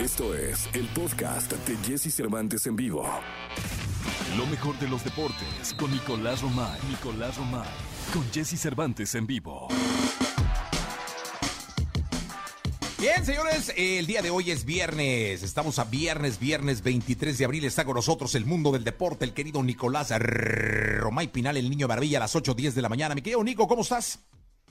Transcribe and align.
Esto 0.00 0.34
es 0.34 0.66
el 0.72 0.86
podcast 0.94 1.52
de 1.52 1.76
Jesse 1.86 2.10
Cervantes 2.14 2.66
en 2.66 2.74
vivo. 2.74 3.06
Lo 4.38 4.46
mejor 4.46 4.78
de 4.78 4.88
los 4.88 5.04
deportes 5.04 5.74
con 5.78 5.90
Nicolás 5.90 6.40
Romay. 6.40 6.80
Nicolás 6.88 7.36
Romay. 7.36 7.68
Con 8.10 8.24
Jesse 8.32 8.58
Cervantes 8.58 9.14
en 9.14 9.26
vivo. 9.26 9.68
Bien, 12.98 13.26
señores, 13.26 13.74
el 13.76 14.06
día 14.06 14.22
de 14.22 14.30
hoy 14.30 14.50
es 14.50 14.64
viernes. 14.64 15.42
Estamos 15.42 15.78
a 15.78 15.84
viernes, 15.84 16.40
viernes 16.40 16.82
23 16.82 17.36
de 17.36 17.44
abril. 17.44 17.64
Está 17.66 17.84
con 17.84 17.94
nosotros 17.94 18.34
el 18.34 18.46
mundo 18.46 18.72
del 18.72 18.84
deporte, 18.84 19.26
el 19.26 19.34
querido 19.34 19.62
Nicolás 19.62 20.14
Romay 20.18 21.28
Pinal, 21.28 21.58
el 21.58 21.68
niño 21.68 21.88
maravilla, 21.88 22.16
a 22.16 22.20
las 22.20 22.34
8.10 22.34 22.72
de 22.72 22.80
la 22.80 22.88
mañana. 22.88 23.14
Mi 23.14 23.20
querido 23.20 23.44
Nico, 23.44 23.68
¿cómo 23.68 23.82
estás? 23.82 24.18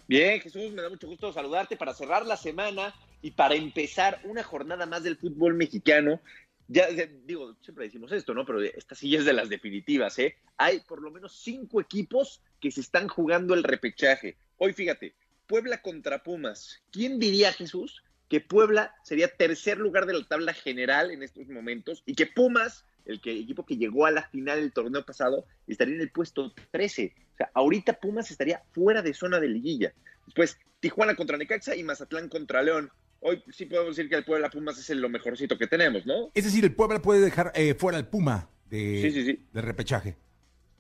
Bien, 0.08 0.42
Jesús, 0.42 0.72
me 0.72 0.82
da 0.82 0.90
mucho 0.90 1.08
gusto 1.08 1.32
saludarte 1.32 1.78
para 1.78 1.94
cerrar 1.94 2.26
la 2.26 2.36
semana 2.36 2.96
y 3.22 3.32
para 3.32 3.56
empezar 3.56 4.22
una 4.24 4.44
jornada 4.44 4.86
más 4.86 5.04
del 5.04 5.18
fútbol 5.18 5.54
mexicano. 5.56 6.22
Ya 6.68 6.88
digo, 7.26 7.56
siempre 7.62 7.86
decimos 7.86 8.12
esto, 8.12 8.34
¿no? 8.34 8.46
Pero 8.46 8.62
esta 8.62 8.94
sí 8.94 9.16
es 9.16 9.26
de 9.26 9.34
las 9.34 9.50
definitivas, 9.50 10.20
¿eh? 10.20 10.38
Hay 10.58 10.82
por 10.82 11.02
lo 11.02 11.10
menos 11.10 11.34
cinco 11.42 11.82
equipos 11.82 12.42
que 12.60 12.72
se 12.72 12.82
están 12.82 13.08
jugando 13.08 13.56
el 13.56 13.64
repechaje. 13.64 14.38
Hoy 14.58 14.74
fíjate, 14.74 15.16
Puebla 15.48 15.82
contra 15.82 16.22
Pumas. 16.22 16.80
¿Quién 16.92 17.18
diría, 17.18 17.52
Jesús, 17.52 18.04
que 18.30 18.40
Puebla 18.40 18.94
sería 19.04 19.36
tercer 19.36 19.80
lugar 19.80 20.06
de 20.06 20.14
la 20.14 20.28
tabla 20.28 20.54
general 20.54 21.10
en 21.10 21.24
estos 21.24 21.48
momentos 21.48 22.04
y 22.06 22.14
que 22.14 22.28
Pumas, 22.28 22.86
el 23.06 23.20
que, 23.20 23.32
equipo 23.32 23.66
que 23.66 23.78
llegó 23.78 24.06
a 24.06 24.12
la 24.12 24.30
final 24.30 24.60
del 24.60 24.72
torneo 24.72 25.04
pasado, 25.04 25.48
estaría 25.66 25.96
en 25.96 26.02
el 26.02 26.12
puesto 26.12 26.54
13? 26.70 27.16
O 27.34 27.38
sea, 27.38 27.50
ahorita 27.56 27.94
Pumas 27.94 28.30
estaría 28.30 28.62
fuera 28.72 29.02
de 29.02 29.16
zona 29.16 29.40
de 29.40 29.48
liguilla. 29.48 29.92
Después, 30.28 30.60
Tijuana 30.80 31.16
contra 31.16 31.38
Necaxa 31.38 31.76
y 31.76 31.84
Mazatlán 31.84 32.30
contra 32.30 32.62
León. 32.62 32.92
Hoy 33.22 33.44
sí 33.52 33.66
podemos 33.66 33.96
decir 33.96 34.10
que 34.10 34.16
el 34.16 34.24
Puebla 34.24 34.50
Pumas 34.50 34.78
es 34.78 34.90
lo 34.98 35.10
mejorcito 35.10 35.58
que 35.58 35.68
tenemos, 35.68 36.06
¿no? 36.06 36.32
Es 36.34 36.46
decir, 36.46 36.64
el 36.64 36.74
Puebla 36.74 37.02
puede 37.02 37.22
dejar 37.22 37.52
eh, 37.56 37.74
fuera 37.74 37.98
el 37.98 38.08
Puma 38.08 38.50
de, 38.70 39.40
de 39.52 39.62
repechaje 39.62 40.18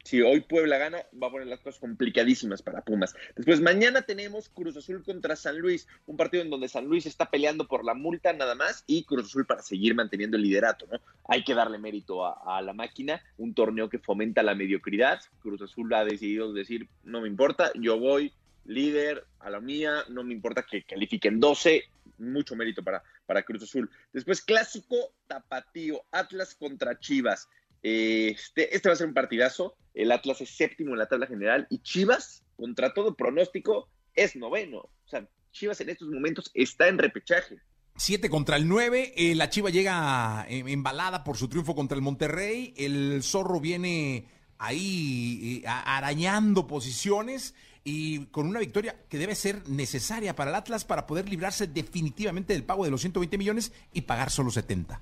si 0.09 0.22
hoy 0.22 0.42
Puebla 0.42 0.80
gana, 0.80 1.00
va 1.22 1.28
a 1.28 1.31
poner 1.31 1.48
las 1.48 1.59
cosas 1.59 1.80
complicadísimas 1.80 2.62
para 2.62 2.81
Pumas. 2.81 3.16
Después, 3.36 3.62
mañana 3.62 4.02
tenemos 4.02 4.50
Cruz 4.50 4.76
Azul 4.78 5.04
contra 5.04 5.36
San 5.36 5.59
Luis, 5.59 5.88
un 6.08 6.18
partido 6.18 6.42
en 6.44 6.50
donde 6.50 6.68
San 6.68 6.86
Luis 6.86 7.06
está 7.06 7.30
peleando 7.30 7.68
por 7.68 7.86
la 7.86 7.94
multa 7.94 8.34
nada 8.34 8.56
más 8.56 8.84
y 8.88 9.03
Cruz 9.03 9.26
Azul 9.26 9.46
para 9.46 9.62
seguir 9.62 9.96
manteniendo 9.96 10.38
el 10.38 10.44
liderato, 10.44 10.88
¿no? 10.92 11.00
Hay 11.28 11.44
que 11.44 11.53
darle 11.53 11.78
mérito 11.78 12.26
a, 12.26 12.59
la 12.62 12.74
máquina, 12.74 13.22
un 13.38 13.53
torneo 13.53 13.88
que 13.88 14.00
fomenta 14.00 14.42
la 14.42 14.56
mediocridad. 14.56 15.20
Cruz 15.42 15.62
Azul 15.62 15.94
ha 15.94 16.03
decidido 16.03 16.53
decir, 16.53 16.88
no 17.03 17.22
me 17.22 17.28
importa, 17.28 17.72
yo 17.76 18.00
voy 18.00 18.34
líder 18.66 19.26
a 19.40 19.50
la 19.50 19.59
mía, 19.59 20.03
no 20.09 20.24
me 20.24 20.34
importa 20.34 20.64
que 20.64 20.84
califiquen 20.84 21.40
12, 21.40 21.84
mucho 22.20 22.56
mérito 22.56 22.84
para, 22.84 23.03
para 23.25 23.44
Cruz 23.44 23.64
Azul. 23.64 23.89
Después, 24.14 24.42
clásico 24.42 24.95
tapatío, 25.28 26.02
Atlas 26.12 26.56
contra 26.56 27.00
Chivas. 27.00 27.48
Este, 27.81 28.75
este 28.75 28.89
va 28.89 28.94
a 28.94 28.98
ser 28.98 29.08
un 29.08 29.14
partidazo. 29.14 29.75
El 29.94 30.12
Atlas 30.12 30.42
es 30.42 30.50
séptimo 30.56 30.92
en 30.92 31.00
la 31.00 31.08
tabla 31.08 31.28
general 31.28 31.67
y 31.70 31.80
Chivas, 31.80 32.44
contra 32.56 32.94
todo 32.94 33.16
pronóstico, 33.16 33.90
es 34.14 34.36
noveno. 34.36 34.80
O 34.80 35.08
sea, 35.08 35.28
Chivas 35.52 35.81
en 35.81 35.90
estos 35.90 36.09
momentos 36.09 36.52
está 36.53 36.88
en 36.88 36.97
repechaje. 36.97 37.58
Siete 37.95 38.30
contra 38.30 38.56
el 38.56 38.67
nueve, 38.67 39.14
eh, 39.17 39.36
la 39.36 39.50
Chiva 39.50 39.70
llega 39.70 40.45
embalada 40.47 41.25
por 41.25 41.36
su 41.36 41.50
triunfo 41.50 41.75
contra 41.75 41.97
el 41.97 42.02
Monterrey, 42.02 42.73
el 42.78 43.22
Zorro 43.23 43.59
viene 43.59 44.25
ahí 44.58 45.62
eh, 45.66 45.67
arañando 45.67 46.66
posiciones 46.66 47.56
y 47.90 48.26
con 48.28 48.45
una 48.45 48.59
victoria 48.59 48.95
que 49.09 49.18
debe 49.18 49.34
ser 49.34 49.68
necesaria 49.68 50.36
para 50.36 50.52
el 50.52 50.56
Atlas 50.56 50.86
para 50.86 51.08
poder 51.08 51.28
librarse 51.28 51.66
definitivamente 51.66 52.54
del 52.54 52.64
pago 52.64 52.86
de 52.86 52.92
los 52.92 53.02
120 53.02 53.36
millones 53.38 53.73
y 53.92 54.02
pagar 54.02 54.30
solo 54.30 54.52
70 54.52 55.02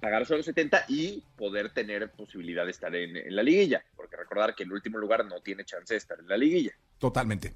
pagar 0.00 0.26
solo 0.26 0.42
70 0.42 0.84
y 0.88 1.22
poder 1.36 1.72
tener 1.74 2.10
posibilidad 2.10 2.64
de 2.64 2.70
estar 2.70 2.94
en, 2.94 3.34
la 3.34 3.42
liguilla, 3.42 3.84
porque 3.94 4.16
recordar 4.16 4.54
que 4.54 4.62
el 4.62 4.72
último 4.72 4.96
lugar 4.96 5.26
no 5.26 5.42
tiene 5.42 5.62
chance 5.64 5.92
de 5.92 5.98
estar 5.98 6.18
en 6.18 6.26
la 6.26 6.38
liguilla. 6.38 6.72
Totalmente. 6.98 7.54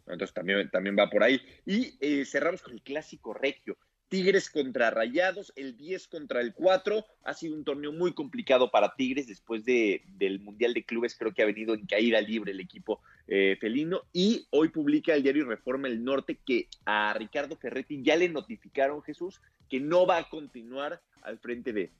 Entonces 0.00 0.34
también, 0.34 0.68
también 0.68 0.96
va 0.98 1.08
por 1.08 1.22
ahí. 1.22 1.40
Y 1.64 1.96
eh, 2.00 2.24
cerramos 2.24 2.60
con 2.62 2.72
el 2.72 2.82
clásico 2.82 3.34
regio. 3.34 3.78
Tigres 4.08 4.50
contra 4.50 4.90
Rayados, 4.90 5.52
el 5.56 5.76
10 5.76 6.08
contra 6.08 6.40
el 6.40 6.54
4. 6.54 7.04
Ha 7.24 7.34
sido 7.34 7.56
un 7.56 7.64
torneo 7.64 7.92
muy 7.92 8.12
complicado 8.12 8.70
para 8.70 8.94
Tigres 8.96 9.26
después 9.26 9.64
de, 9.64 10.02
del 10.06 10.40
Mundial 10.40 10.74
de 10.74 10.84
Clubes. 10.84 11.16
Creo 11.16 11.34
que 11.34 11.42
ha 11.42 11.46
venido 11.46 11.74
en 11.74 11.86
caída 11.86 12.20
libre 12.20 12.52
el 12.52 12.60
equipo 12.60 13.00
eh, 13.26 13.56
felino. 13.60 14.02
Y 14.12 14.46
hoy 14.50 14.68
publica 14.68 15.14
el 15.14 15.22
diario 15.22 15.44
Reforma 15.44 15.88
El 15.88 16.04
Norte 16.04 16.38
que 16.46 16.68
a 16.84 17.14
Ricardo 17.14 17.56
Ferretti 17.56 18.02
ya 18.02 18.16
le 18.16 18.28
notificaron, 18.28 19.02
Jesús, 19.02 19.40
que 19.68 19.80
no 19.80 20.06
va 20.06 20.18
a 20.18 20.28
continuar 20.28 21.00
al 21.22 21.38
frente 21.38 21.72
de, 21.72 21.90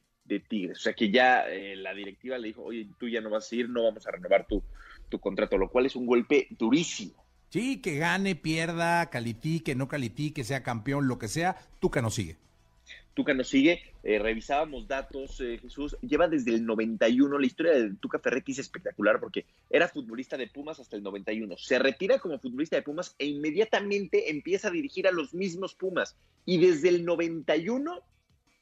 Tigres. 0.48 0.78
O 0.78 0.80
sea 0.80 0.92
que 0.92 1.10
ya 1.10 1.48
eh, 1.48 1.76
la 1.76 1.94
directiva 1.94 2.36
le 2.36 2.48
dijo, 2.48 2.62
oye, 2.62 2.88
tú 2.98 3.08
ya 3.08 3.20
no 3.20 3.30
vas 3.30 3.50
a 3.50 3.54
ir, 3.54 3.68
no 3.68 3.84
vamos 3.84 4.06
a 4.06 4.10
renovar 4.10 4.46
tu 4.48 5.20
contrato, 5.20 5.56
lo 5.56 5.70
cual 5.70 5.86
es 5.86 5.94
un 5.94 6.04
golpe 6.06 6.48
durísimo. 6.50 7.25
Sí, 7.50 7.80
que 7.80 7.96
gane, 7.96 8.34
pierda, 8.34 9.08
califique, 9.10 9.74
no 9.74 9.88
califique, 9.88 10.44
sea 10.44 10.62
campeón, 10.62 11.08
lo 11.08 11.18
que 11.18 11.28
sea, 11.28 11.56
Tuca 11.80 12.02
no 12.02 12.10
sigue. 12.10 12.36
Tuca 13.14 13.32
no 13.32 13.44
sigue, 13.44 13.80
eh, 14.02 14.18
revisábamos 14.18 14.86
datos, 14.86 15.40
eh, 15.40 15.58
Jesús, 15.58 15.96
lleva 16.02 16.28
desde 16.28 16.54
el 16.54 16.66
91, 16.66 17.38
la 17.38 17.46
historia 17.46 17.72
de 17.72 17.94
Tuca 17.94 18.18
Ferretti 18.18 18.52
es 18.52 18.58
espectacular 18.58 19.18
porque 19.20 19.46
era 19.70 19.88
futbolista 19.88 20.36
de 20.36 20.48
Pumas 20.48 20.80
hasta 20.80 20.96
el 20.96 21.02
91, 21.02 21.56
se 21.56 21.78
retira 21.78 22.18
como 22.18 22.38
futbolista 22.38 22.76
de 22.76 22.82
Pumas 22.82 23.14
e 23.18 23.24
inmediatamente 23.24 24.30
empieza 24.30 24.68
a 24.68 24.70
dirigir 24.70 25.08
a 25.08 25.12
los 25.12 25.32
mismos 25.32 25.74
Pumas 25.74 26.14
y 26.44 26.58
desde 26.58 26.90
el 26.90 27.06
91 27.06 28.02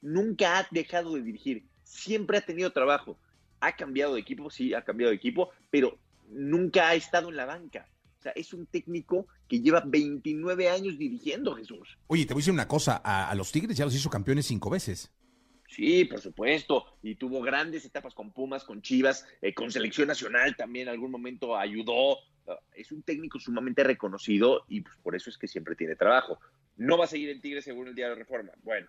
nunca 0.03 0.59
ha 0.59 0.69
dejado 0.71 1.15
de 1.15 1.23
dirigir, 1.23 1.65
siempre 1.83 2.39
ha 2.39 2.43
tenido 2.43 2.71
trabajo. 2.73 3.19
Ha 3.61 3.77
cambiado 3.77 4.15
de 4.15 4.21
equipo, 4.21 4.50
sí, 4.50 4.75
ha 4.75 4.83
cambiado 4.83 5.11
de 5.11 5.17
equipo, 5.17 5.50
pero 5.71 5.99
nunca 6.28 6.89
ha 6.91 6.94
estado 6.94 7.28
en 7.31 7.37
la 7.37 7.47
banca. 7.47 7.89
O 8.25 8.27
sea, 8.27 8.33
es 8.37 8.55
un 8.55 8.65
técnico 8.65 9.27
que 9.47 9.61
lleva 9.61 9.83
29 9.85 10.71
años 10.71 10.97
dirigiendo, 10.97 11.55
Jesús. 11.57 11.99
Oye, 12.07 12.25
te 12.25 12.33
voy 12.33 12.41
a 12.41 12.43
decir 12.43 12.55
una 12.55 12.67
cosa, 12.67 13.03
a, 13.05 13.35
los 13.35 13.53
Tigres 13.53 13.77
ya 13.77 13.85
los 13.85 13.95
hizo 13.95 14.09
campeones 14.09 14.47
cinco 14.47 14.71
veces. 14.71 15.12
Sí, 15.69 16.07
por 16.07 16.23
supuesto, 16.23 16.87
y 17.03 17.17
tuvo 17.17 17.43
grandes 17.43 17.85
etapas 17.85 18.15
con 18.15 18.33
Pumas, 18.33 18.65
con 18.65 18.81
Chivas, 18.81 19.27
eh, 19.43 19.53
con 19.53 19.71
selección 19.71 20.09
nacional 20.09 20.57
también 20.57 20.89
en 20.89 20.95
algún 20.95 21.11
momento 21.11 21.55
ayudó. 21.55 22.17
Ah, 22.49 22.59
es 22.75 22.93
un 22.93 23.03
técnico 23.03 23.39
sumamente 23.39 23.85
reconocido 23.85 24.65
y 24.69 24.81
pues, 24.81 24.97
por 25.03 25.15
eso 25.15 25.29
es 25.29 25.37
que 25.37 25.47
siempre 25.47 25.77
tiene 25.77 25.95
trabajo. 25.95 26.39
No 26.79 26.97
va 26.97 27.05
a 27.05 27.09
seguir 27.09 27.29
en 27.29 27.43
Tigres 27.43 27.65
según 27.65 27.89
el 27.89 27.95
diario 27.95 28.15
Reforma. 28.15 28.53
Bueno, 28.62 28.89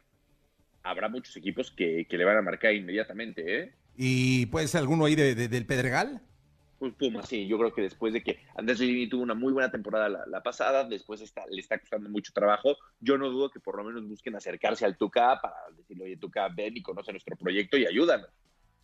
habrá 0.82 1.10
muchos 1.10 1.36
equipos 1.36 1.72
que, 1.72 2.08
le 2.10 2.24
van 2.24 2.38
a 2.38 2.42
marcar 2.42 2.74
inmediatamente, 2.74 3.60
¿eh? 3.60 3.74
¿Y 3.98 4.46
puede 4.46 4.70
ser 4.70 4.80
alguno 4.80 5.04
ahí 5.04 5.16
de, 5.16 5.36
del 5.36 5.66
Pedregal? 5.66 6.22
Pues 6.80 6.94
Puma, 6.94 7.24
sí, 7.24 7.48
yo 7.48 7.58
creo 7.58 7.74
que 7.74 7.84
después 7.84 8.14
de 8.14 8.22
que 8.22 8.40
Andrés 8.56 8.80
Lini 8.80 9.08
tuvo 9.08 9.24
una 9.24 9.34
muy 9.34 9.54
buena 9.54 9.72
temporada 9.72 10.10
la, 10.10 10.44
pasada, 10.44 10.84
después 10.84 11.22
está, 11.22 11.46
le 11.50 11.62
está 11.62 11.80
costando 11.80 12.10
mucho 12.10 12.34
trabajo, 12.34 12.76
yo 13.00 13.18
no 13.18 13.30
dudo 13.30 13.50
que 13.50 13.60
por 13.60 13.78
lo 13.78 13.84
menos 13.84 14.08
busquen 14.08 14.36
acercarse 14.36 14.86
al 14.86 14.98
Tuca 14.98 15.40
para 15.42 15.56
decirle, 15.76 16.06
oye, 16.06 16.18
Tuca, 16.18 16.50
ven 16.50 16.76
y 16.78 16.82
conoce 16.82 17.12
nuestro 17.12 17.36
proyecto 17.38 17.78
y 17.78 17.86
ayúdanos. 17.86 18.30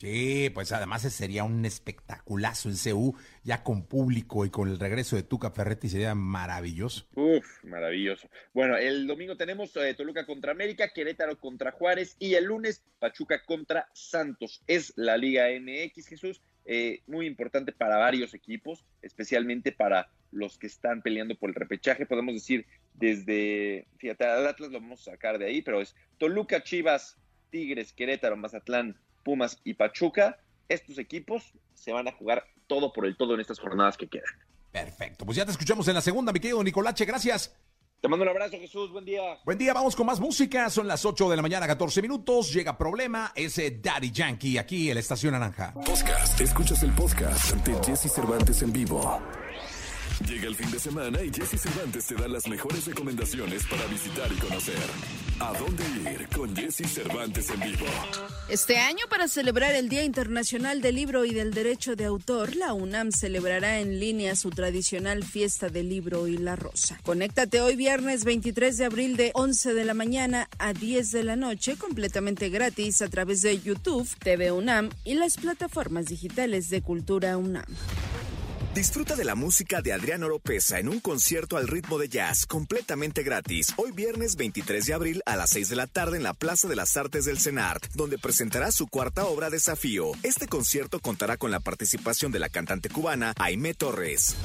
Sí, 0.01 0.50
pues 0.51 0.72
además 0.72 1.03
sería 1.03 1.44
un 1.44 1.63
espectaculazo 1.63 2.69
en 2.69 2.75
CU, 2.75 3.16
ya 3.44 3.62
con 3.62 3.85
público 3.85 4.47
y 4.47 4.50
con 4.50 4.68
el 4.68 4.80
regreso 4.80 5.16
de 5.16 5.22
Tuca 5.22 5.51
Ferretti 5.51 5.90
sería 5.90 6.16
maravilloso. 6.16 7.06
Uf, 7.13 7.63
maravilloso. 7.63 8.28
Bueno, 8.51 8.78
el 8.78 9.06
domingo 9.06 9.38
tenemos 9.38 9.75
eh, 9.75 9.94
Toluca 9.94 10.25
contra 10.25 10.53
América, 10.53 10.90
Querétaro 10.91 11.38
contra 11.38 11.72
Juárez 11.72 12.16
y 12.18 12.34
el 12.34 12.46
lunes 12.46 12.84
Pachuca 12.97 13.44
contra 13.44 13.90
Santos. 13.94 14.63
Es 14.66 14.91
la 14.96 15.18
Liga 15.18 15.50
MX, 15.50 16.07
Jesús, 16.07 16.41
eh, 16.66 17.01
muy 17.07 17.25
importante 17.25 17.72
para 17.72 17.97
varios 17.97 18.33
equipos, 18.33 18.85
especialmente 19.01 19.72
para 19.72 20.09
los 20.31 20.57
que 20.57 20.67
están 20.67 21.01
peleando 21.01 21.35
por 21.35 21.49
el 21.49 21.55
repechaje. 21.55 22.05
Podemos 22.05 22.33
decir 22.33 22.66
desde, 22.94 23.88
fíjate, 23.97 24.25
al 24.25 24.47
Atlas 24.47 24.71
lo 24.71 24.79
vamos 24.79 25.01
a 25.07 25.11
sacar 25.11 25.39
de 25.39 25.45
ahí, 25.45 25.61
pero 25.61 25.81
es 25.81 25.95
Toluca, 26.17 26.63
Chivas, 26.63 27.18
Tigres, 27.50 27.94
Querétaro, 27.94 28.38
Mazatlán, 28.38 28.97
Pumas 29.24 29.59
y 29.63 29.74
Pachuca, 29.74 30.39
estos 30.69 30.97
equipos 30.97 31.53
se 31.74 31.91
van 31.91 32.07
a 32.07 32.12
jugar 32.12 32.45
todo 32.68 32.94
por 32.94 33.06
el 33.06 33.18
todo 33.18 33.33
en 33.33 33.41
estas 33.41 33.59
jornadas 33.59 33.97
que 33.97 34.07
quedan. 34.07 34.33
Perfecto, 34.71 35.25
pues 35.25 35.36
ya 35.36 35.45
te 35.45 35.51
escuchamos 35.51 35.88
en 35.88 35.95
la 35.95 36.01
segunda, 36.01 36.31
mi 36.31 36.39
querido 36.39 36.63
Nicolache, 36.63 37.06
gracias. 37.06 37.53
Te 38.01 38.07
mando 38.07 38.24
un 38.24 38.30
abrazo, 38.30 38.57
Jesús. 38.57 38.92
Buen 38.92 39.06
día. 39.06 39.21
Buen 39.45 39.59
día, 39.59 39.75
vamos 39.75 39.95
con 39.95 40.07
más 40.07 40.19
música. 40.19 40.71
Son 40.71 40.88
las 40.88 41.06
8 41.06 41.30
de 41.30 41.36
la 41.36 41.44
mañana, 41.44 41.68
14 41.68 42.01
minutos. 42.01 42.51
Llega 42.51 42.75
Problema, 42.75 43.31
ese 43.36 43.80
Daddy 43.80 44.09
Yankee, 44.12 44.57
aquí 44.57 44.89
en 44.89 44.95
la 44.95 45.01
Estación 45.01 45.33
Naranja. 45.33 45.71
Podcast. 45.75 46.42
Escuchas 46.42 46.81
el 46.81 46.92
podcast 46.94 47.53
de 47.57 47.75
Jesse 47.86 48.12
Cervantes 48.12 48.63
en 48.63 48.74
vivo. 48.74 49.21
Llega 50.27 50.47
el 50.47 50.56
fin 50.56 50.69
de 50.71 50.79
semana 50.79 51.21
y 51.23 51.31
Jesse 51.31 51.59
Cervantes 51.59 52.06
te 52.06 52.15
da 52.15 52.27
las 52.27 52.47
mejores 52.47 52.85
recomendaciones 52.85 53.65
para 53.65 53.85
visitar 53.88 54.31
y 54.31 54.35
conocer. 54.35 54.75
¿A 55.39 55.53
dónde 55.57 55.83
ir 56.12 56.27
con 56.27 56.56
Jesse 56.56 56.88
Cervantes 56.88 57.50
en 57.50 57.59
vivo? 57.62 57.85
Este 58.47 58.77
año, 58.77 59.06
para 59.09 59.27
celebrar 59.27 59.73
el 59.73 59.89
Día 59.89 60.03
Internacional 60.03 60.81
del 60.81 60.95
Libro 60.95 61.25
y 61.25 61.33
del 61.33 61.51
Derecho 61.53 61.95
de 61.95 62.06
Autor, 62.06 62.56
la 62.56 62.73
UNAM 62.73 63.12
celebrará 63.12 63.79
en 63.79 64.00
línea 64.00 64.35
su 64.35 64.51
tradicional 64.51 65.23
fiesta 65.23 65.69
del 65.69 65.89
libro 65.89 66.27
y 66.27 66.38
la 66.38 66.56
rosa. 66.56 67.00
Conéctate 67.03 67.59
hoy 67.59 67.75
viernes 67.75 68.24
23 68.24 68.77
de 68.77 68.85
abril 68.85 69.17
de 69.17 69.31
11 69.33 69.74
de 69.74 69.85
la 69.85 69.95
mañana 69.95 70.47
a 70.59 70.74
10 70.74 71.12
de 71.12 71.24
la 71.24 71.35
noche 71.35 71.77
completamente 71.77 72.50
gratis 72.50 73.01
a 73.01 73.09
través 73.09 73.41
de 73.41 73.59
YouTube, 73.59 74.07
TV 74.19 74.51
UNAM 74.51 74.89
y 75.03 75.15
las 75.15 75.38
plataformas 75.38 76.06
digitales 76.06 76.69
de 76.69 76.81
Cultura 76.81 77.38
UNAM. 77.38 77.65
Disfruta 78.73 79.18
de 79.18 79.25
la 79.25 79.35
música 79.35 79.81
de 79.81 79.91
Adriano 79.91 80.27
Oropesa 80.27 80.79
en 80.79 80.88
un 80.88 81.01
concierto 81.01 81.57
al 81.57 81.68
ritmo 81.68 81.97
de 81.97 82.07
jazz 82.07 82.45
completamente 82.45 83.21
gratis. 83.21 83.73
Hoy 83.75 83.91
viernes 83.91 84.38
23 84.38 84.85
de 84.85 84.94
abril 84.94 85.21
a 85.25 85.35
las 85.35 85.50
6 85.50 85.68
de 85.68 85.75
la 85.75 85.88
tarde 85.88 86.15
en 86.15 86.23
la 86.23 86.33
Plaza 86.33 86.69
de 86.69 86.77
las 86.77 86.95
Artes 86.95 87.25
del 87.25 87.38
CENART, 87.38 87.91
donde 87.95 88.18
presentará 88.18 88.71
su 88.71 88.88
cuarta 88.88 89.25
obra 89.25 89.50
Desafío. 89.50 90.13
Este 90.23 90.47
concierto 90.47 91.01
contará 91.01 91.35
con 91.35 91.51
la 91.51 91.59
participación 91.59 92.31
de 92.31 92.39
la 92.39 92.47
cantante 92.47 92.88
cubana 92.88 93.33
Aime 93.39 93.73
Torres. 93.73 94.38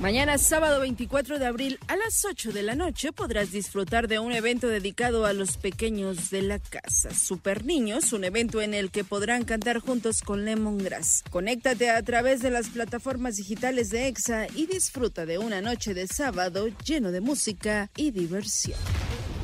Mañana 0.00 0.38
sábado 0.38 0.80
24 0.80 1.38
de 1.38 1.44
abril 1.44 1.78
a 1.86 1.94
las 1.94 2.24
8 2.24 2.52
de 2.52 2.62
la 2.62 2.74
noche 2.74 3.12
podrás 3.12 3.52
disfrutar 3.52 4.08
de 4.08 4.18
un 4.18 4.32
evento 4.32 4.66
dedicado 4.66 5.26
a 5.26 5.34
los 5.34 5.58
pequeños 5.58 6.30
de 6.30 6.40
la 6.40 6.58
casa. 6.58 7.10
Super 7.10 7.66
Niños, 7.66 8.14
un 8.14 8.24
evento 8.24 8.62
en 8.62 8.72
el 8.72 8.90
que 8.90 9.04
podrán 9.04 9.44
cantar 9.44 9.78
juntos 9.78 10.22
con 10.22 10.46
Lemongrass. 10.46 11.22
Conéctate 11.28 11.90
a 11.90 12.02
través 12.02 12.40
de 12.40 12.50
las 12.50 12.70
plataformas 12.70 13.36
digitales 13.36 13.90
de 13.90 14.08
EXA 14.08 14.46
y 14.54 14.64
disfruta 14.64 15.26
de 15.26 15.36
una 15.36 15.60
noche 15.60 15.92
de 15.92 16.06
sábado 16.06 16.68
lleno 16.82 17.12
de 17.12 17.20
música 17.20 17.90
y 17.94 18.10
diversión. 18.10 18.78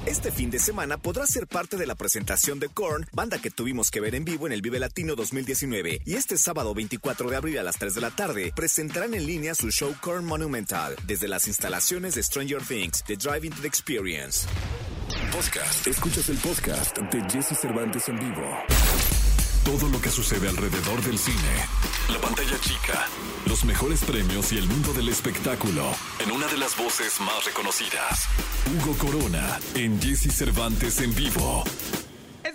Este 0.06 0.30
fin 0.30 0.50
de 0.50 0.60
semana 0.60 0.98
podrás 0.98 1.30
ser 1.30 1.48
parte 1.48 1.76
de 1.76 1.84
la 1.84 1.96
presentación 1.96 2.60
de 2.60 2.68
Korn, 2.68 3.06
banda 3.12 3.40
que 3.40 3.50
tuvimos 3.50 3.90
que 3.90 4.00
ver 4.00 4.14
en 4.14 4.24
vivo 4.24 4.46
en 4.46 4.52
el 4.52 4.62
Vive 4.62 4.78
Latino 4.78 5.16
2019. 5.16 6.02
Y 6.04 6.14
este 6.14 6.38
sábado 6.38 6.74
24 6.74 7.28
de 7.28 7.36
abril 7.36 7.58
a 7.58 7.64
las 7.64 7.76
3 7.76 7.92
de 7.92 8.00
la 8.00 8.12
tarde 8.12 8.52
presentarán 8.54 9.14
en 9.14 9.26
línea 9.26 9.56
su 9.56 9.70
show 9.70 9.92
Korn 10.00 10.24
Monumental 10.24 10.94
desde 11.08 11.26
las 11.26 11.48
instalaciones 11.48 12.14
de 12.14 12.22
Stranger 12.22 12.62
Things, 12.62 13.02
The 13.02 13.16
Drive 13.16 13.46
Into 13.46 13.60
the 13.60 13.66
Experience. 13.66 14.46
Podcast. 15.32 15.86
Escuchas 15.88 16.28
el 16.28 16.36
podcast 16.36 16.96
de 16.98 17.22
Jesse 17.28 17.58
Cervantes 17.58 18.08
en 18.08 18.18
vivo. 18.20 19.25
Todo 19.66 19.88
lo 19.88 20.00
que 20.00 20.10
sucede 20.10 20.48
alrededor 20.48 21.02
del 21.02 21.18
cine. 21.18 21.66
La 22.08 22.20
pantalla 22.20 22.56
chica. 22.60 23.08
Los 23.46 23.64
mejores 23.64 24.04
premios 24.04 24.52
y 24.52 24.58
el 24.58 24.68
mundo 24.68 24.92
del 24.92 25.08
espectáculo. 25.08 25.90
En 26.20 26.30
una 26.30 26.46
de 26.46 26.56
las 26.56 26.76
voces 26.76 27.20
más 27.20 27.44
reconocidas. 27.44 28.28
Hugo 28.72 28.96
Corona. 28.96 29.58
En 29.74 30.00
Jesse 30.00 30.32
Cervantes 30.32 31.00
en 31.00 31.12
vivo. 31.16 31.64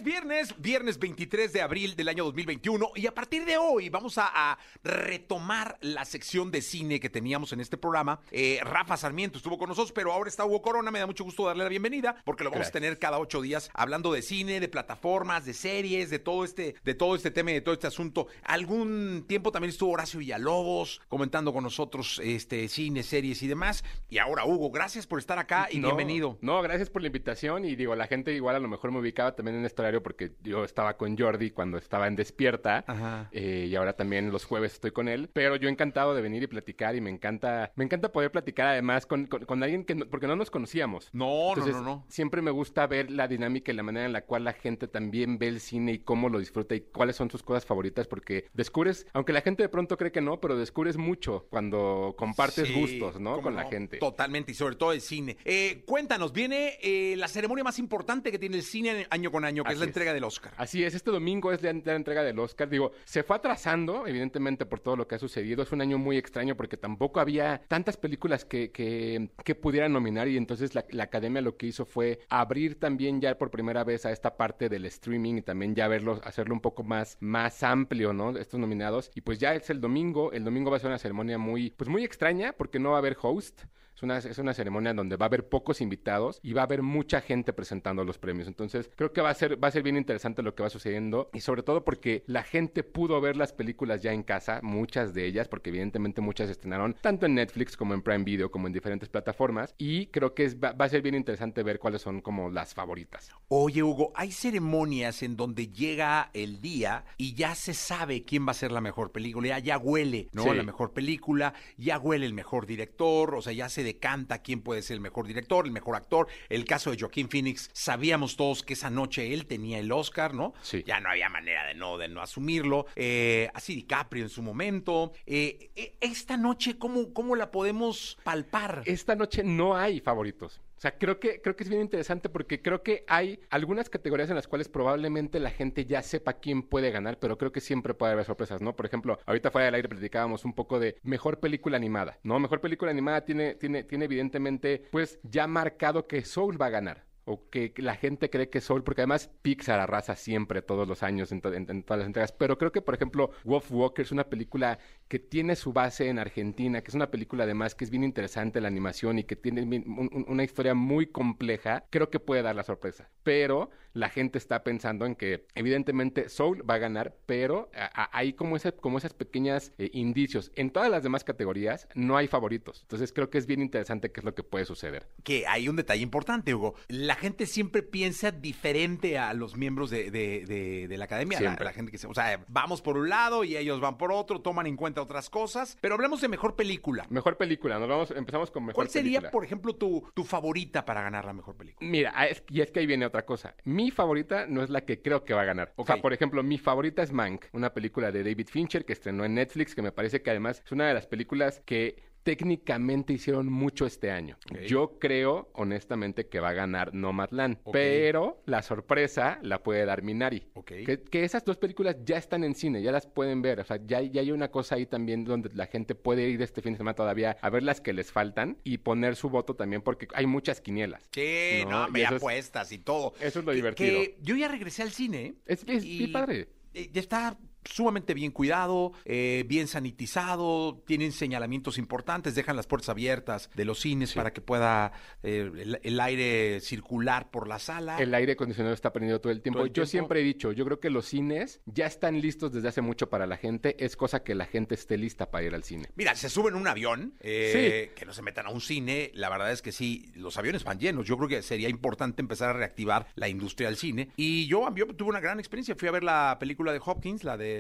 Es 0.01 0.06
viernes, 0.06 0.56
viernes 0.57 0.98
23 0.98 1.53
de 1.53 1.62
abril 1.62 1.95
del 1.95 2.07
año 2.07 2.24
2021 2.24 2.94
y 2.95 3.06
a 3.06 3.13
partir 3.13 3.45
de 3.45 3.57
hoy 3.57 3.89
vamos 3.89 4.18
a, 4.18 4.31
a 4.33 4.57
retomar 4.83 5.77
la 5.81 6.06
sección 6.06 6.50
de 6.50 6.63
cine 6.63 7.00
que 7.00 7.12
teníamos 7.12 7.53
en 7.53 7.59
este 7.59 7.77
programa. 7.77 8.19
Eh, 8.31 8.59
Rafa 8.63 8.98
Sarmiento 8.98 9.38
estuvo 9.38 9.59
con 9.59 9.69
nosotros, 9.69 9.92
pero 9.92 10.12
ahora 10.12 10.27
está 10.27 10.44
Hugo 10.44 10.63
Corona, 10.63 10.89
me 10.89 10.98
da 10.98 11.06
mucho 11.06 11.24
gusto 11.24 11.45
darle 11.45 11.63
la 11.63 11.69
bienvenida 11.69 12.15
porque 12.25 12.44
lo 12.44 12.50
vamos 12.50 12.69
a 12.69 12.71
tener 12.71 12.98
cada 12.98 13.19
ocho 13.19 13.42
días 13.42 13.69
hablando 13.75 14.12
de 14.12 14.24
cine, 14.24 14.59
de 14.59 14.69
plataformas, 14.69 15.45
de 15.45 15.53
series, 15.53 16.09
de 16.09 16.18
todo 16.18 16.45
este, 16.45 16.74
de 16.83 16.95
todo 16.95 17.13
este 17.13 17.30
tema 17.30 17.51
y 17.51 17.56
de 17.56 17.62
todo 17.62 17.75
este 17.75 17.86
asunto. 17.86 18.25
Algún 18.42 19.25
tiempo 19.27 19.51
también 19.51 19.69
estuvo 19.69 19.92
Horacio 19.92 20.19
Villalobos 20.19 21.01
comentando 21.09 21.53
con 21.53 21.63
nosotros 21.63 22.19
este 22.24 22.68
cine, 22.69 23.03
series 23.03 23.44
y 23.44 23.48
demás. 23.48 23.83
Y 24.09 24.18
ahora 24.18 24.45
Hugo, 24.45 24.71
gracias 24.71 25.06
por 25.06 25.19
estar 25.19 25.38
acá 25.38 25.68
y 25.69 25.80
No, 25.80 25.89
bienvenido. 25.89 26.39
No, 26.42 26.59
gracias 26.63 26.89
por 26.89 27.03
la 27.03 27.07
invitación 27.07 27.65
y 27.65 27.75
digo, 27.75 27.95
la 27.95 28.07
gente 28.07 28.33
igual 28.33 28.56
a 28.56 28.59
lo 28.59 28.68
mejor 28.68 28.92
me 28.92 29.00
ubicaba 29.00 29.36
también 29.36 29.57
en 29.57 29.65
este 29.65 29.90
horario 29.91 30.03
porque 30.03 30.31
yo 30.41 30.63
estaba 30.63 30.95
con 30.97 31.17
Jordi 31.17 31.51
cuando 31.51 31.77
estaba 31.77 32.07
en 32.07 32.15
Despierta 32.15 32.85
eh, 33.31 33.67
y 33.69 33.75
ahora 33.75 33.93
también 33.93 34.31
los 34.31 34.45
jueves 34.45 34.73
estoy 34.73 34.91
con 34.91 35.07
él, 35.07 35.29
pero 35.33 35.55
yo 35.57 35.67
encantado 35.69 36.15
de 36.15 36.21
venir 36.21 36.43
y 36.43 36.47
platicar 36.47 36.95
y 36.95 37.01
me 37.01 37.09
encanta, 37.09 37.71
me 37.75 37.83
encanta 37.83 38.11
poder 38.11 38.31
platicar 38.31 38.67
además 38.67 39.05
con, 39.05 39.25
con- 39.27 39.45
con 39.45 39.61
alguien 39.63 39.83
que, 39.85 39.95
no- 39.95 40.05
porque 40.07 40.27
no 40.27 40.35
nos 40.35 40.49
conocíamos. 40.49 41.09
No, 41.13 41.49
Entonces, 41.49 41.73
no, 41.75 41.79
no, 41.81 41.85
no. 41.95 42.05
Siempre 42.07 42.41
me 42.41 42.51
gusta 42.51 42.88
ver 42.88 43.11
la 43.11 43.27
dinámica 43.27 43.71
y 43.71 43.75
la 43.75 43.83
manera 43.83 44.05
en 44.05 44.13
la 44.13 44.21
cual 44.25 44.43
la 44.45 44.53
gente 44.53 44.88
también 44.88 45.38
ve 45.38 45.47
el 45.47 45.59
cine 45.59 45.93
y 45.93 45.99
cómo 45.99 46.29
lo 46.29 46.39
disfruta 46.39 46.75
y 46.75 46.81
cuáles 46.81 47.15
son 47.15 47.29
sus 47.29 47.43
cosas 47.43 47.65
favoritas, 47.65 48.07
porque 48.07 48.45
descubres, 48.53 49.05
aunque 49.13 49.33
la 49.33 49.41
gente 49.41 49.63
de 49.63 49.69
pronto 49.69 49.97
cree 49.97 50.11
que 50.11 50.21
no, 50.21 50.39
pero 50.39 50.57
descubres 50.57 50.97
mucho 50.97 51.47
cuando 51.49 52.15
compartes 52.17 52.67
Sí, 52.67 52.73
gustos, 52.73 53.19
¿no? 53.19 53.41
Con 53.41 53.55
la 53.55 53.65
gente. 53.65 53.97
Totalmente, 53.97 54.51
y 54.51 54.55
sobre 54.55 54.75
todo 54.75 54.93
el 54.93 55.01
cine. 55.01 55.38
Eh, 55.45 55.83
cuéntanos, 55.85 56.31
viene 56.31 56.77
eh, 56.81 57.15
la 57.17 57.27
ceremonia 57.27 57.63
más 57.63 57.79
importante 57.79 58.31
que 58.31 58.39
tiene 58.39 58.57
el 58.57 58.63
cine 58.63 59.07
año 59.09 59.31
con 59.31 59.45
año, 59.45 59.63
que 59.63 59.71
es 59.73 59.77
Así 59.79 59.81
la 59.81 59.88
entrega 59.88 60.13
del 60.13 60.24
Oscar. 60.24 60.54
Así 60.57 60.83
es, 60.83 60.95
este 60.95 61.12
domingo 61.12 61.51
es 61.51 61.62
la, 61.62 61.74
la 61.74 61.95
entrega 61.95 62.24
del 62.24 62.39
Oscar. 62.39 62.69
Digo, 62.69 62.92
se 63.04 63.24
fue 63.24 63.36
atrasando, 63.36 64.07
evidentemente, 64.07 64.66
por 64.66 64.80
todo 64.80 64.95
lo 64.95 65.07
que 65.07 65.16
ha 65.16 65.19
sucedido. 65.19 65.63
Es 65.63 65.72
un 65.72 65.81
año 65.81 65.98
muy 65.98 66.18
extraño 66.18 66.56
porque 66.56 66.78
tampoco 66.78 67.19
había 67.19 67.62
tantas 67.68 67.98
películas 67.98 68.45
que, 68.45 68.72
que, 68.72 69.30
que 69.44 69.56
pudieran 69.56 69.94
nominar 69.94 70.28
y 70.28 70.38
entonces 70.38 70.75
la, 70.75 70.86
la 70.89 71.04
academia 71.04 71.42
lo 71.42 71.57
que 71.57 71.68
hizo 71.68 71.86
fue 71.86 72.19
abrir 72.30 72.80
también 72.80 73.22
ya 73.22 73.38
por 73.38 73.51
primera 73.51 73.83
vez 73.83 74.06
a 74.06 74.12
esta 74.12 74.38
parte 74.38 74.69
del 74.69 74.86
streaming 74.86 75.36
y 75.36 75.42
también 75.42 75.75
ya 75.75 75.88
verlo, 75.88 76.19
hacerlo 76.24 76.54
un 76.54 76.62
poco 76.62 76.84
más, 76.84 77.18
más 77.19 77.63
amplio, 77.63 78.13
¿no? 78.13 78.38
Estos 78.38 78.60
nominados. 78.60 79.12
Y 79.16 79.22
pues 79.22 79.39
ya 79.39 79.54
es 79.54 79.69
el 79.69 79.81
domingo. 79.81 80.31
El 80.31 80.44
domingo 80.44 80.72
va 80.72 80.77
a 80.77 80.80
ser 80.80 80.89
una 80.89 80.98
ceremonia 80.98 81.38
muy, 81.38 81.72
pues 81.72 81.89
muy 81.89 82.04
extraña 82.04 82.54
porque 82.54 82.80
no 82.80 82.92
va 82.92 82.98
a 82.98 83.00
haber 83.00 83.18
host. 83.22 83.63
Es 83.95 84.03
una, 84.03 84.17
es 84.17 84.38
una 84.39 84.53
ceremonia 84.53 84.93
donde 84.93 85.15
va 85.15 85.25
a 85.25 85.27
haber 85.27 85.47
pocos 85.47 85.79
invitados 85.79 86.39
y 86.41 86.53
va 86.53 86.61
a 86.61 86.65
haber 86.65 86.81
mucha 86.81 87.21
gente 87.21 87.53
presentando 87.53 88.03
los 88.03 88.17
premios. 88.17 88.47
Entonces, 88.47 88.89
creo 88.95 89.13
que 89.13 89.21
va 89.21 89.29
a 89.29 89.33
ser, 89.35 89.63
va 89.63 89.67
a 89.67 89.71
ser 89.71 89.83
bien 89.83 89.95
interesante 89.97 90.41
lo 90.41 90.55
que 90.55 90.63
va 90.63 90.69
sucediendo 90.71 91.29
y 91.33 91.41
sobre 91.41 91.61
todo 91.61 91.83
porque 91.83 92.23
la 92.25 92.41
gente 92.43 92.83
pudo 92.83 93.21
ver 93.21 93.38
las 93.38 93.53
películas 93.53 94.01
ya 94.01 94.11
en 94.11 94.23
casa, 94.23 94.59
muchas 94.63 95.13
de 95.13 95.25
ellas, 95.27 95.47
porque 95.47 95.69
evidentemente 95.69 96.19
muchas 96.21 96.47
se 96.47 96.53
estrenaron 96.53 96.95
tanto 97.01 97.25
en 97.27 97.35
Netflix 97.35 97.77
como 97.77 97.93
en 97.93 98.01
Prime 98.01 98.23
Video, 98.23 98.49
como 98.49 98.65
en 98.67 98.73
diferentes 98.73 99.07
plataformas. 99.09 99.75
Y 99.77 100.07
creo 100.07 100.33
que 100.33 100.45
es- 100.45 100.57
va, 100.57 100.71
va 100.71 100.85
a 100.85 100.89
ser 100.89 101.01
bien 101.03 101.13
interesante 101.15 101.61
ver 101.61 101.77
cuáles 101.77 102.01
son 102.01 102.21
como 102.21 102.49
las 102.49 102.73
favoritas. 102.73 103.29
Oye, 103.49 103.83
Hugo, 103.83 104.11
hay 104.15 104.31
ceremonias 104.31 105.21
en 105.21 105.35
donde 105.38 105.67
llega 105.67 106.31
el 106.33 106.59
día 106.61 107.05
y 107.17 107.33
ya 107.35 107.53
se 107.55 107.73
sabe 107.73 108.23
quién 108.23 108.47
va 108.47 108.51
a 108.51 108.55
ser 108.55 108.71
la 108.71 108.81
mejor 108.81 109.11
película, 109.11 109.47
ya, 109.49 109.59
ya 109.59 109.77
huele, 109.77 110.27
¿no? 110.33 110.43
Sí. 110.43 110.55
La 110.55 110.63
mejor 110.63 110.91
película, 110.93 111.53
ya 111.77 111.99
huele 111.99 112.25
el 112.25 112.33
mejor 112.33 112.65
director, 112.65 113.35
o 113.35 113.41
sea, 113.41 113.53
ya 113.53 113.69
se 113.69 113.81
decanta 113.83 114.39
quién 114.39 114.62
puede 114.62 114.81
ser 114.81 114.95
el 114.95 115.01
mejor 115.01 115.28
director, 115.28 115.66
el 115.66 115.72
mejor 115.72 115.95
actor. 115.95 116.28
El 116.50 116.66
caso 116.66 116.92
de 116.92 117.00
Joaquín 117.00 117.30
Phoenix, 117.30 117.69
sabíamos 117.74 118.36
todos 118.36 118.63
que 118.63 118.74
esa 118.74 118.89
noche 118.89 119.33
él 119.33 119.45
tenía 119.45 119.80
el 119.80 119.92
Oscar, 119.92 120.33
¿no? 120.33 120.54
Sí. 120.62 120.83
Ya 120.86 121.00
no 121.00 121.10
había 121.10 121.30
manera 121.30 121.66
de 121.66 121.74
no, 121.74 121.98
de 121.98 122.07
no 122.07 122.22
asumirlo. 122.22 122.86
Eh, 122.95 123.50
así 123.54 123.75
DiCaprio 123.75 124.24
en 124.24 124.30
su 124.30 124.42
momento. 124.42 125.13
Eh, 125.25 125.72
eh, 125.75 125.98
esta 126.01 126.38
noche, 126.38 126.78
¿cómo, 126.78 127.13
¿cómo 127.13 127.36
la 127.36 127.51
podemos 127.51 128.18
palpar? 128.24 128.83
Esta 128.86 129.16
noche 129.16 129.44
no 129.44 129.75
hay 129.75 130.00
favoritos. 130.00 130.62
O 130.81 130.88
sea, 130.89 130.98
creo 130.98 131.19
que, 131.19 131.39
creo 131.44 131.56
que 131.56 131.62
es 131.63 131.69
bien 131.69 131.83
interesante 131.83 132.28
porque 132.28 132.60
creo 132.60 132.81
que 132.81 133.06
hay 133.07 133.39
algunas 133.51 133.88
categorías 133.88 134.31
en 134.31 134.36
las 134.36 134.48
cuales 134.48 134.68
probablemente 134.68 135.39
la 135.39 135.51
gente 135.51 135.86
ya 135.86 136.01
sepa 136.01 136.34
quién 136.39 136.63
puede 136.63 136.89
ganar, 136.89 137.20
pero 137.20 137.38
creo 137.38 137.51
que 137.51 137.62
siempre 137.62 137.94
puede 137.94 138.13
haber 138.13 138.25
sorpresas, 138.25 138.63
¿no? 138.63 138.75
Por 138.75 138.88
ejemplo, 138.88 139.20
ahorita 139.27 139.51
fuera 139.51 139.65
del 139.65 139.75
aire 139.75 139.88
platicábamos 139.89 140.44
un 140.44 140.53
poco 140.53 140.79
de 140.79 140.98
mejor 141.03 141.39
película 141.39 141.77
animada, 141.77 142.17
¿no? 142.24 142.39
Mejor 142.39 142.62
película 142.62 142.89
animada 142.89 143.24
tiene, 143.25 143.53
tiene, 143.53 143.84
tiene 143.84 144.05
evidentemente, 144.05 144.88
pues, 144.91 145.20
ya 145.22 145.46
marcado 145.46 146.08
que 146.08 146.24
Soul 146.25 146.60
va 146.60 146.65
a 146.65 146.70
ganar. 146.72 147.05
O 147.24 147.48
que 147.51 147.72
la 147.77 147.94
gente 147.96 148.32
cree 148.32 148.50
que 148.50 148.62
Soul, 148.62 148.84
porque 148.84 149.01
además 149.01 149.29
Pixar 149.44 149.79
arrasa 149.79 150.15
siempre 150.15 150.63
todos 150.63 150.88
los 150.88 151.03
años 151.03 151.32
en, 151.32 151.39
to- 151.41 151.53
en- 151.53 151.70
en 151.70 151.84
todas 151.84 152.00
las 152.00 152.08
entregas. 152.08 152.32
Pero 152.32 152.58
creo 152.58 152.72
que, 152.72 152.82
por 152.82 152.96
ejemplo, 152.96 153.29
Wolf 153.44 153.72
Walker 153.72 154.03
es 154.03 154.12
una 154.12 154.24
película 154.27 154.79
que 155.12 155.20
tiene 155.20 155.58
su 155.58 155.74
base 155.74 156.08
en 156.08 156.20
Argentina, 156.20 156.80
que 156.82 156.88
es 156.88 156.96
una 156.96 157.12
película 157.12 157.44
además 157.44 157.75
que 157.75 157.84
es 157.84 157.89
bien 157.91 158.06
interesante 158.06 158.62
la 158.62 158.70
animación 158.70 159.20
y 159.20 159.25
que 159.25 159.36
tiene 159.36 159.62
un- 159.63 160.10
un- 160.13 160.25
una 160.30 160.44
historia 160.46 160.74
muy 160.74 161.08
compleja. 161.08 161.84
Creo 161.89 162.10
que 162.10 162.22
puede 162.22 162.44
dar 162.44 162.56
la 162.56 162.63
sorpresa. 162.63 163.10
Pero 163.24 163.70
la 163.94 164.08
gente 164.08 164.38
está 164.38 164.63
pensando 164.63 165.06
en 165.06 165.15
que, 165.15 165.46
evidentemente, 165.53 166.30
Soul 166.30 166.63
va 166.68 166.75
a 166.75 166.77
ganar, 166.77 167.13
pero 167.25 167.70
a- 167.75 168.03
a- 168.03 168.18
hay 168.18 168.32
como, 168.32 168.56
ese, 168.56 168.72
como 168.72 168.98
esas 169.00 169.13
pequeñas 169.13 169.74
eh, 169.80 169.89
indicios. 169.91 170.50
En 170.56 170.70
todas 170.70 170.89
las 170.89 171.03
demás 171.03 171.25
categorías 171.25 171.89
no 171.94 172.15
hay 172.15 172.27
favoritos. 172.27 172.80
Entonces 172.84 173.12
creo 173.12 173.30
que 173.30 173.38
es 173.38 173.48
bien 173.48 173.62
interesante 173.62 174.13
qué 174.13 174.22
es 174.22 174.24
lo 174.24 174.34
que 174.34 174.44
puede 174.44 174.63
suceder. 174.63 175.10
que 175.24 175.46
hay 175.46 175.68
un 175.68 175.75
detalle 175.75 176.01
importante, 176.03 176.56
Hugo. 176.56 176.75
La 176.88 177.15
gente 177.15 177.46
siempre 177.46 177.84
piensa 177.84 178.32
diferente 178.32 179.18
a 179.18 179.34
los 179.34 179.58
miembros 179.58 179.89
de, 179.89 180.10
de- 180.10 180.46
de- 180.46 180.88
de 180.88 180.98
la 180.98 181.06
academia. 181.06 181.39
La, 181.41 181.58
la 181.65 181.74
gente 181.74 181.91
que 181.91 181.98
se, 181.98 182.08
o 182.08 182.13
sea, 182.13 182.44
vamos 182.48 182.82
por 182.82 182.96
un 182.98 183.10
lado 183.10 183.44
y 183.44 183.58
ellos 183.58 183.82
van 183.82 183.98
por 183.98 184.12
otro, 184.13 184.39
toman 184.41 184.68
en 184.68 184.77
cuenta 184.77 185.00
otras 185.01 185.29
cosas. 185.29 185.77
Pero 185.81 185.96
hablemos 185.96 186.22
de 186.22 186.27
mejor 186.27 186.55
película. 186.55 187.05
Mejor 187.10 187.38
película, 187.38 187.79
nos 187.79 187.89
vamos, 187.89 188.12
empezamos 188.12 188.51
con 188.51 188.63
mejor 188.63 188.75
¿Cuál 188.75 188.89
sería, 188.89 189.20
película. 189.20 189.31
por 189.31 189.43
ejemplo, 189.46 189.75
tu, 189.75 190.10
tu 190.13 190.24
favorita 190.24 190.86
para 190.86 191.01
ganar 191.01 191.25
la 191.25 191.34
mejor 191.34 191.55
película? 191.55 191.89
Mira, 191.89 192.12
ah, 192.15 192.27
es- 192.27 192.43
y 192.50 192.62
es 192.62 192.72
que 192.72 192.79
ahí 192.79 192.86
viene 192.86 193.05
otra 193.05 193.25
cosa. 193.25 193.55
Mi 193.63 193.91
favorita 193.91 194.46
no 194.48 194.63
es 194.63 194.70
la 194.70 194.81
que 194.86 195.01
creo 195.01 195.24
que 195.24 195.34
va 195.34 195.41
a 195.41 195.46
ganar. 195.46 195.74
O 195.75 195.86
sea, 195.86 195.98
por 196.01 196.13
ejemplo, 196.13 196.43
mi 196.43 196.58
favorita 196.58 197.01
es 197.03 197.12
Mank, 197.12 197.46
una 197.53 197.74
película 197.74 198.12
de 198.12 198.24
David 198.24 198.48
Fincher 198.50 198.86
que 198.86 198.93
estrenó 198.93 199.25
en 199.25 199.36
Netflix, 199.36 199.75
que 199.75 199.81
me 199.81 199.91
parece 199.91 200.22
que 200.22 200.29
además 200.29 200.62
es 200.65 200.72
una 200.72 200.88
de 200.88 200.93
las 200.93 201.08
películas 201.08 201.62
que 201.65 202.03
técnicamente 202.24 203.13
hicieron 203.13 203.51
mucho 203.51 203.86
este 203.86 204.12
año. 204.12 204.38
Yo 204.68 204.98
creo, 205.00 205.50
honestamente, 205.54 206.28
que 206.28 206.40
va 206.40 206.50
a 206.50 206.54
ganar 206.54 206.94
Nomadland, 206.94 207.58
Ok. 207.63 207.74
pero 207.74 208.42
la 208.46 208.62
sorpresa 208.62 209.40
la 209.42 209.63
puede 209.63 209.86
dar 209.86 210.01
Minari. 210.04 210.44
Ok. 210.54 210.68
Que, 210.86 211.01
que 211.10 211.24
esas 211.24 211.44
dos 211.46 211.58
películas 211.58 211.98
ya 212.04 212.18
están 212.18 212.44
en 212.44 212.56
cine, 212.56 212.82
ya 212.82 212.92
las 212.92 213.08
pueden 213.08 213.42
ver. 213.42 213.60
O 213.60 213.63
sea, 213.63 213.80
ya, 213.86 214.01
ya 214.01 214.22
hay 214.22 214.32
una 214.32 214.50
cosa 214.50 214.75
ahí 214.75 214.86
también 214.86 215.24
donde 215.24 215.50
la 215.54 215.68
gente 215.68 215.96
puede 215.96 216.30
ir 216.30 216.42
este 216.42 216.62
fin 216.62 216.74
de 216.74 216.78
semana 216.78 216.96
todavía 216.96 217.38
a 217.42 217.50
ver 217.50 217.63
las 217.63 217.82
que 217.82 217.94
les 217.94 218.12
faltan 218.12 218.58
y 218.63 218.78
poner 218.80 219.16
su 219.16 219.30
voto 219.30 219.56
también 219.56 219.82
porque 219.82 220.08
hay 220.13 220.25
muchas 220.25 220.62
quinielas. 220.62 221.08
Sí, 221.12 221.63
No, 221.68 221.88
no, 221.90 221.98
y 221.98 222.01
es- 222.01 222.12
apuestas 222.12 222.72
y 222.72 222.78
todo. 222.80 223.13
eso 223.20 223.40
es 223.40 223.46
lo 223.46 223.51
Que- 223.51 223.56
divertido. 223.56 224.00
que 224.01 224.18
yo 224.22 224.36
ya 224.36 224.48
regresé 224.48 224.84
al 224.84 224.92
cine. 224.92 225.36
Es, 225.46 225.63
es 225.68 225.84
bien 225.84 226.12
padre. 226.12 226.48
eh, 226.74 226.90
ya 226.94 227.01
está 227.01 227.38
sumamente 227.65 228.13
bien 228.13 228.32
cuidado, 228.32 228.94
eh, 229.06 229.46
bien 229.48 229.68
sanitizado, 229.68 230.82
tienen 230.86 231.12
señalamientos 231.12 231.77
importantes, 231.77 232.36
dejan 232.36 232.56
las 232.56 232.68
puertas 232.68 232.89
abiertas 232.89 233.50
de 233.56 233.65
los 233.65 233.80
cines 233.80 234.13
para 234.13 234.34
que 234.34 234.41
pueda 234.41 234.91
eh, 235.24 235.51
el, 235.58 235.80
el 235.82 236.00
aire 236.00 236.60
circular 236.62 237.30
por 237.32 237.48
la 237.48 237.60
sala. 237.60 237.98
El 237.98 238.13
aire 238.13 238.34
acondicionado 238.34 238.74
está 238.74 238.91
prendido 238.94 239.20
todo 239.22 239.32
el 239.32 239.41
tiempo. 239.41 239.60
Todo 239.60 239.65
el 239.65 239.70
Yo 239.72 239.84
tiempo. 239.84 239.89
siempre 239.89 240.22
he 240.22 240.24
dicho, 240.24 240.51
yo 240.51 240.65
creo 240.65 240.80
que 240.80 240.89
los 240.89 241.06
cines 241.06 241.62
ya 241.65 241.86
están 241.86 242.20
listos 242.22 242.51
desde 242.51 242.68
hace 242.68 242.82
mucho 242.82 243.10
para 243.10 243.27
la 243.27 243.38
gente. 243.38 243.75
Es 243.84 243.96
cosa 243.96 244.24
que 244.24 244.36
la 244.36 244.46
gente 244.46 244.75
esté 244.75 244.98
lista 244.98 245.30
para 245.32 245.46
ir 245.46 245.53
al 245.56 245.63
cine. 245.63 245.89
Mira, 245.96 246.15
se 246.15 246.30
suben 246.30 246.56
a 246.56 246.58
un 246.58 246.68
avión, 246.68 247.13
eh, 247.20 247.91
que 247.96 248.06
no 248.06 248.13
se 248.13 248.22
metan 248.22 248.46
a 248.46 248.50
un 248.50 248.62
cine. 248.62 249.12
La 249.13 249.30
verdad 249.30 249.51
es 249.51 249.62
que 249.62 249.72
sí, 249.72 250.12
los 250.15 250.38
aviones 250.38 250.63
van 250.63 250.80
llenos. 250.80 251.06
Yo 251.08 251.18
creo 251.18 251.30
que 251.30 251.41
sería 251.41 251.70
importante 251.70 252.22
empezar 252.22 252.50
a 252.50 252.53
reactivar 252.53 253.08
la 253.15 253.30
industria 253.30 253.68
del 253.68 253.77
cine. 253.77 254.10
Y 254.15 254.48
yo, 254.48 254.74
yo 254.75 254.88
tuve 254.88 255.10
una 255.10 255.20
gran 255.20 255.39
experiencia. 255.39 255.75
Fui 255.75 255.88
a 255.88 255.91
ver 255.91 256.03
la 256.03 256.38
película 256.39 256.74
de 256.74 256.82
Hopkins, 256.84 257.24
la 257.24 257.38
de 257.38 257.50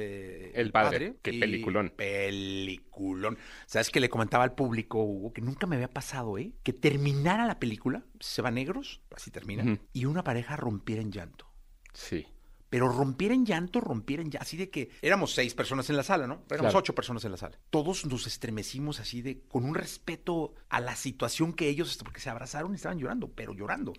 El 0.53 0.71
Padre. 0.71 1.15
Qué 1.21 1.31
y 1.31 1.39
peliculón. 1.39 1.91
Peliculón. 1.95 3.37
¿Sabes 3.65 3.89
que 3.89 3.99
le 3.99 4.09
comentaba 4.09 4.43
al 4.43 4.53
público, 4.53 5.03
Hugo, 5.03 5.33
que 5.33 5.41
nunca 5.41 5.67
me 5.67 5.75
había 5.75 5.89
pasado, 5.89 6.37
eh? 6.37 6.51
Que 6.63 6.73
terminara 6.73 7.45
la 7.45 7.59
película, 7.59 8.03
se 8.19 8.41
van 8.41 8.55
negros, 8.55 9.01
así 9.15 9.31
termina, 9.31 9.63
Ujú. 9.63 9.77
y 9.93 10.05
una 10.05 10.23
pareja 10.23 10.55
rompiera 10.55 11.01
en 11.01 11.11
llanto. 11.11 11.47
Sí. 11.93 12.25
Pero 12.69 12.87
rompiera 12.87 13.33
en 13.35 13.45
llanto, 13.45 13.81
rompiera 13.81 14.23
en 14.23 14.31
llanto. 14.31 14.43
Así 14.43 14.55
de 14.55 14.69
que 14.69 14.89
éramos 15.01 15.33
seis 15.33 15.53
personas 15.53 15.89
en 15.89 15.97
la 15.97 16.03
sala, 16.03 16.25
¿no? 16.25 16.43
Éramos 16.49 16.71
Claro. 16.71 16.79
ocho 16.79 16.95
personas 16.95 17.25
en 17.25 17.31
la 17.31 17.37
sala. 17.37 17.57
Todos 17.69 18.05
nos 18.05 18.27
estremecimos 18.27 19.01
así 19.01 19.21
de, 19.21 19.41
con 19.49 19.65
un 19.65 19.75
respeto 19.75 20.53
a 20.69 20.79
la 20.79 20.95
situación 20.95 21.51
que 21.51 21.67
ellos, 21.67 21.97
porque 22.01 22.21
se 22.21 22.29
abrazaron 22.29 22.71
y 22.71 22.75
estaban 22.75 22.97
llorando, 22.97 23.27
pero 23.29 23.53
llorando. 23.53 23.91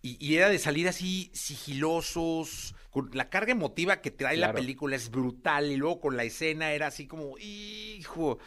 Y, 0.00 0.16
y 0.24 0.36
era 0.36 0.48
de 0.48 0.58
salir 0.58 0.88
así 0.88 1.30
sigilosos, 1.34 2.74
con 2.90 3.10
la 3.12 3.28
carga 3.28 3.52
emotiva 3.52 4.00
que 4.00 4.10
trae 4.10 4.36
la 4.36 4.52
película 4.52 4.96
es 4.96 5.10
brutal. 5.10 5.70
Y 5.70 5.76
luego 5.76 6.00
con 6.00 6.16
la 6.16 6.24
escena 6.24 6.72
era 6.72 6.86
así 6.88 7.06
como, 7.06 7.36
hijo, 7.38 8.38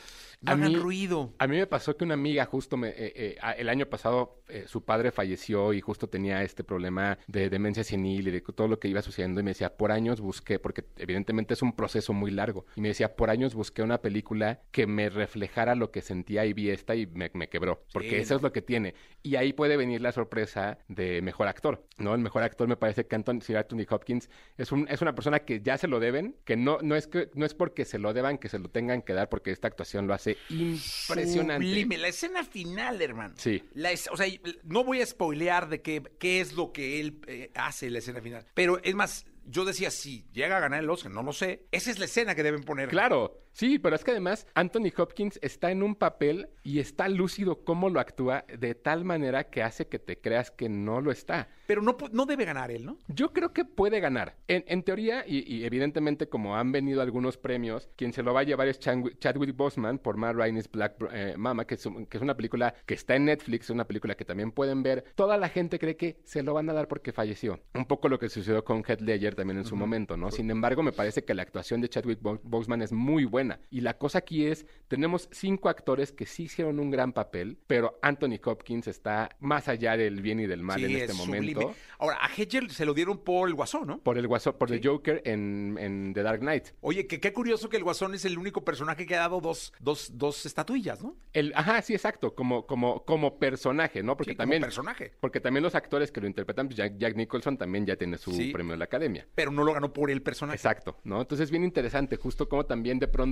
no 0.42 0.52
A 0.52 0.56
hagan 0.56 0.70
mí- 0.72 0.76
ruido. 0.78 1.34
A 1.38 1.48
mí 1.48 1.58
me 1.58 1.68
pasó 1.68 1.96
que 1.96 2.04
una 2.04 2.16
amiga 2.16 2.46
justo 2.46 2.76
me, 2.78 2.90
eh, 2.90 2.96
eh, 3.16 3.38
el 3.58 3.70
año 3.70 3.86
pasado 3.86 4.42
eh, 4.50 4.66
su 4.68 4.84
padre 4.84 5.12
falleció 5.12 5.72
y 5.72 5.82
justo 5.82 6.10
tenía 6.10 6.42
este 6.44 6.64
problema 6.64 7.18
de 7.28 7.50
demencia 7.50 7.84
senil 7.84 8.28
y 8.28 8.32
de 8.32 8.42
todo 8.42 8.68
lo 8.68 8.80
que 8.80 8.88
iba 8.88 9.02
sucediendo 9.02 9.40
y 9.40 9.44
me 9.44 9.52
decía, 9.52 9.78
por 9.78 9.92
años 9.92 10.20
busqué, 10.20 10.58
porque 10.60 10.84
evidentemente 10.98 11.54
es 11.54 11.62
un 11.62 11.74
proceso 11.74 12.12
muy 12.14 12.32
largo, 12.32 12.66
y 12.76 12.82
me 12.82 12.88
decía, 12.90 13.16
por 13.16 13.30
años 13.30 13.54
busqué 13.54 13.82
una 13.84 14.00
película 14.02 14.62
que 14.72 14.88
me 14.88 15.10
reflejara 15.10 15.76
lo 15.76 15.92
que 15.92 16.02
sentía 16.02 16.46
y 16.46 16.54
vi 16.54 16.70
esta 16.72 16.96
y 16.96 17.06
me, 17.08 17.30
me 17.34 17.48
quebró, 17.48 17.84
porque 17.94 18.10
Sí, 18.10 18.16
eso 18.16 18.36
es 18.36 18.42
lo 18.42 18.52
que 18.52 18.62
tiene. 18.62 18.96
Y 19.24 19.36
ahí 19.36 19.54
puede 19.54 19.78
venir 19.78 20.02
la 20.02 20.12
sorpresa 20.12 20.80
de 20.88 21.22
mejor 21.22 21.48
actor, 21.48 21.86
¿no? 21.98 22.16
El 22.16 22.22
mejor 22.22 22.44
actor 22.44 22.68
me 22.68 22.78
parece 22.78 23.06
que 23.06 23.16
Anthony, 23.16 23.42
Sir 23.42 23.58
Anthony 23.58 23.86
Hopkins 23.90 24.30
es, 24.58 24.72
un, 24.72 24.88
es 24.90 25.02
una 25.04 25.14
persona 25.14 25.40
que 25.40 25.62
ya 25.62 25.78
se 25.78 25.88
lo 25.88 26.00
deben, 26.00 26.36
que 26.46 26.58
no, 26.58 26.80
no, 26.82 26.96
es 26.96 27.08
que 27.08 27.30
no 27.36 27.46
es 27.46 27.54
porque 27.54 27.86
se 27.86 28.00
lo 28.00 28.14
deban 28.14 28.38
que 28.40 28.50
se 28.50 28.58
lo 28.60 28.70
tengan 28.70 29.02
que 29.04 29.14
dar, 29.14 29.30
porque 29.30 29.52
esta 29.52 29.68
actuación 29.68 30.08
lo 30.08 30.14
hace 30.16 30.31
impresionante. 30.50 31.66
Sublime. 31.68 31.98
La 31.98 32.08
escena 32.08 32.44
final, 32.44 33.02
hermano. 33.02 33.34
Sí. 33.38 33.64
La 33.74 33.92
es- 33.92 34.10
o 34.12 34.18
sea, 34.18 34.28
no 34.64 34.84
voy 34.84 35.02
a 35.02 35.06
spoilear 35.06 35.70
de 35.70 35.82
qué, 35.82 36.02
qué 36.20 36.42
es 36.42 36.54
lo 36.54 36.72
que 36.72 37.00
él 37.00 37.20
eh, 37.28 37.52
hace 37.56 37.88
en 37.88 37.94
la 37.94 38.00
escena 38.00 38.22
final. 38.22 38.46
Pero 38.54 38.80
es 38.84 38.96
más, 38.96 39.26
yo 39.46 39.66
decía, 39.66 39.92
si 39.92 40.26
llega 40.34 40.58
a 40.58 40.60
ganar 40.60 40.82
el 40.84 40.90
Oscar, 40.90 41.12
no 41.12 41.24
lo 41.24 41.34
sé. 41.34 41.66
Esa 41.72 41.92
es 41.92 42.00
la 42.00 42.06
escena 42.06 42.36
que 42.36 42.44
deben 42.44 42.64
poner. 42.64 42.90
Claro, 42.90 43.44
sí, 43.52 43.80
pero 43.80 43.96
es 43.96 44.04
que 44.04 44.12
además 44.12 44.48
Anthony 44.54 44.92
Hopkins 44.98 45.40
está 45.42 45.72
en 45.72 45.84
un 45.84 45.96
papel 45.96 46.50
y 46.64 46.80
está 46.80 47.08
lúcido 47.10 47.64
cómo 47.64 47.90
lo 47.90 48.00
actúa 48.00 48.46
de 48.58 48.76
tal 48.76 49.06
manera 49.06 49.46
que 49.50 49.64
hace 49.64 49.88
que 49.88 50.00
te 50.00 50.20
creas 50.20 50.52
que 50.52 50.70
no 50.70 51.02
lo 51.02 51.12
está. 51.12 51.50
Pero 51.68 51.82
no, 51.82 51.96
no 52.12 52.26
debe 52.26 52.46
ganar 52.46 52.70
él, 52.72 52.86
¿no? 52.86 52.98
Yo 53.08 53.32
creo 53.34 53.54
que 53.54 53.64
puede 53.66 54.00
ganar. 54.00 54.36
En, 54.48 54.64
en 54.68 54.84
teoría, 54.84 55.24
y, 55.26 55.40
y 55.54 55.64
evidentemente 55.66 56.28
como 56.28 56.56
han 56.58 56.72
venido 56.72 57.02
algunos 57.02 57.38
premios, 57.38 57.90
quien 57.96 58.14
se 58.14 58.24
lo 58.24 58.34
va 58.34 58.42
a 58.42 58.44
llevar 58.44 58.68
es 58.68 58.80
Chan- 58.80 59.12
Chadwick 59.20 59.56
Boseman 59.56 59.98
por 60.00 60.18
Matt 60.18 60.36
Ryan's 60.36 60.70
Black 60.70 60.96
eh, 61.14 61.36
Mama, 61.38 61.66
que 61.66 61.76
es, 61.76 61.86
un- 61.86 62.06
que 62.06 62.18
es 62.18 62.24
una 62.24 62.36
película 62.36 62.74
que 62.86 62.94
está 62.94 63.16
en 63.16 63.26
Netflix, 63.26 63.70
una 63.70 63.86
película 63.86 64.16
que 64.16 64.26
también 64.26 64.52
pueden 64.52 64.84
ver. 64.84 65.06
Toda 65.16 65.38
la 65.38 65.50
gente 65.50 65.80
cree 65.80 65.96
que 65.96 66.20
se 66.26 66.44
lo 66.44 66.54
van 66.54 66.70
a 66.70 66.74
dar 66.74 66.88
porque 66.88 67.12
falleció. 67.14 67.60
Un 67.74 67.86
poco 67.86 68.10
lo 68.10 68.20
que 68.20 68.30
sucedió 68.30 68.64
con 68.66 68.84
Heath 68.86 69.02
Ledger 69.02 69.36
también 69.36 69.58
en 69.60 69.66
su 69.66 69.76
momento, 69.76 70.18
¿no? 70.18 70.30
Sin 70.32 70.50
embargo, 70.52 70.84
me 70.84 70.92
parece 70.92 71.24
que 71.24 71.34
la 71.34 71.44
actuación 71.44 71.80
de 71.82 71.90
Chadwick 71.90 72.22
Bo- 72.22 72.40
Boseman 72.44 72.82
es 72.82 72.92
muy 72.92 73.26
buena. 73.26 73.41
Y 73.70 73.82
la 73.82 73.98
cosa 73.98 74.20
aquí 74.20 74.46
es, 74.46 74.66
tenemos 74.88 75.30
cinco 75.32 75.70
actores 75.70 76.12
que 76.12 76.26
sí 76.26 76.44
hicieron 76.44 76.80
un 76.80 76.92
gran 76.92 77.14
papel, 77.14 77.58
pero 77.68 77.98
Anthony 78.02 78.40
Hopkins 78.44 78.88
está 78.88 79.30
más 79.40 79.68
allá 79.68 79.96
del 79.98 80.22
bien 80.22 80.40
y 80.40 80.48
del 80.48 80.62
mal 80.64 80.78
Sí, 80.80 80.86
en 80.86 80.92
este 80.92 81.12
es 81.14 81.18
momento. 81.18 81.62
sublime. 81.62 81.76
Ahora, 82.00 82.18
a 82.22 82.30
Hedger 82.36 82.70
se 82.72 82.86
lo 82.86 82.94
dieron 82.94 83.20
por 83.20 83.48
el 83.48 83.56
Guasón, 83.56 83.88
¿no? 83.88 84.00
Por 84.00 84.18
el 84.18 84.28
guaso- 84.28 84.58
por 84.58 84.70
Sí. 84.70 84.76
el 84.76 84.88
Joker 84.88 85.22
en, 85.26 85.78
en 85.80 86.14
The 86.14 86.24
Dark 86.24 86.40
Knight. 86.42 86.70
Oye, 86.82 87.08
que 87.08 87.20
qué 87.20 87.32
curioso 87.34 87.70
que 87.70 87.78
el 87.78 87.84
Guasón 87.84 88.14
es 88.16 88.26
el 88.26 88.38
único 88.38 88.64
personaje 88.66 89.06
que 89.06 89.16
ha 89.16 89.20
dado 89.20 89.40
dos, 89.42 89.74
dos, 89.80 90.12
dos 90.18 90.46
estatuillas, 90.46 91.02
¿no? 91.04 91.16
El, 91.34 91.54
ajá, 91.56 91.82
sí, 91.82 91.94
exacto, 91.94 92.36
como, 92.36 92.66
como, 92.66 93.04
como 93.06 93.38
personaje, 93.40 94.04
¿no? 94.04 94.18
Porque 94.18 94.32
Sí, 94.32 94.36
como 94.36 94.44
también. 94.44 94.62
personaje. 94.62 95.14
Porque 95.20 95.40
también 95.40 95.64
los 95.64 95.76
actores 95.76 96.12
que 96.12 96.22
lo 96.22 96.28
interpretan, 96.28 96.68
pues, 96.68 96.78
Jack, 96.78 96.98
Jack 96.98 97.16
Nicholson 97.16 97.58
también 97.58 97.86
ya 97.86 97.96
tiene 97.96 98.18
su 98.18 98.32
premio 98.52 98.74
de 98.74 98.78
la 98.78 98.86
academia. 98.86 99.28
Pero 99.36 99.52
no 99.52 99.64
lo 99.64 99.74
ganó 99.74 99.94
por 99.94 100.12
el 100.12 100.22
personaje. 100.22 100.56
Exacto, 100.58 101.00
¿no? 101.04 101.22
Entonces 101.22 101.46
es 101.46 101.52
bien 101.52 101.64
interesante, 101.64 102.18
justo 102.18 102.50
como 102.50 102.66
también 102.66 103.00
de 103.00 103.08
pronto 103.08 103.31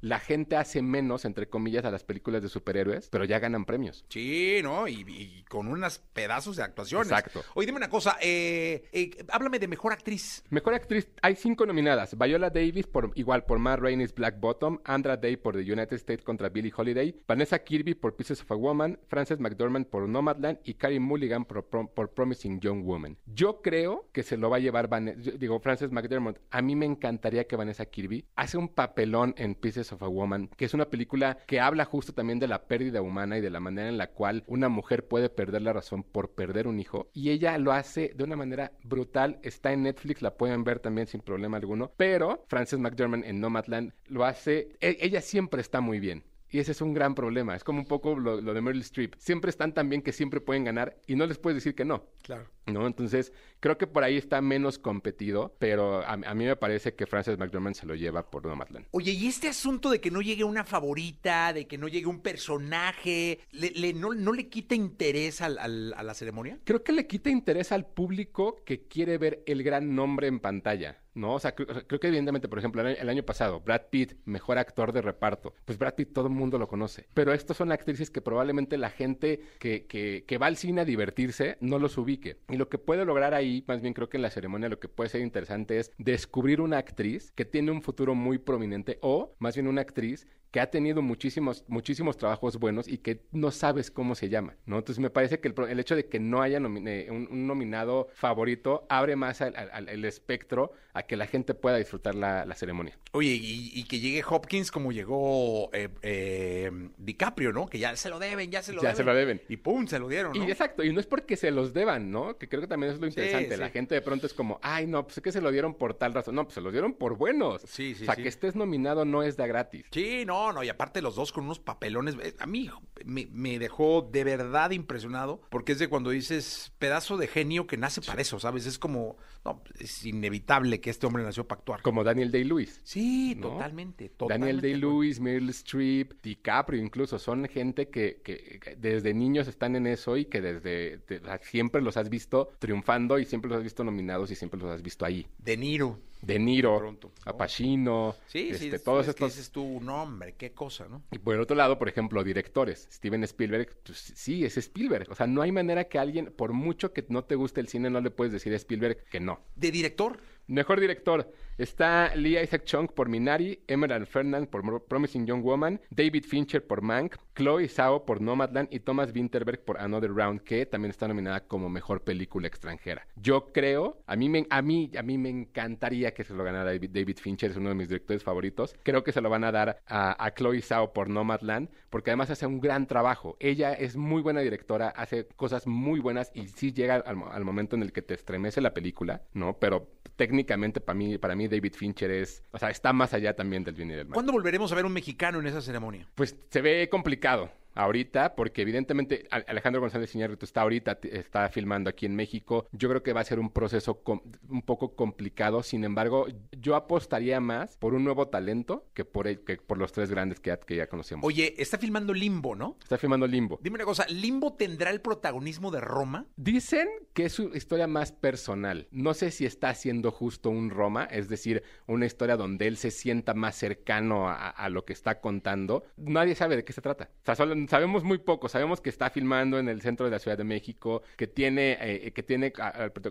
la 0.00 0.20
gente 0.20 0.56
hace 0.56 0.82
menos, 0.82 1.24
entre 1.24 1.48
comillas, 1.48 1.84
a 1.84 1.90
las 1.90 2.04
películas 2.04 2.42
de 2.42 2.48
superhéroes, 2.48 3.08
pero 3.08 3.24
ya 3.24 3.38
ganan 3.38 3.64
premios. 3.64 4.04
Sí, 4.08 4.60
¿no? 4.62 4.86
Y, 4.86 5.04
y 5.08 5.44
con 5.48 5.66
unos 5.68 5.98
pedazos 5.98 6.56
de 6.56 6.62
actuaciones. 6.62 7.08
Exacto. 7.10 7.42
Oye, 7.54 7.66
dime 7.66 7.78
una 7.78 7.88
cosa, 7.88 8.16
eh, 8.20 8.84
eh, 8.92 9.10
háblame 9.30 9.58
de 9.58 9.68
mejor 9.68 9.92
actriz. 9.92 10.44
Mejor 10.50 10.74
actriz, 10.74 11.08
hay 11.22 11.34
cinco 11.34 11.66
nominadas. 11.66 12.16
Viola 12.16 12.50
Davis, 12.50 12.86
por, 12.86 13.10
igual 13.14 13.44
por 13.44 13.58
Matt 13.58 13.80
Rainey's 13.80 14.14
Black 14.14 14.38
Bottom, 14.38 14.78
Andra 14.84 15.16
Day 15.16 15.36
por 15.36 15.54
The 15.56 15.72
United 15.72 15.94
States 15.96 16.24
contra 16.24 16.50
Billie 16.50 16.72
Holiday, 16.76 17.14
Vanessa 17.26 17.58
Kirby 17.58 17.94
por 17.94 18.14
Pieces 18.16 18.42
of 18.42 18.52
a 18.52 18.54
Woman, 18.54 18.98
Frances 19.08 19.40
McDormand 19.40 19.86
por 19.86 20.08
Nomadland 20.08 20.58
y 20.64 20.74
Carey 20.74 21.00
Mulligan 21.00 21.44
por, 21.46 21.68
Prom- 21.68 21.88
por 21.92 22.12
Promising 22.12 22.60
Young 22.60 22.84
Woman. 22.84 23.16
Yo 23.26 23.62
creo 23.62 24.08
que 24.12 24.22
se 24.22 24.36
lo 24.36 24.50
va 24.50 24.56
a 24.58 24.60
llevar, 24.60 24.88
yo 25.18 25.32
digo, 25.32 25.58
Frances 25.60 25.90
McDormand. 25.90 26.38
A 26.50 26.62
mí 26.62 26.76
me 26.76 26.86
encantaría 26.86 27.46
que 27.46 27.56
Vanessa 27.56 27.86
Kirby 27.86 28.26
hace 28.36 28.56
un 28.58 28.68
papelón 28.68 29.34
en 29.36 29.54
Pieces 29.54 29.92
of 29.92 30.02
a 30.02 30.08
Woman, 30.08 30.48
que 30.56 30.64
es 30.64 30.74
una 30.74 30.86
película 30.90 31.38
que 31.46 31.60
habla 31.60 31.84
justo 31.84 32.12
también 32.12 32.38
de 32.38 32.48
la 32.48 32.66
pérdida 32.66 33.02
humana 33.02 33.38
y 33.38 33.40
de 33.40 33.50
la 33.50 33.60
manera 33.60 33.88
en 33.88 33.98
la 33.98 34.08
cual 34.08 34.44
una 34.46 34.68
mujer 34.68 35.06
puede 35.06 35.28
perder 35.28 35.62
la 35.62 35.72
razón 35.72 36.02
por 36.02 36.30
perder 36.30 36.66
un 36.66 36.80
hijo. 36.80 37.08
Y 37.12 37.30
ella 37.30 37.58
lo 37.58 37.72
hace 37.72 38.12
de 38.14 38.24
una 38.24 38.36
manera 38.36 38.72
brutal. 38.82 39.38
Está 39.42 39.72
en 39.72 39.82
Netflix, 39.82 40.22
la 40.22 40.36
pueden 40.36 40.64
ver 40.64 40.80
también 40.80 41.06
sin 41.06 41.20
problema 41.20 41.56
alguno. 41.56 41.92
Pero 41.96 42.44
Frances 42.48 42.78
McDormand 42.78 43.24
en 43.24 43.40
Nomadland 43.40 43.92
lo 44.06 44.24
hace. 44.24 44.68
e- 44.80 44.98
ella 45.00 45.20
siempre 45.20 45.60
está 45.60 45.80
muy 45.80 46.00
bien. 46.00 46.24
Y 46.48 46.60
ese 46.60 46.72
es 46.72 46.80
un 46.80 46.94
gran 46.94 47.14
problema. 47.14 47.56
Es 47.56 47.64
como 47.64 47.80
un 47.80 47.86
poco 47.86 48.18
lo, 48.18 48.40
lo 48.40 48.54
de 48.54 48.60
Meryl 48.60 48.80
Streep. 48.82 49.14
Siempre 49.18 49.50
están 49.50 49.74
tan 49.74 49.88
bien 49.88 50.00
que 50.00 50.12
siempre 50.12 50.40
pueden 50.40 50.64
ganar 50.64 50.96
y 51.06 51.16
no 51.16 51.26
les 51.26 51.38
puedes 51.38 51.56
decir 51.56 51.74
que 51.74 51.84
no. 51.84 52.04
Claro. 52.22 52.46
¿No? 52.66 52.86
Entonces, 52.86 53.32
creo 53.60 53.78
que 53.78 53.86
por 53.86 54.02
ahí 54.04 54.16
está 54.16 54.40
menos 54.40 54.78
competido, 54.78 55.54
pero 55.58 56.02
a, 56.02 56.12
a 56.12 56.34
mí 56.34 56.44
me 56.44 56.56
parece 56.56 56.94
que 56.94 57.06
Frances 57.06 57.38
McDormand 57.38 57.74
se 57.76 57.86
lo 57.86 57.94
lleva 57.94 58.28
por 58.30 58.44
Nomadland. 58.46 58.86
Oye, 58.92 59.12
y 59.12 59.26
este 59.26 59.48
asunto 59.48 59.90
de 59.90 60.00
que 60.00 60.10
no 60.10 60.20
llegue 60.20 60.44
una 60.44 60.64
favorita, 60.64 61.52
de 61.52 61.66
que 61.66 61.78
no 61.78 61.88
llegue 61.88 62.06
un 62.06 62.20
personaje, 62.20 63.40
¿le, 63.52 63.70
le- 63.70 63.92
no, 63.94 64.14
no 64.14 64.32
le 64.32 64.48
quita 64.48 64.74
interés 64.74 65.40
al- 65.40 65.58
al- 65.58 65.94
a 65.96 66.02
la 66.02 66.14
ceremonia? 66.14 66.58
Creo 66.64 66.82
que 66.82 66.92
le 66.92 67.06
quita 67.06 67.30
interés 67.30 67.72
al 67.72 67.86
público 67.86 68.56
que 68.64 68.86
quiere 68.86 69.18
ver 69.18 69.42
el 69.46 69.62
gran 69.62 69.94
nombre 69.94 70.26
en 70.28 70.40
pantalla, 70.40 70.98
¿no? 71.16 71.34
O 71.34 71.38
sea, 71.40 71.54
creo, 71.54 71.66
que 72.00 72.06
evidentemente, 72.06 72.48
por 72.48 72.58
ejemplo, 72.58 72.86
el 72.86 73.08
año, 73.08 73.22
pasado, 73.24 73.60
Brad 73.60 73.82
Pitt, 73.90 74.12
mejor 74.24 74.58
actor 74.58 74.92
de 74.92 75.02
reparto, 75.02 75.54
pues 75.64 75.78
Brad 75.78 75.94
Pitt 75.94 76.12
todo 76.12 76.26
el 76.28 76.32
mundo 76.34 76.58
lo 76.58 76.68
conoce, 76.68 77.08
pero 77.14 77.32
estos 77.32 77.56
son 77.56 77.72
actrices 77.72 78.10
que 78.10 78.20
probablemente 78.20 78.76
la 78.78 78.90
gente 78.90 79.40
que, 79.58 79.86
que, 79.86 80.24
que 80.26 80.38
va 80.38 80.46
al 80.46 80.56
cine 80.56 80.82
a 80.82 80.84
divertirse 80.84 81.56
no 81.60 81.78
los 81.78 81.98
ubique. 81.98 82.36
Y 82.48 82.56
lo 82.56 82.68
que 82.68 82.78
puede 82.78 83.04
lograr 83.04 83.34
ahí, 83.34 83.64
más 83.66 83.80
bien 83.80 83.94
creo 83.94 84.08
que 84.08 84.18
en 84.18 84.22
la 84.22 84.30
ceremonia 84.30 84.68
lo 84.68 84.78
que 84.78 84.88
puede 84.88 85.10
ser 85.10 85.22
interesante 85.22 85.78
es 85.78 85.90
descubrir 85.98 86.60
una 86.60 86.78
actriz 86.78 87.32
que 87.34 87.44
tiene 87.44 87.70
un 87.70 87.82
futuro 87.82 88.14
muy 88.14 88.38
prominente 88.38 88.98
o 89.00 89.34
más 89.38 89.54
bien 89.56 89.66
una 89.66 89.80
actriz 89.80 90.26
que 90.52 90.60
ha 90.60 90.70
tenido 90.70 91.02
muchísimos, 91.02 91.64
muchísimos 91.68 92.16
trabajos 92.16 92.58
buenos 92.58 92.88
y 92.88 92.98
que 92.98 93.20
no 93.32 93.50
sabes 93.50 93.90
cómo 93.90 94.14
se 94.14 94.28
llama, 94.28 94.56
¿no? 94.64 94.78
Entonces 94.78 95.00
me 95.02 95.10
parece 95.10 95.40
que 95.40 95.48
el, 95.48 95.54
el 95.68 95.80
hecho 95.80 95.96
de 95.96 96.06
que 96.06 96.18
no 96.20 96.40
haya 96.40 96.60
nomine- 96.60 97.10
un, 97.10 97.28
un 97.30 97.46
nominado 97.46 98.08
favorito 98.14 98.86
abre 98.88 99.16
más 99.16 99.40
al, 99.42 99.54
al- 99.56 99.70
al- 99.72 99.88
el 99.88 100.04
espectro 100.04 100.72
a 100.94 101.02
que 101.06 101.16
la 101.16 101.26
gente 101.26 101.54
pueda 101.54 101.76
disfrutar 101.76 102.14
la, 102.14 102.44
la 102.44 102.54
ceremonia. 102.54 102.98
Oye, 103.12 103.30
y, 103.30 103.70
y 103.74 103.84
que 103.84 104.00
llegue 104.00 104.22
Hopkins 104.28 104.70
como 104.70 104.92
llegó 104.92 105.70
eh, 105.72 105.88
eh, 106.02 106.70
DiCaprio, 106.98 107.52
¿no? 107.52 107.66
Que 107.66 107.78
ya 107.78 107.96
se 107.96 108.08
lo 108.10 108.18
deben, 108.18 108.50
ya 108.50 108.62
se 108.62 108.72
lo 108.72 108.82
Ya 108.82 108.88
deben. 108.88 108.96
se 108.96 109.04
lo 109.04 109.14
deben. 109.14 109.42
Y 109.48 109.56
pum, 109.56 109.86
se 109.86 109.98
lo 109.98 110.08
dieron, 110.08 110.32
¿no? 110.36 110.46
Y 110.46 110.50
exacto, 110.50 110.82
y 110.84 110.92
no 110.92 111.00
es 111.00 111.06
porque 111.06 111.36
se 111.36 111.50
los 111.50 111.72
deban, 111.72 112.10
¿no? 112.10 112.36
Que 112.38 112.48
creo 112.48 112.60
que 112.60 112.66
también 112.68 112.92
es 112.92 112.98
lo 113.00 113.06
interesante. 113.06 113.54
sí. 113.54 113.60
La 113.60 113.70
gente 113.70 113.94
de 113.94 114.02
pronto 114.02 114.26
es 114.26 114.34
como, 114.34 114.58
ay, 114.62 114.86
no, 114.86 115.04
pues 115.04 115.18
es 115.18 115.22
que 115.22 115.32
se 115.32 115.40
lo 115.40 115.50
dieron 115.50 115.74
por 115.74 115.94
tal 115.94 116.14
razón. 116.14 116.34
No, 116.34 116.44
pues 116.44 116.54
se 116.54 116.60
los 116.60 116.72
dieron 116.72 116.94
por 116.94 117.16
buenos. 117.16 117.62
Sí, 117.62 117.94
sí, 117.94 118.02
O 118.02 118.06
sea, 118.06 118.14
sí. 118.16 118.22
que 118.22 118.28
estés 118.28 118.54
nominado 118.56 119.04
no 119.04 119.22
es 119.22 119.36
de 119.36 119.46
gratis. 119.46 119.86
Sí, 119.90 120.24
no, 120.26 120.52
no, 120.52 120.62
y 120.62 120.68
aparte 120.68 121.00
los 121.02 121.14
dos 121.16 121.32
con 121.32 121.44
unos 121.44 121.58
papelones. 121.60 122.16
eh, 122.22 122.34
A 122.38 122.46
mí 122.46 122.70
me, 123.04 123.26
me 123.32 123.58
dejó 123.58 124.08
de 124.10 124.24
verdad 124.24 124.70
impresionado, 124.72 125.40
porque 125.50 125.72
es 125.72 125.78
de 125.78 125.88
cuando 125.88 126.10
dices 126.10 126.72
pedazo 126.78 127.16
de 127.16 127.26
genio 127.26 127.66
que 127.66 127.76
nace 127.76 128.00
para 128.02 128.20
eso, 128.22 128.38
¿sabes? 128.40 128.66
Es 128.66 128.78
como, 128.78 129.16
no, 129.46 129.62
es 129.78 130.04
inevitable 130.04 130.80
que 130.80 130.90
este 130.90 131.06
hombre 131.06 131.22
nació 131.22 131.46
para 131.46 131.58
actuar. 131.60 131.82
Como 131.82 132.02
Daniel 132.04 132.30
Day-Lewis. 132.30 132.80
Sí, 132.82 133.34
¿no? 133.36 133.50
totalmente, 133.50 134.08
totalmente. 134.10 134.46
Daniel 134.46 134.60
Day-Lewis, 134.60 135.20
Meryl 135.20 135.48
Streep, 135.50 136.12
DiCaprio 136.22 136.82
incluso, 136.82 137.18
son 137.18 137.46
gente 137.48 137.88
que, 137.88 138.20
que- 138.24 138.58
que 138.60 138.76
desde 138.76 139.14
niños 139.14 139.48
están 139.48 139.76
en 139.76 139.86
eso 139.86 140.16
y 140.16 140.24
que 140.26 140.40
desde 140.40 140.98
de- 141.08 141.20
siempre 141.42 141.80
los 141.80 141.96
has 141.96 142.08
visto 142.10 142.50
triunfando 142.58 143.18
y 143.18 143.24
siempre 143.24 143.48
los 143.48 143.58
has 143.58 143.64
visto 143.64 143.84
nominados 143.84 144.30
y 144.30 144.34
siempre 144.34 144.60
los 144.60 144.70
has 144.70 144.82
visto 144.82 145.04
ahí. 145.04 145.26
De 145.38 145.56
Niro. 145.56 145.98
De 146.26 146.38
Niro, 146.38 146.76
Pronto, 146.78 147.12
¿no? 147.24 147.30
a 147.30 147.36
Pacino, 147.36 148.14
Sí, 148.26 148.48
sí, 148.54 148.64
este, 148.66 148.76
es- 148.76 148.84
todos 148.84 149.00
es 149.02 149.14
que 149.14 149.24
estos 149.24 149.36
dices 149.36 149.50
tú, 149.52 149.78
no, 149.80 150.02
hombre, 150.02 150.34
qué 150.36 150.52
cosa, 150.52 150.88
¿no? 150.88 151.02
Y 151.12 151.18
por 151.18 151.34
el 151.34 151.40
otro 151.40 151.54
lado, 151.56 151.78
por 151.78 151.88
ejemplo, 151.88 152.24
directores. 152.24 152.88
Steven 152.92 153.22
Spielberg, 153.24 153.68
pues 153.84 153.98
sí, 154.16 154.44
es 154.44 154.56
Spielberg. 154.56 155.06
O 155.10 155.14
sea, 155.14 155.26
no 155.26 155.42
hay 155.42 155.52
manera 155.52 155.84
que 155.84 155.98
alguien, 155.98 156.32
por 156.36 156.52
mucho 156.52 156.92
que 156.92 157.04
no 157.08 157.24
te 157.24 157.36
guste 157.36 157.60
el 157.60 157.68
cine, 157.68 157.90
no 157.90 158.00
le 158.00 158.10
puedes 158.10 158.32
decir 158.32 158.52
a 158.52 158.56
Spielberg 158.56 159.04
que 159.10 159.20
no. 159.20 159.40
De 159.54 159.70
director, 159.70 160.18
Mejor 160.48 160.78
director. 160.78 161.32
Está 161.58 162.14
Lee 162.14 162.38
Isaac 162.38 162.64
Chung 162.64 162.86
por 162.86 163.08
Minari, 163.08 163.60
Emerald 163.66 164.06
Fernand 164.06 164.46
por 164.48 164.84
Promising 164.84 165.26
Young 165.26 165.42
Woman, 165.42 165.80
David 165.90 166.24
Fincher 166.24 166.64
por 166.64 166.82
Mank, 166.82 167.16
Chloe 167.34 167.66
Zhao 167.66 168.04
por 168.04 168.20
Nomadland 168.20 168.68
y 168.70 168.80
Thomas 168.80 169.10
Winterberg 169.12 169.64
por 169.64 169.80
Another 169.80 170.12
Round, 170.12 170.42
que 170.42 170.66
también 170.66 170.90
está 170.90 171.08
nominada 171.08 171.40
como 171.40 171.68
mejor 171.68 172.04
película 172.04 172.46
extranjera. 172.46 173.06
Yo 173.16 173.52
creo, 173.52 174.02
a 174.06 174.16
mí 174.16 174.28
me, 174.28 174.46
a 174.50 174.60
mí, 174.62 174.92
a 174.96 175.02
mí 175.02 175.18
me 175.18 175.30
encantaría 175.30 176.12
que 176.12 176.24
se 176.24 176.34
lo 176.34 176.44
ganara 176.44 176.66
David, 176.66 177.16
Fincher, 177.18 177.50
es 177.50 177.56
uno 177.56 177.70
de 177.70 177.74
mis 177.74 177.88
directores 177.88 178.22
favoritos. 178.22 178.76
Creo 178.82 179.02
que 179.02 179.12
se 179.12 179.22
lo 179.22 179.30
van 179.30 179.44
a 179.44 179.50
dar 179.50 179.80
a, 179.86 180.30
Chloe 180.36 180.60
Zhao 180.60 180.92
por 180.92 181.08
Nomadland, 181.08 181.70
porque 181.90 182.10
además 182.10 182.30
hace 182.30 182.46
un 182.46 182.60
gran 182.60 182.86
trabajo. 182.86 183.36
Ella 183.40 183.72
es 183.72 183.96
muy 183.96 184.22
buena 184.22 184.42
directora, 184.42 184.90
hace 184.90 185.26
cosas 185.36 185.66
muy 185.66 186.00
buenas 186.00 186.30
y 186.34 186.48
sí 186.48 186.72
llega 186.72 186.96
al, 186.96 187.22
al 187.30 187.44
momento 187.44 187.76
en 187.76 187.82
el 187.82 187.92
que 187.92 188.02
te 188.02 188.14
estremece 188.14 188.60
la 188.60 188.74
película, 188.74 189.22
¿no? 189.32 189.58
Pero 189.58 189.88
técnicamente 190.16 190.35
para 190.44 190.94
mí, 190.94 191.18
para 191.18 191.34
mí 191.34 191.48
David 191.48 191.74
Fincher 191.74 192.10
es, 192.10 192.42
o 192.50 192.58
sea, 192.58 192.70
está 192.70 192.92
más 192.92 193.12
allá 193.14 193.34
también 193.34 193.64
del 193.64 193.74
bien 193.74 193.90
y 193.90 193.94
del 193.94 194.06
mal. 194.06 194.14
¿cuándo 194.14 194.32
volveremos 194.32 194.70
a 194.72 194.74
ver 194.74 194.84
un 194.84 194.92
mexicano 194.92 195.40
en 195.40 195.46
esa 195.46 195.60
ceremonia? 195.60 196.08
Pues 196.14 196.36
se 196.50 196.60
ve 196.60 196.88
complicado 196.88 197.50
ahorita, 197.76 198.34
porque 198.34 198.62
evidentemente 198.62 199.26
Alejandro 199.30 199.80
González 199.80 200.14
Iñárritu 200.14 200.44
está 200.44 200.62
ahorita, 200.62 200.98
está 201.04 201.48
filmando 201.48 201.90
aquí 201.90 202.06
en 202.06 202.16
México. 202.16 202.66
Yo 202.72 202.88
creo 202.88 203.02
que 203.02 203.12
va 203.12 203.20
a 203.20 203.24
ser 203.24 203.38
un 203.38 203.50
proceso 203.50 204.02
un 204.48 204.62
poco 204.62 204.94
complicado. 204.96 205.62
Sin 205.62 205.84
embargo, 205.84 206.26
yo 206.52 206.74
apostaría 206.74 207.40
más 207.40 207.76
por 207.76 207.94
un 207.94 208.04
nuevo 208.04 208.28
talento 208.28 208.86
que 208.94 209.04
por, 209.04 209.28
el- 209.28 209.40
que 209.44 209.56
por 209.58 209.78
los 209.78 209.92
tres 209.92 210.10
grandes 210.10 210.40
que 210.40 210.48
ya, 210.50 210.56
que 210.58 210.76
ya 210.76 210.86
conocemos. 210.88 211.24
Oye, 211.24 211.54
está 211.58 211.78
filmando 211.78 212.12
Limbo, 212.12 212.54
¿no? 212.56 212.76
Está 212.82 212.98
filmando 212.98 213.26
Limbo. 213.26 213.58
Dime 213.62 213.76
una 213.76 213.84
cosa, 213.84 214.06
¿Limbo 214.08 214.54
tendrá 214.54 214.90
el 214.90 215.00
protagonismo 215.00 215.70
de 215.70 215.80
Roma? 215.80 216.26
Dicen 216.36 216.88
que 217.12 217.26
es 217.26 217.32
su 217.32 217.48
historia 217.54 217.86
más 217.86 218.12
personal. 218.12 218.88
No 218.90 219.14
sé 219.14 219.30
si 219.30 219.44
está 219.46 219.68
haciendo 219.68 220.10
justo 220.10 220.50
un 220.50 220.70
Roma, 220.70 221.04
es 221.10 221.28
decir, 221.28 221.62
una 221.86 222.06
historia 222.06 222.36
donde 222.36 222.66
él 222.66 222.76
se 222.76 222.90
sienta 222.90 223.34
más 223.34 223.56
cercano 223.56 224.28
a, 224.28 224.48
a 224.48 224.68
lo 224.68 224.84
que 224.84 224.92
está 224.92 225.20
contando. 225.20 225.84
Nadie 225.96 226.34
sabe 226.34 226.56
de 226.56 226.64
qué 226.64 226.72
se 226.72 226.80
trata. 226.80 227.10
O 227.22 227.24
sea, 227.24 227.34
solo- 227.34 227.54
sabemos 227.68 228.04
muy 228.04 228.18
poco. 228.18 228.48
Sabemos 228.48 228.80
que 228.80 228.90
está 228.90 229.10
filmando 229.10 229.58
en 229.58 229.68
el 229.68 229.80
centro 229.82 230.06
de 230.06 230.12
la 230.12 230.18
Ciudad 230.18 230.38
de 230.38 230.44
México, 230.44 231.02
que 231.16 231.26
tiene, 231.26 231.76
eh, 231.80 232.12
que 232.12 232.22
tiene 232.22 232.52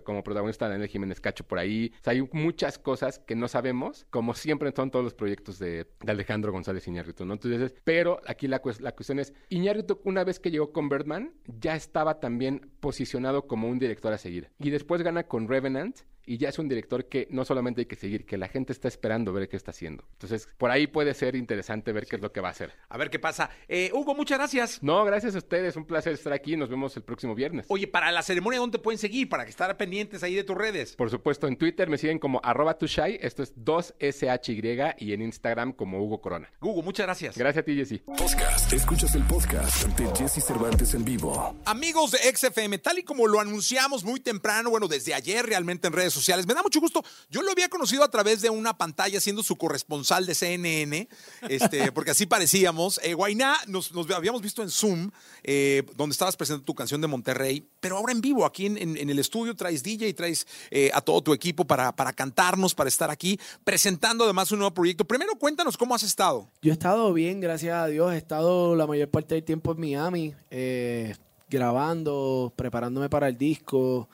como 0.04 0.22
protagonista 0.22 0.66
a 0.66 0.68
Daniel 0.68 0.88
Jiménez 0.88 1.20
Cacho 1.20 1.44
por 1.44 1.58
ahí. 1.58 1.92
O 2.00 2.04
sea, 2.04 2.12
hay 2.12 2.28
muchas 2.32 2.78
cosas 2.78 3.18
que 3.18 3.34
no 3.34 3.48
sabemos, 3.48 4.06
como 4.10 4.34
siempre 4.34 4.72
son 4.74 4.90
todos 4.90 5.04
los 5.04 5.14
proyectos 5.14 5.58
de, 5.58 5.86
Alejandro 6.06 6.52
González 6.52 6.86
Iñárritu. 6.86 7.24
Entonces, 7.24 7.74
pero 7.84 8.20
aquí 8.26 8.46
la, 8.48 8.60
la 8.80 8.92
cuestión 8.92 9.18
es, 9.18 9.32
Iñárritu 9.48 10.00
una 10.04 10.24
vez 10.24 10.40
que 10.40 10.50
llegó 10.50 10.72
con 10.72 10.88
Birdman, 10.88 11.32
ya 11.46 11.74
estaba 11.74 12.20
también 12.20 12.70
posicionado 12.80 13.46
como 13.46 13.68
un 13.68 13.78
director 13.78 14.12
a 14.12 14.18
seguir. 14.18 14.50
Y 14.58 14.70
después 14.70 15.02
gana 15.02 15.24
con 15.24 15.48
Revenant 15.48 16.00
y 16.26 16.38
ya 16.38 16.48
es 16.48 16.58
un 16.58 16.68
director 16.68 17.06
que 17.06 17.28
no 17.30 17.44
solamente 17.44 17.82
hay 17.82 17.86
que 17.86 17.96
seguir, 17.96 18.26
que 18.26 18.36
la 18.36 18.48
gente 18.48 18.72
está 18.72 18.88
esperando 18.88 19.32
ver 19.32 19.48
qué 19.48 19.56
está 19.56 19.70
haciendo. 19.70 20.04
Entonces, 20.12 20.48
por 20.58 20.70
ahí 20.70 20.86
puede 20.86 21.14
ser 21.14 21.36
interesante 21.36 21.92
ver 21.92 22.06
qué 22.06 22.16
es 22.16 22.22
lo 22.22 22.32
que 22.32 22.40
va 22.40 22.48
a 22.48 22.50
hacer. 22.50 22.72
A 22.88 22.98
ver 22.98 23.10
qué 23.10 23.18
pasa. 23.18 23.50
Eh, 23.68 23.90
Hugo, 23.94 24.14
muchas 24.14 24.38
gracias. 24.38 24.82
No, 24.82 25.04
gracias 25.04 25.34
a 25.34 25.38
ustedes, 25.38 25.76
un 25.76 25.86
placer 25.86 26.12
estar 26.12 26.32
aquí, 26.32 26.56
nos 26.56 26.68
vemos 26.68 26.96
el 26.96 27.04
próximo 27.04 27.34
viernes. 27.34 27.66
Oye, 27.68 27.86
para 27.86 28.10
la 28.10 28.22
ceremonia, 28.22 28.58
¿dónde 28.58 28.78
pueden 28.78 28.98
seguir? 28.98 29.28
Para 29.28 29.44
que 29.44 29.50
estar 29.50 29.74
pendientes 29.76 30.22
ahí 30.22 30.34
de 30.34 30.44
tus 30.44 30.56
redes. 30.56 30.96
Por 30.96 31.10
supuesto, 31.10 31.46
en 31.46 31.56
Twitter 31.56 31.88
me 31.88 31.98
siguen 31.98 32.18
como 32.18 32.40
arroba 32.42 32.76
tushai, 32.76 33.18
esto 33.22 33.42
es 33.42 33.54
2SHY, 33.56 34.96
y 34.98 35.12
en 35.12 35.22
Instagram 35.22 35.72
como 35.72 36.02
Hugo 36.02 36.20
Corona. 36.20 36.50
Hugo, 36.60 36.82
muchas 36.82 37.06
gracias. 37.06 37.38
Gracias 37.38 37.62
a 37.62 37.64
ti, 37.64 37.76
Jessy. 37.76 37.98
Podcast. 37.98 38.72
Escuchas 38.72 39.14
el 39.14 39.22
podcast 39.24 39.86
de 39.98 40.06
Jesse 40.16 40.44
Cervantes 40.44 40.94
en 40.94 41.04
vivo. 41.04 41.56
Amigos 41.64 42.12
de 42.12 42.18
XFM, 42.18 42.78
tal 42.78 42.98
y 42.98 43.02
como 43.02 43.26
lo 43.26 43.40
anunciamos 43.40 44.04
muy 44.04 44.20
temprano, 44.20 44.70
bueno, 44.70 44.88
desde 44.88 45.14
ayer 45.14 45.46
realmente 45.46 45.86
en 45.86 45.92
redes 45.92 46.15
sociales, 46.16 46.46
me 46.46 46.54
da 46.54 46.62
mucho 46.62 46.80
gusto. 46.80 47.04
Yo 47.30 47.42
lo 47.42 47.52
había 47.52 47.68
conocido 47.68 48.02
a 48.02 48.10
través 48.10 48.40
de 48.42 48.50
una 48.50 48.76
pantalla 48.76 49.20
siendo 49.20 49.42
su 49.42 49.56
corresponsal 49.56 50.26
de 50.26 50.34
CNN, 50.34 51.08
este, 51.48 51.92
porque 51.92 52.10
así 52.10 52.26
parecíamos. 52.26 52.98
Eh, 53.04 53.14
Guainá, 53.14 53.56
nos, 53.68 53.92
nos 53.92 54.10
habíamos 54.10 54.42
visto 54.42 54.62
en 54.62 54.70
Zoom, 54.70 55.10
eh, 55.44 55.84
donde 55.94 56.12
estabas 56.14 56.36
presentando 56.36 56.64
tu 56.64 56.74
canción 56.74 57.00
de 57.00 57.06
Monterrey, 57.06 57.68
pero 57.80 57.98
ahora 57.98 58.12
en 58.12 58.20
vivo, 58.20 58.44
aquí 58.44 58.66
en, 58.66 58.76
en- 58.78 58.96
en 58.96 59.10
el 59.10 59.18
estudio, 59.18 59.54
traes 59.54 59.82
DJ, 59.82 60.12
traes 60.14 60.46
eh, 60.70 60.90
a 60.94 61.00
todo 61.00 61.20
tu 61.22 61.32
equipo 61.32 61.64
para, 61.66 61.94
para 61.94 62.12
cantarnos, 62.12 62.74
para 62.74 62.88
estar 62.88 63.10
aquí, 63.10 63.38
presentando 63.62 64.24
además 64.24 64.50
un 64.52 64.58
nuevo 64.60 64.72
proyecto. 64.74 65.04
Primero, 65.04 65.34
cuéntanos 65.36 65.76
cómo 65.76 65.94
has 65.94 66.02
estado. 66.02 66.48
Yo 66.62 66.70
he 66.70 66.72
estado 66.72 67.12
bien, 67.12 67.40
gracias 67.40 67.74
a 67.76 67.86
Dios. 67.86 68.12
He 68.14 68.16
estado 68.16 68.74
la 68.74 68.86
mayor 68.86 69.08
parte 69.10 69.34
del 69.34 69.44
tiempo 69.44 69.72
en 69.72 69.80
Miami, 69.80 70.34
eh, 70.50 71.14
grabando, 71.48 72.52
preparándome 72.56 73.08
para 73.08 73.28
el 73.28 73.36
disco, 73.36 74.08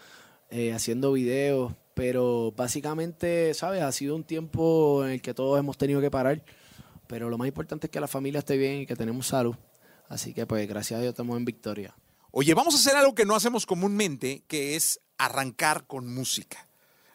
eh, 0.51 0.73
haciendo 0.73 1.13
videos. 1.13 1.73
Pero 1.95 2.53
básicamente, 2.57 3.53
¿sabes? 3.55 3.83
Ha 3.83 3.93
sido 3.93 4.17
un 4.17 4.25
tiempo 4.25 5.05
en 5.05 5.13
el 5.13 5.23
que 5.23 5.35
todos 5.35 5.59
hemos 5.59 5.77
tenido 5.77 6.01
que 6.01 6.11
parar. 6.11 6.43
Pero 7.07 7.29
lo 7.29 7.37
más 7.39 7.49
importante 7.49 7.87
es 7.87 7.91
que 7.91 8.01
la 8.01 8.09
familia 8.09 8.39
esté 8.39 8.57
bien 8.57 8.81
y 8.83 8.87
que 8.87 8.97
tenemos 8.97 9.27
salud. 9.27 9.55
Así 10.09 10.33
que, 10.33 10.47
pues, 10.47 10.67
gracias 10.69 10.99
a 10.99 11.01
Dios 11.03 11.13
estamos 11.13 11.37
en 11.37 11.45
victoria. 11.45 11.95
Oye, 12.31 12.55
vamos 12.55 12.75
a 12.75 12.79
hacer 12.79 12.97
algo 12.97 13.15
que 13.15 13.27
no 13.27 13.35
hacemos 13.35 13.67
comúnmente, 13.67 14.43
que 14.49 14.75
es 14.77 15.01
arrancar 15.19 15.87
con 15.87 16.13
música. 16.13 16.67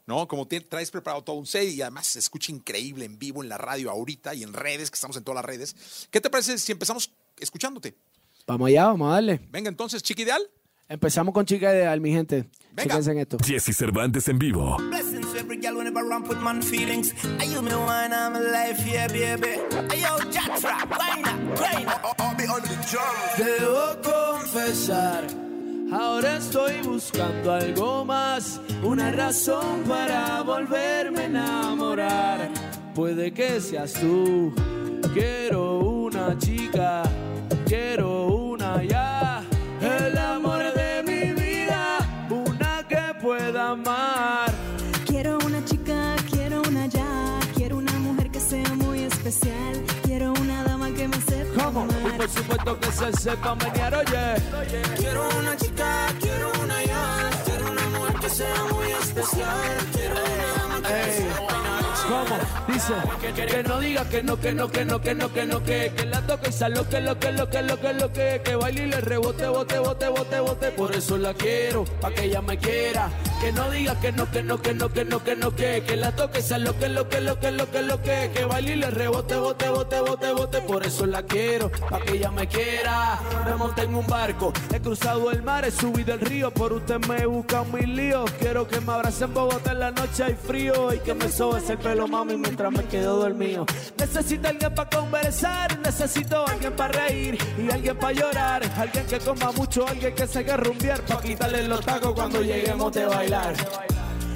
¿No? 0.06 0.26
Como 0.28 0.48
te- 0.48 0.62
traes 0.62 0.90
preparado 0.90 1.22
todo 1.24 1.36
un 1.36 1.46
set 1.46 1.68
y 1.70 1.82
además 1.82 2.08
se 2.08 2.20
escucha 2.20 2.52
increíble 2.54 3.04
en 3.04 3.20
vivo 3.20 3.44
en 3.44 3.50
la 3.50 3.58
radio 3.58 3.92
ahorita 3.92 4.34
y 4.36 4.44
en 4.44 4.54
redes, 4.54 4.90
que 4.90 4.96
estamos 4.96 5.18
en 5.18 5.24
todas 5.26 5.36
las 5.38 5.46
redes. 5.46 6.08
¿Qué 6.12 6.22
te 6.22 6.30
parece 6.30 6.58
si 6.60 6.72
empezamos 6.72 7.12
escuchándote? 7.40 7.98
Vamos 8.46 8.68
allá, 8.70 8.86
vamos 8.86 9.10
a 9.10 9.16
darle. 9.16 9.42
Venga, 9.52 9.68
entonces, 9.70 10.02
Chiqui 10.02 10.22
Ideal. 10.22 10.42
Empezamos 10.88 11.34
con 11.34 11.46
Chica 11.46 11.74
Ideal, 11.76 12.00
mi 12.00 12.12
gente. 12.14 12.46
Venga. 12.78 12.94
Chéquense 12.94 13.12
en 13.12 13.18
esto. 13.18 13.38
Jesse 13.44 13.74
Cervantes 13.74 14.28
en 14.30 14.38
vivo. 14.38 14.78
Blessings 14.78 15.32
to 15.34 15.40
every 15.40 15.58
girl 15.58 15.78
whenever 15.78 16.00
I 16.00 16.08
ramp 16.08 16.28
with 16.30 16.40
man 16.40 16.62
feelings. 16.62 17.12
I 17.40 17.46
you 17.46 17.62
me 17.64 17.72
wine, 17.72 18.14
I'm 18.14 18.36
alive, 18.36 18.78
yeah, 18.86 19.08
baby. 19.08 19.60
I 19.90 19.96
yo, 19.96 20.20
Jack 20.30 20.60
Trap, 20.60 20.90
wine 20.92 21.26
up, 21.26 21.58
grind 21.58 21.88
up. 21.88 22.16
I'll 22.20 22.36
be 22.36 22.46
on 22.46 22.62
the 22.62 22.78
drum. 22.88 23.16
Debo 23.36 23.98
confesar, 24.04 25.26
ahora 25.92 26.38
estoy 26.38 26.82
buscando 26.84 27.52
algo 27.52 28.06
más, 28.06 28.62
una 28.84 29.12
razón 29.12 29.84
para 29.88 30.44
volverme 30.44 31.22
a 31.22 31.26
enamorar. 31.26 32.50
Puede 32.94 33.34
que 33.34 33.60
seas 33.60 33.94
tú, 33.94 34.54
quiero 35.16 35.80
una 35.80 36.38
chica, 36.38 37.02
quiero 37.66 38.28
una 38.28 38.47
especial, 49.28 49.84
quiero 50.04 50.32
una 50.34 50.64
dama 50.64 50.90
que 50.94 51.08
me 51.08 51.18
sepa 51.22 51.64
¿Cómo? 51.66 51.88
Y 52.08 52.18
por 52.18 52.30
supuesto 52.30 52.80
que 52.80 52.92
se 52.92 53.14
sepa 53.14 53.56
menear, 53.56 53.94
oye. 53.96 54.76
Quiero 54.96 55.28
una 55.40 55.56
chica, 55.58 56.08
quiero 56.20 56.52
una 56.64 56.84
ya. 56.84 57.30
Quiero 57.46 57.72
una 57.72 57.88
mujer 57.90 58.16
que 58.22 58.30
sea 58.30 58.64
muy 58.72 58.92
especial. 58.92 59.78
Quiero 59.94 60.16
una 60.16 60.54
dama 60.58 60.88
que 60.88 60.94
Ey. 61.04 61.18
sea 61.18 61.77
¿Cómo? 62.08 62.38
Dice 62.68 62.94
que, 63.36 63.64
no 63.64 63.80
diga 63.80 64.06
que 64.06 64.24
no, 64.24 64.40
que 64.40 64.54
no, 64.54 64.70
que 64.70 64.86
no, 64.86 65.02
que 65.02 65.14
no, 65.14 65.34
que 65.34 65.46
no, 65.46 65.64
que 65.64 65.92
que 65.96 66.06
la 66.06 66.22
toque 66.22 66.50
y 66.50 66.90
que, 66.90 67.02
lo 67.02 67.20
que, 67.20 67.32
lo 67.32 67.50
que, 67.50 67.62
lo 67.62 67.80
que, 67.80 67.94
lo 67.94 68.14
que, 68.14 68.42
que 68.44 68.56
baile 68.56 68.84
y 68.84 68.88
le 68.88 69.02
rebote, 69.02 69.48
bote, 69.48 69.80
bote, 69.80 70.08
bote, 70.08 70.40
bote. 70.40 70.72
Por 70.72 70.96
eso 70.96 71.18
la 71.18 71.34
quiero, 71.34 71.84
pa' 72.02 72.12
que 72.12 72.26
ella 72.26 72.42
me 72.42 72.58
quiera. 72.58 73.10
Que 73.42 73.52
no 73.52 73.70
diga 73.70 74.00
que 74.00 74.12
no, 74.12 74.30
que 74.32 74.44
no, 74.44 74.62
que 74.62 74.74
no, 74.74 74.90
que 74.90 75.06
no, 75.06 75.24
que 75.24 75.36
no, 75.36 75.56
que 75.56 75.84
que 75.86 75.96
la 75.96 76.12
toque 76.16 76.40
y 76.40 76.60
lo 76.60 76.78
que, 76.78 76.90
lo 76.90 77.10
que, 77.10 77.22
lo 77.22 77.40
que, 77.40 77.52
lo 77.52 77.72
que, 77.72 77.82
lo 77.82 78.02
que, 78.02 78.32
que 78.34 78.46
baile 78.46 78.74
y 78.74 78.76
le 78.78 78.90
rebote, 78.92 79.36
bote, 79.36 79.70
bote, 79.70 80.00
bote, 80.02 80.32
bote. 80.32 80.62
Por 80.62 80.86
eso 80.86 81.06
la 81.06 81.24
quiero, 81.24 81.70
pa' 81.90 82.00
que 82.00 82.14
ella 82.14 82.32
me 82.32 82.48
quiera. 82.48 83.20
Me 83.46 83.56
monté 83.56 83.84
en 83.84 83.96
un 83.96 84.08
barco, 84.08 84.54
he 84.74 84.80
cruzado 84.80 85.32
el 85.32 85.44
mar, 85.44 85.66
he 85.66 85.72
subido 85.72 86.14
el 86.14 86.22
río. 86.22 86.52
Por 86.52 86.74
usted 86.74 87.00
me 87.08 87.18
he 87.18 87.26
buscado 87.26 87.66
mis 87.66 87.88
líos. 87.88 88.30
Quiero 88.40 88.68
que 88.68 88.80
me 88.82 88.94
abrace 88.94 89.26
en 89.26 89.34
Bogotá 89.34 89.72
en 89.72 89.80
la 89.80 89.92
noche 89.92 90.24
hay 90.24 90.36
frío 90.36 90.94
y 90.94 91.00
que 91.00 91.14
me 91.14 91.30
sobes 91.30 91.70
el 91.70 91.78
pelo, 91.78 91.97
mami, 92.06 92.36
mientras 92.38 92.72
me 92.72 92.84
quedo 92.84 93.18
dormido. 93.18 93.66
Necesito 93.98 94.48
alguien 94.50 94.76
para 94.76 94.90
conversar, 94.90 95.80
necesito 95.80 96.46
alguien 96.48 96.74
para 96.76 97.08
reír 97.08 97.38
y 97.58 97.72
alguien 97.72 97.98
para 97.98 98.14
llorar. 98.14 98.62
Alguien 98.78 99.06
que 99.06 99.20
coma 99.20 99.52
mucho, 99.54 99.88
alguien 99.88 100.14
que 100.14 100.28
se 100.28 100.40
haga 100.40 100.58
rumbear, 100.58 101.02
para 101.02 101.22
quitarle 101.22 101.68
los 101.68 101.84
tacos 101.86 102.14
cuando 102.14 102.42
lleguemos 102.42 102.92
de 102.94 103.06
bailar. 103.06 103.54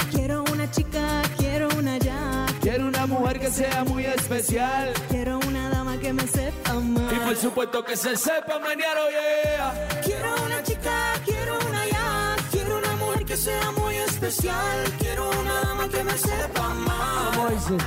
Quiero 0.09 0.43
una 0.51 0.69
chica, 0.71 1.21
quiero 1.37 1.67
una 1.77 1.97
ya. 1.97 2.45
Quiero 2.61 2.87
una 2.87 3.07
mujer 3.07 3.39
que 3.39 3.49
sea 3.49 3.83
muy 3.85 4.05
especial 4.05 4.93
Quiero 5.09 5.39
una 5.47 5.69
dama 5.71 5.97
que 5.97 6.13
me 6.13 6.27
sepa 6.27 6.71
amar. 6.71 7.11
y 7.11 7.15
por 7.19 7.35
supuesto 7.35 7.83
que 7.83 7.97
se 7.97 8.15
sepa 8.15 8.59
menear, 8.59 8.97
oye. 8.97 10.01
Quiero 10.03 10.29
una 10.45 10.61
chica, 10.61 11.13
quiero 11.25 11.57
una 11.67 11.85
ya. 11.87 12.35
Quiero 12.51 12.77
una 12.77 12.95
mujer 12.97 13.25
que 13.25 13.35
sea 13.37 13.71
muy 13.71 13.95
especial. 13.95 14.10
Quiero 14.21 15.31
una 15.41 15.61
dama 15.61 15.89
que 15.89 16.03
me 16.03 16.15
sepa 16.15 16.65
amar. 16.65 17.35
¿Cómo 17.35 17.49
dice? 17.49 17.77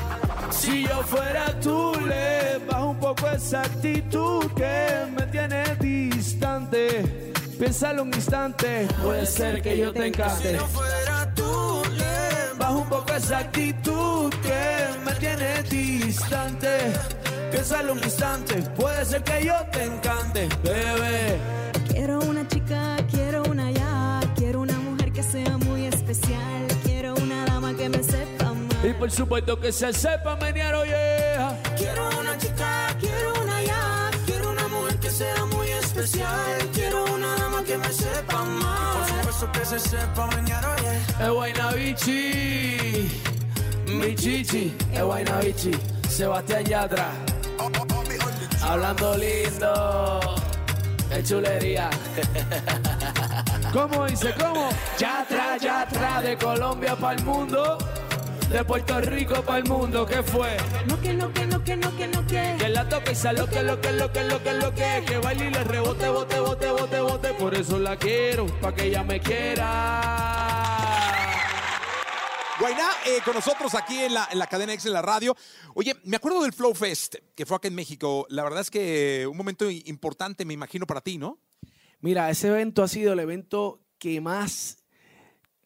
Si 0.50 0.82
yo 0.82 1.02
fuera 1.04 1.60
tú, 1.60 1.92
le 2.08 2.58
bajo 2.66 2.88
un 2.90 2.98
poco 2.98 3.28
esa 3.28 3.62
actitud 3.62 4.50
que 4.56 5.06
me 5.16 5.22
tiene 5.28 5.62
distante. 5.78 7.32
Piénsalo 7.56 8.02
un 8.02 8.12
instante, 8.12 8.88
puede 9.00 9.26
ser 9.26 9.62
que 9.62 9.78
yo 9.78 9.92
te 9.92 10.08
encante. 10.08 10.58
fuera 10.58 11.32
tú, 11.36 11.82
le 11.96 12.58
Bajo 12.58 12.78
un 12.78 12.88
poco 12.88 13.12
esa 13.14 13.38
actitud 13.38 14.34
que 14.42 14.88
me 15.04 15.12
tiene 15.12 15.62
distante. 15.62 16.92
Piénsalo 17.52 17.92
un 17.92 18.02
instante, 18.02 18.56
puede 18.76 19.04
ser 19.04 19.22
que 19.22 19.44
yo 19.44 19.54
te 19.70 19.84
encante, 19.84 20.48
bebé. 20.64 21.38
Quiero 21.88 22.18
una 22.18 22.46
chica, 22.48 22.93
especial. 26.14 26.66
Quiero 26.84 27.14
una 27.14 27.44
dama 27.44 27.74
que 27.74 27.88
me 27.88 28.02
sepa 28.02 28.46
amar. 28.48 28.86
Y 28.86 28.92
por 28.94 29.10
supuesto 29.10 29.58
que 29.58 29.72
se 29.72 29.92
sepa 29.92 30.36
menear, 30.36 30.74
oye. 30.74 31.36
Quiero 31.76 32.08
una 32.20 32.38
chica, 32.38 32.96
quiero 33.00 33.42
una 33.42 33.62
ya. 33.62 34.10
Quiero 34.26 34.50
una 34.50 34.68
mujer 34.68 34.98
que 35.00 35.10
sea 35.10 35.44
muy 35.46 35.68
especial. 35.68 36.70
Quiero 36.72 37.04
una 37.12 37.34
dama 37.36 37.62
que 37.64 37.76
me 37.78 37.92
sepa 37.92 38.40
amar. 38.40 38.98
Por 38.98 39.32
supuesto 39.32 39.52
que 39.52 39.64
se 39.64 39.78
sepa 39.80 40.26
mañana, 40.26 40.68
oye. 40.78 41.24
Es 41.24 41.30
Guaynabichi, 41.30 43.22
mi 43.86 44.14
chichi, 44.14 44.76
es 44.92 45.02
Guaynabichi, 45.02 45.72
Sebastián 46.08 46.64
Yatra, 46.64 47.10
hablando 48.62 49.16
lindo, 49.16 50.20
es 51.10 51.28
chulería. 51.28 51.90
¿Cómo 53.74 54.06
dice? 54.06 54.32
¿Cómo? 54.38 54.68
Yatra, 54.96 55.56
Yatra, 55.56 56.22
de 56.22 56.38
Colombia 56.38 56.94
para 56.94 57.18
el 57.18 57.24
mundo, 57.24 57.76
de 58.48 58.64
Puerto 58.64 59.00
Rico 59.00 59.42
para 59.42 59.58
el 59.58 59.64
mundo, 59.64 60.06
¿qué 60.06 60.22
fue? 60.22 60.56
No 60.86 61.00
que 61.00 61.12
no, 61.12 61.32
que 61.32 61.44
no, 61.44 61.64
que 61.64 61.76
no, 61.76 61.96
que 61.96 62.06
no, 62.06 62.24
que. 62.24 62.54
Que 62.56 62.68
la 62.68 62.88
toque 62.88 63.10
y 63.10 63.36
lo 63.36 63.48
que, 63.48 63.62
lo 63.64 63.80
que, 63.80 63.92
lo 63.92 64.12
que, 64.12 64.22
lo 64.22 64.40
que, 64.44 64.52
lo 64.52 64.72
que, 64.72 65.04
que 65.04 65.18
baile 65.18 65.46
y 65.46 65.50
le 65.50 65.64
rebote, 65.64 66.08
bote, 66.08 66.38
bote, 66.38 66.70
bote, 66.70 67.00
bote, 67.00 67.34
por 67.34 67.52
eso 67.52 67.80
la 67.80 67.96
quiero, 67.96 68.46
pa' 68.60 68.72
que 68.72 68.84
ella 68.84 69.02
me 69.02 69.18
quiera. 69.18 70.00
Guainá, 72.60 72.88
eh, 73.06 73.18
con 73.24 73.34
nosotros 73.34 73.74
aquí 73.74 73.98
en 74.04 74.14
la, 74.14 74.28
en 74.30 74.38
la 74.38 74.46
cadena 74.46 74.72
X 74.74 74.86
en 74.86 74.92
la 74.92 75.02
radio. 75.02 75.34
Oye, 75.74 75.96
me 76.04 76.18
acuerdo 76.18 76.42
del 76.42 76.52
Flow 76.52 76.74
Fest 76.74 77.16
que 77.34 77.44
fue 77.44 77.56
acá 77.56 77.66
en 77.66 77.74
México. 77.74 78.24
La 78.30 78.44
verdad 78.44 78.60
es 78.60 78.70
que 78.70 79.26
un 79.28 79.36
momento 79.36 79.68
importante, 79.68 80.44
me 80.44 80.54
imagino, 80.54 80.86
para 80.86 81.00
ti, 81.00 81.18
¿no? 81.18 81.40
Mira, 82.04 82.28
ese 82.28 82.48
evento 82.48 82.82
ha 82.82 82.88
sido 82.88 83.14
el 83.14 83.18
evento 83.18 83.80
que 83.96 84.20
más, 84.20 84.84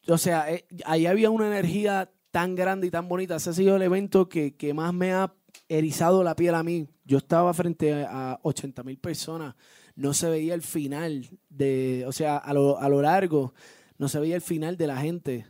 o 0.07 0.17
sea, 0.19 0.49
eh, 0.53 0.69
ahí 0.85 1.05
había 1.07 1.31
una 1.31 1.49
energía 1.49 2.13
tan 2.31 2.55
grande 2.55 2.87
y 2.87 2.93
tan 2.93 3.09
bonita. 3.09 3.35
Ese 3.35 3.51
ha 3.51 3.53
sido 3.55 3.75
el 3.75 3.83
evento 3.83 4.29
que, 4.29 4.55
que 4.55 4.73
más 4.73 4.95
me 4.95 5.13
ha 5.13 5.35
erizado 5.69 6.23
la 6.23 6.37
piel 6.37 6.55
a 6.55 6.63
mí. 6.63 6.87
Yo 7.05 7.19
estaba 7.19 7.53
frente 7.55 8.05
a 8.09 8.39
80 8.45 8.85
mil 8.85 8.99
personas, 8.99 9.57
no 9.97 10.15
se 10.15 10.31
veía 10.31 10.55
el 10.55 10.63
final 10.63 11.29
de, 11.49 12.05
o 12.07 12.13
sea, 12.13 12.37
a 12.37 12.55
lo, 12.55 12.79
a 12.79 12.89
lo 12.89 13.03
largo, 13.03 13.53
no 13.97 14.09
se 14.09 14.21
veía 14.21 14.37
el 14.37 14.41
final 14.41 14.77
de 14.77 14.87
la 14.87 14.99
gente. 14.99 15.45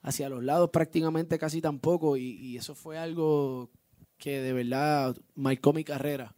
Hacia 0.00 0.28
los 0.28 0.42
lados 0.42 0.70
prácticamente 0.72 1.38
casi 1.38 1.60
tampoco. 1.60 2.16
Y, 2.16 2.32
y 2.32 2.56
eso 2.56 2.74
fue 2.74 2.98
algo 2.98 3.70
que 4.18 4.40
de 4.40 4.52
verdad 4.52 5.16
marcó 5.36 5.72
mi 5.72 5.84
carrera. 5.84 6.34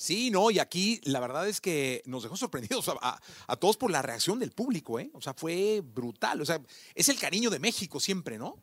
Sí, 0.00 0.30
no, 0.30 0.52
y 0.52 0.60
aquí 0.60 1.00
la 1.02 1.18
verdad 1.18 1.48
es 1.48 1.60
que 1.60 2.02
nos 2.06 2.22
dejó 2.22 2.36
sorprendidos 2.36 2.88
a, 2.88 3.20
a- 3.48 3.56
todos 3.56 3.76
por 3.76 3.90
la 3.90 4.00
reacción 4.00 4.38
del 4.38 4.52
público, 4.52 5.00
¿eh? 5.00 5.10
O 5.12 5.20
sea, 5.20 5.34
fue 5.34 5.82
brutal. 5.84 6.40
O 6.40 6.46
sea, 6.46 6.62
es 6.94 7.08
el 7.08 7.18
cariño 7.18 7.50
de 7.50 7.58
México 7.58 7.98
siempre, 7.98 8.38
¿no? 8.38 8.56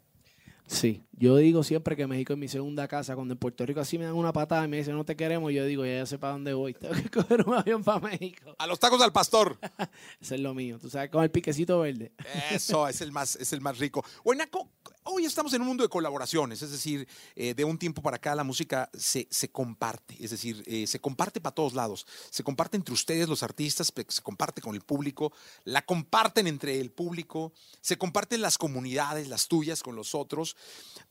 Sí, 0.67 1.03
yo 1.11 1.37
digo 1.37 1.63
siempre 1.63 1.95
que 1.95 2.07
México 2.07 2.33
es 2.33 2.39
mi 2.39 2.47
segunda 2.47 2.87
casa. 2.87 3.15
Cuando 3.15 3.33
en 3.33 3.37
Puerto 3.37 3.65
Rico 3.65 3.79
así 3.79 3.97
me 3.97 4.05
dan 4.05 4.15
una 4.15 4.33
patada 4.33 4.65
y 4.65 4.67
me 4.67 4.77
dicen 4.77 4.95
no 4.95 5.05
te 5.05 5.15
queremos, 5.15 5.53
yo 5.53 5.63
digo 5.65 5.85
ya, 5.85 5.97
ya 5.97 6.05
sé 6.05 6.17
para 6.17 6.33
dónde 6.33 6.53
voy. 6.53 6.73
Tengo 6.79 6.95
que 6.95 7.09
coger 7.09 7.47
un 7.47 7.53
avión 7.53 7.83
para 7.83 7.99
México. 7.99 8.55
A 8.57 8.67
los 8.67 8.79
tacos 8.79 9.01
al 9.01 9.13
pastor. 9.13 9.57
Eso 10.19 10.35
es 10.35 10.41
lo 10.41 10.53
mío. 10.53 10.79
Tú 10.79 10.89
sabes, 10.89 11.09
con 11.11 11.23
el 11.23 11.31
piquecito 11.31 11.79
verde. 11.79 12.11
Eso 12.51 12.87
es 12.87 13.01
el 13.01 13.11
más, 13.11 13.35
es 13.35 13.53
el 13.53 13.61
más 13.61 13.77
rico. 13.77 14.03
Buenaco, 14.23 14.69
hoy 15.03 15.25
estamos 15.25 15.53
en 15.53 15.61
un 15.61 15.67
mundo 15.67 15.83
de 15.83 15.89
colaboraciones, 15.89 16.61
es 16.63 16.71
decir, 16.71 17.07
eh, 17.35 17.53
de 17.53 17.63
un 17.63 17.77
tiempo 17.77 18.01
para 18.01 18.17
acá 18.17 18.33
la 18.33 18.43
música 18.43 18.89
se, 18.93 19.27
se 19.29 19.51
comparte, 19.51 20.15
es 20.19 20.31
decir, 20.31 20.63
eh, 20.65 20.87
se 20.87 20.99
comparte 20.99 21.39
para 21.39 21.53
todos 21.53 21.73
lados. 21.75 22.07
Se 22.31 22.43
comparte 22.43 22.75
entre 22.75 22.93
ustedes, 22.93 23.29
los 23.29 23.43
artistas, 23.43 23.93
se 24.07 24.21
comparte 24.21 24.61
con 24.61 24.75
el 24.75 24.81
público, 24.81 25.31
la 25.63 25.85
comparten 25.85 26.47
entre 26.47 26.79
el 26.81 26.91
público, 26.91 27.53
se 27.81 27.97
comparten 27.97 28.41
las 28.41 28.57
comunidades, 28.57 29.27
las 29.27 29.47
tuyas 29.47 29.83
con 29.83 29.95
los 29.95 30.15
otros. 30.15 30.54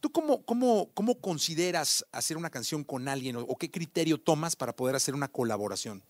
¿Tú 0.00 0.12
cómo, 0.12 0.44
cómo, 0.44 0.90
cómo 0.94 1.20
consideras 1.20 2.04
hacer 2.12 2.37
una 2.37 2.50
canción 2.50 2.85
con 2.85 3.09
alguien 3.09 3.37
o, 3.37 3.40
o 3.40 3.57
qué 3.57 3.70
criterio 3.70 4.18
tomas 4.18 4.54
para 4.54 4.76
poder 4.76 4.96
hacer 4.96 5.14
una 5.14 5.28
colaboración? 5.28 6.02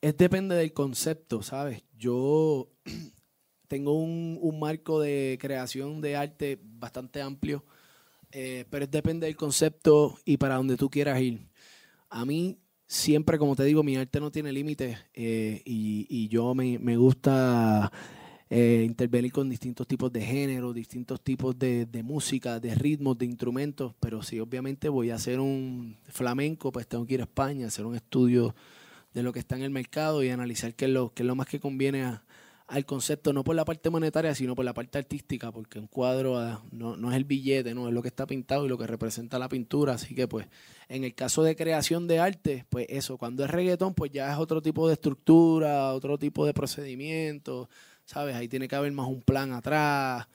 Es 0.00 0.16
depende 0.16 0.54
del 0.54 0.72
concepto, 0.72 1.42
¿sabes? 1.42 1.82
Yo 1.98 2.68
tengo 3.68 3.92
un, 3.92 4.38
un 4.40 4.58
marco 4.58 5.00
de 5.00 5.38
creación 5.40 6.00
de 6.00 6.16
arte 6.16 6.58
bastante 6.62 7.20
amplio, 7.20 7.64
eh, 8.32 8.64
pero 8.70 8.86
depende 8.86 9.26
del 9.26 9.36
concepto 9.36 10.18
y 10.24 10.36
para 10.36 10.56
donde 10.56 10.76
tú 10.76 10.90
quieras 10.90 11.20
ir. 11.20 11.48
A 12.10 12.24
mí 12.24 12.58
siempre, 12.86 13.38
como 13.38 13.56
te 13.56 13.64
digo, 13.64 13.82
mi 13.82 13.96
arte 13.96 14.20
no 14.20 14.30
tiene 14.30 14.52
límites 14.52 14.98
eh, 15.14 15.62
y, 15.64 16.06
y 16.08 16.28
yo 16.28 16.54
me, 16.54 16.78
me 16.78 16.96
gusta 16.96 17.90
eh, 18.50 18.82
intervenir 18.84 19.32
con 19.32 19.48
distintos 19.48 19.86
tipos 19.86 20.12
de 20.12 20.20
géneros, 20.20 20.74
distintos 20.74 21.20
tipos 21.22 21.58
de, 21.58 21.86
música, 22.04 22.60
de 22.60 22.74
ritmos, 22.74 23.16
de 23.16 23.24
instrumentos, 23.24 23.94
pero 24.00 24.22
si 24.22 24.38
obviamente 24.38 24.88
voy 24.88 25.10
a 25.10 25.14
hacer 25.14 25.40
un 25.40 25.96
flamenco, 26.08 26.70
pues 26.70 26.86
tengo 26.86 27.06
que 27.06 27.14
ir 27.14 27.20
a 27.20 27.24
España, 27.24 27.66
hacer 27.66 27.86
un 27.86 27.96
estudio 27.96 28.54
de 29.14 29.22
lo 29.22 29.32
que 29.32 29.38
está 29.38 29.56
en 29.56 29.62
el 29.62 29.70
mercado 29.70 30.22
y 30.22 30.28
analizar 30.28 30.74
qué 30.74 30.84
es 30.84 30.90
lo, 30.90 31.12
qué 31.14 31.22
es 31.22 31.26
lo 31.26 31.34
más 31.34 31.46
que 31.46 31.58
conviene 31.58 32.18
al 32.66 32.86
concepto, 32.86 33.32
no 33.32 33.44
por 33.44 33.54
la 33.54 33.64
parte 33.64 33.90
monetaria, 33.90 34.34
sino 34.34 34.54
por 34.54 34.64
la 34.64 34.72
parte 34.72 34.98
artística, 34.98 35.52
porque 35.52 35.78
un 35.78 35.86
cuadro 35.86 36.38
ah, 36.38 36.62
no, 36.70 36.96
no 36.96 37.10
es 37.10 37.16
el 37.16 37.24
billete, 37.24 37.74
no 37.74 37.88
es 37.88 37.94
lo 37.94 38.02
que 38.02 38.08
está 38.08 38.26
pintado 38.26 38.64
y 38.66 38.68
lo 38.68 38.78
que 38.78 38.86
representa 38.86 39.38
la 39.38 39.48
pintura. 39.48 39.94
Así 39.94 40.14
que, 40.14 40.26
pues, 40.26 40.46
en 40.88 41.04
el 41.04 41.14
caso 41.14 41.42
de 41.42 41.56
creación 41.56 42.06
de 42.06 42.20
arte, 42.20 42.64
pues 42.70 42.86
eso, 42.88 43.18
cuando 43.18 43.44
es 43.44 43.50
reggaetón, 43.50 43.94
pues 43.94 44.12
ya 44.12 44.32
es 44.32 44.38
otro 44.38 44.62
tipo 44.62 44.86
de 44.88 44.94
estructura, 44.94 45.92
otro 45.92 46.18
tipo 46.18 46.46
de 46.46 46.54
procedimiento, 46.54 47.68
¿sabes? 48.04 48.34
Ahí 48.36 48.48
tiene 48.48 48.68
que 48.68 48.76
haber 48.76 48.92
más 48.92 49.08
un 49.08 49.22
plan 49.22 49.52
atrás. 49.52 50.26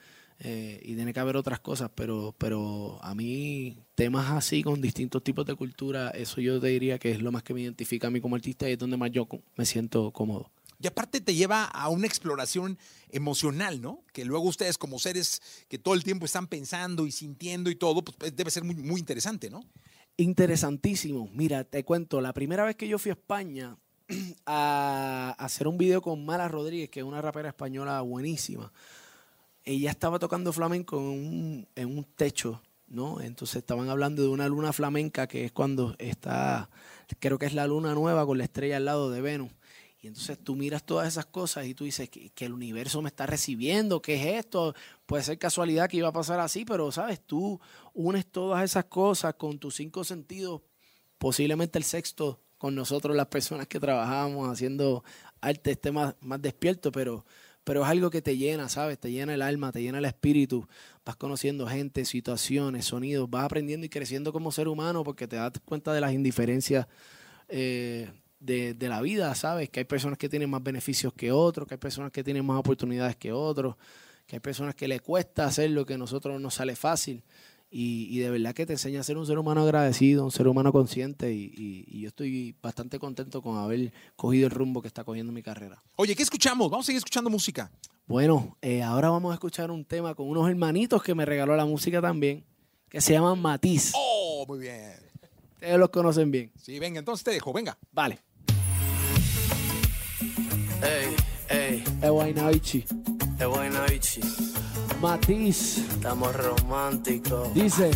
eh, 0.42 0.80
y 0.82 0.94
tiene 0.94 1.12
que 1.12 1.20
haber 1.20 1.36
otras 1.36 1.60
cosas, 1.60 1.90
pero, 1.94 2.34
pero 2.38 2.98
a 3.02 3.14
mí 3.14 3.76
temas 3.94 4.30
así 4.30 4.62
con 4.62 4.80
distintos 4.80 5.22
tipos 5.22 5.44
de 5.44 5.54
cultura, 5.54 6.08
eso 6.10 6.40
yo 6.40 6.58
te 6.58 6.68
diría 6.68 6.98
que 6.98 7.10
es 7.10 7.20
lo 7.20 7.30
más 7.30 7.42
que 7.42 7.52
me 7.52 7.60
identifica 7.60 8.06
a 8.06 8.10
mí 8.10 8.22
como 8.22 8.36
artista 8.36 8.66
y 8.68 8.72
es 8.72 8.78
donde 8.78 8.96
más 8.96 9.10
yo 9.10 9.28
me 9.56 9.66
siento 9.66 10.10
cómodo. 10.12 10.50
Y 10.82 10.86
aparte 10.86 11.20
te 11.20 11.34
lleva 11.34 11.64
a 11.64 11.90
una 11.90 12.06
exploración 12.06 12.78
emocional, 13.10 13.82
¿no? 13.82 14.02
Que 14.14 14.24
luego 14.24 14.46
ustedes 14.48 14.78
como 14.78 14.98
seres 14.98 15.42
que 15.68 15.78
todo 15.78 15.92
el 15.92 16.02
tiempo 16.02 16.24
están 16.24 16.46
pensando 16.46 17.06
y 17.06 17.12
sintiendo 17.12 17.68
y 17.68 17.76
todo, 17.76 18.02
pues 18.02 18.34
debe 18.34 18.50
ser 18.50 18.64
muy, 18.64 18.74
muy 18.76 18.98
interesante, 18.98 19.50
¿no? 19.50 19.60
Interesantísimo. 20.16 21.28
Mira, 21.34 21.64
te 21.64 21.84
cuento, 21.84 22.22
la 22.22 22.32
primera 22.32 22.64
vez 22.64 22.76
que 22.76 22.88
yo 22.88 22.98
fui 22.98 23.10
a 23.10 23.12
España 23.12 23.76
a 24.46 25.34
hacer 25.38 25.68
un 25.68 25.78
video 25.78 26.02
con 26.02 26.24
Mala 26.24 26.48
Rodríguez, 26.48 26.90
que 26.90 27.00
es 27.00 27.06
una 27.06 27.22
rapera 27.22 27.48
española 27.48 28.00
buenísima, 28.00 28.72
ella 29.64 29.90
estaba 29.90 30.18
tocando 30.18 30.52
flamenco 30.52 30.98
en 30.98 31.66
un, 31.76 32.06
techo 32.16 32.62
¿no? 32.88 33.20
Entonces 33.20 33.56
estaban 33.56 33.88
hablando 33.88 34.22
de 34.22 34.28
una 34.28 34.48
luna 34.48 34.72
flamenca 34.72 35.28
que 35.28 35.44
es 35.44 35.52
cuando 35.52 35.94
está, 35.98 36.70
creo 37.20 37.38
que 37.38 37.46
es 37.46 37.54
la 37.54 37.66
luna 37.66 37.94
nueva 37.94 38.26
con 38.26 38.38
la 38.38 38.44
estrella 38.44 38.78
al 38.78 38.84
lado 38.84 39.10
de 39.10 39.20
Venus. 39.20 39.52
Y 40.02 40.06
entonces 40.06 40.38
tú 40.42 40.56
miras 40.56 40.84
todas 40.84 41.06
esas 41.06 41.26
cosas 41.26 41.66
y 41.66 41.74
tú 41.74 41.84
dices 41.84 42.08
que, 42.08 42.30
que 42.30 42.46
el 42.46 42.54
universo 42.54 43.02
me 43.02 43.10
está 43.10 43.26
recibiendo, 43.26 44.00
¿qué 44.00 44.14
es 44.14 44.44
esto? 44.44 44.74
Puede 45.04 45.22
ser 45.22 45.38
casualidad 45.38 45.90
que 45.90 45.98
iba 45.98 46.08
a 46.08 46.12
pasar 46.12 46.40
así, 46.40 46.64
pero 46.64 46.90
sabes, 46.90 47.20
tú 47.20 47.60
unes 47.92 48.26
todas 48.26 48.64
esas 48.64 48.86
cosas 48.86 49.34
con 49.34 49.58
tus 49.58 49.76
cinco 49.76 50.02
sentidos, 50.02 50.62
posiblemente 51.18 51.78
el 51.78 51.84
sexto 51.84 52.40
con 52.60 52.74
nosotros 52.74 53.16
las 53.16 53.28
personas 53.28 53.66
que 53.66 53.80
trabajamos 53.80 54.46
haciendo 54.46 55.02
arte 55.40 55.70
esté 55.70 55.92
más, 55.92 56.14
más 56.20 56.42
despierto, 56.42 56.92
pero, 56.92 57.24
pero 57.64 57.82
es 57.82 57.88
algo 57.88 58.10
que 58.10 58.20
te 58.20 58.36
llena, 58.36 58.68
¿sabes? 58.68 58.98
Te 58.98 59.10
llena 59.10 59.32
el 59.32 59.40
alma, 59.40 59.72
te 59.72 59.80
llena 59.80 59.96
el 59.96 60.04
espíritu, 60.04 60.68
vas 61.02 61.16
conociendo 61.16 61.66
gente, 61.66 62.04
situaciones, 62.04 62.84
sonidos, 62.84 63.30
vas 63.30 63.44
aprendiendo 63.44 63.86
y 63.86 63.88
creciendo 63.88 64.30
como 64.30 64.52
ser 64.52 64.68
humano 64.68 65.02
porque 65.04 65.26
te 65.26 65.36
das 65.36 65.52
cuenta 65.64 65.94
de 65.94 66.02
las 66.02 66.12
indiferencias 66.12 66.86
eh, 67.48 68.10
de, 68.40 68.74
de 68.74 68.88
la 68.90 69.00
vida, 69.00 69.34
¿sabes? 69.34 69.70
Que 69.70 69.80
hay 69.80 69.86
personas 69.86 70.18
que 70.18 70.28
tienen 70.28 70.50
más 70.50 70.62
beneficios 70.62 71.14
que 71.14 71.32
otros, 71.32 71.66
que 71.66 71.76
hay 71.76 71.80
personas 71.80 72.12
que 72.12 72.22
tienen 72.22 72.44
más 72.44 72.58
oportunidades 72.58 73.16
que 73.16 73.32
otros, 73.32 73.76
que 74.26 74.36
hay 74.36 74.40
personas 74.40 74.74
que 74.74 74.86
le 74.86 75.00
cuesta 75.00 75.46
hacer 75.46 75.70
lo 75.70 75.86
que 75.86 75.94
a 75.94 75.98
nosotros 75.98 76.38
nos 76.38 76.52
sale 76.52 76.76
fácil. 76.76 77.22
Y, 77.72 78.08
y 78.10 78.18
de 78.18 78.30
verdad 78.30 78.52
que 78.52 78.66
te 78.66 78.72
enseña 78.72 78.98
a 78.98 79.02
ser 79.04 79.16
un 79.16 79.26
ser 79.26 79.38
humano 79.38 79.62
agradecido, 79.62 80.24
un 80.24 80.32
ser 80.32 80.48
humano 80.48 80.72
consciente 80.72 81.32
y, 81.32 81.44
y- 81.56 81.84
y 81.86 82.00
yo 82.00 82.08
estoy 82.08 82.56
bastante 82.60 82.98
contento 82.98 83.42
con 83.42 83.58
haber 83.58 83.92
cogido 84.16 84.46
el 84.48 84.50
rumbo 84.52 84.82
que 84.82 84.88
está 84.88 85.04
cogiendo 85.04 85.32
mi 85.32 85.42
carrera. 85.42 85.80
Oye, 85.96 86.16
¿qué 86.16 86.22
escuchamos? 86.24 86.68
Vamos 86.68 86.84
a 86.84 86.88
seguir 86.88 86.98
escuchando 86.98 87.30
música. 87.30 87.70
Bueno, 88.08 88.56
eh, 88.60 88.82
ahora 88.82 89.08
vamos 89.10 89.30
a 89.30 89.34
escuchar 89.34 89.70
un 89.70 89.84
tema 89.84 90.16
con 90.16 90.28
unos 90.28 90.48
hermanitos 90.50 91.00
que 91.00 91.14
me 91.14 91.24
regaló 91.24 91.54
la 91.54 91.64
música 91.64 92.00
también, 92.02 92.44
que 92.88 93.00
se 93.00 93.12
llaman 93.12 93.40
Matiz. 93.40 93.92
Oh, 93.94 94.44
muy 94.48 94.58
bien. 94.58 94.94
Ustedes 95.54 95.78
los 95.78 95.90
conocen 95.90 96.30
bien. 96.32 96.50
Sí, 96.60 96.78
venga, 96.80 96.98
entonces 96.98 97.22
te 97.22 97.30
dejo, 97.30 97.52
venga. 97.52 97.78
Vale. 97.92 98.18
Ey, 100.82 101.14
ey, 101.50 101.84
Es 102.02 102.10
Guaynaichi. 102.10 102.84
Matiz. 105.00 105.78
Estamos 105.78 106.34
románticos. 106.36 107.54
Dice. 107.54 107.90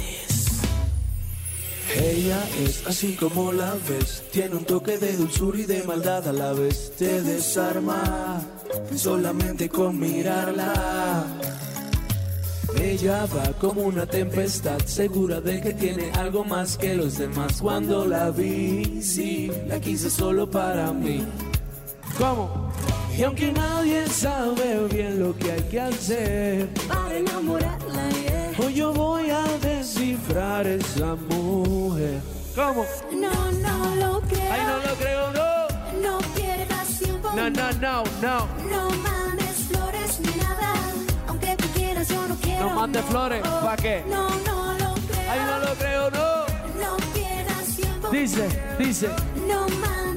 Ella 1.95 2.43
es 2.65 2.87
así 2.87 3.15
como 3.15 3.53
la 3.53 3.75
ves, 3.89 4.25
tiene 4.33 4.57
un 4.57 4.65
toque 4.65 4.99
de 4.99 5.17
dulzura 5.17 5.59
y 5.59 5.65
de 5.65 5.85
maldad 5.85 6.27
a 6.27 6.33
la 6.33 6.53
vez. 6.53 6.93
Te 6.97 7.23
desarma 7.23 8.43
solamente 8.97 9.69
con 9.69 10.01
mirarla. 10.01 11.27
Ella 12.81 13.27
va 13.27 13.53
como 13.61 13.83
una 13.83 14.07
tempestad, 14.07 14.79
segura 14.87 15.41
de 15.41 15.61
que 15.61 15.75
tiene 15.75 16.11
algo 16.13 16.45
más 16.45 16.77
que 16.77 16.95
los 16.95 17.19
demás. 17.19 17.61
Cuando 17.61 18.07
la 18.07 18.31
vi, 18.31 19.03
sí, 19.03 19.51
la 19.69 19.79
quise 19.79 20.11
solo 20.11 20.51
para 20.51 20.93
mí. 20.93 21.23
¿Cómo? 22.19 22.73
Y 23.17 23.23
aunque 23.23 23.53
nadie 23.53 24.09
sabe 24.09 24.89
bien 24.91 25.21
lo 25.21 25.37
que 25.37 25.53
hay 25.53 25.63
que 25.63 25.81
hacer, 25.81 26.69
Para 26.89 27.17
enamorarla, 27.17 28.11
yeah. 28.11 28.53
Hoy 28.59 28.75
yo 28.75 28.93
voy 28.93 29.31
a 29.31 29.45
descifrar 29.63 30.67
esa 30.67 31.15
mujer. 31.15 32.21
¿Cómo? 32.57 32.85
No, 33.13 33.31
no 33.53 33.95
lo 33.97 34.21
creo. 34.23 34.53
Ay, 34.53 34.61
no 34.67 34.77
lo 34.79 34.95
creo, 34.97 35.31
no. 35.33 36.09
No 36.09 36.19
pierdas 36.35 36.99
tiempo. 36.99 37.31
No, 37.37 37.51
no, 37.51 37.73
no, 37.73 38.03
no. 38.21 38.49
No 38.69 38.91
mandes 38.91 39.57
flores 39.69 40.21
ni 40.21 40.35
nada. 40.43 40.73
Aunque 41.29 41.57
tú 41.57 41.69
quieras, 41.75 42.09
yo 42.09 42.27
no 42.27 42.35
quiero. 42.37 42.69
No 42.69 42.75
mandes 42.75 43.05
flores, 43.05 43.43
¿pa' 43.43 43.77
qué? 43.77 44.03
No, 44.09 44.29
no 44.29 44.73
lo 44.73 44.95
creo. 44.95 45.31
Ay, 45.31 45.41
no 45.47 45.59
lo 45.61 45.75
creo, 45.75 46.11
no. 46.11 46.47
No 46.83 46.97
pierdas 47.15 47.77
tiempo. 47.77 48.09
Dice, 48.11 48.49
dice. 48.79 49.09
No 49.49 49.69
mandes 49.69 50.14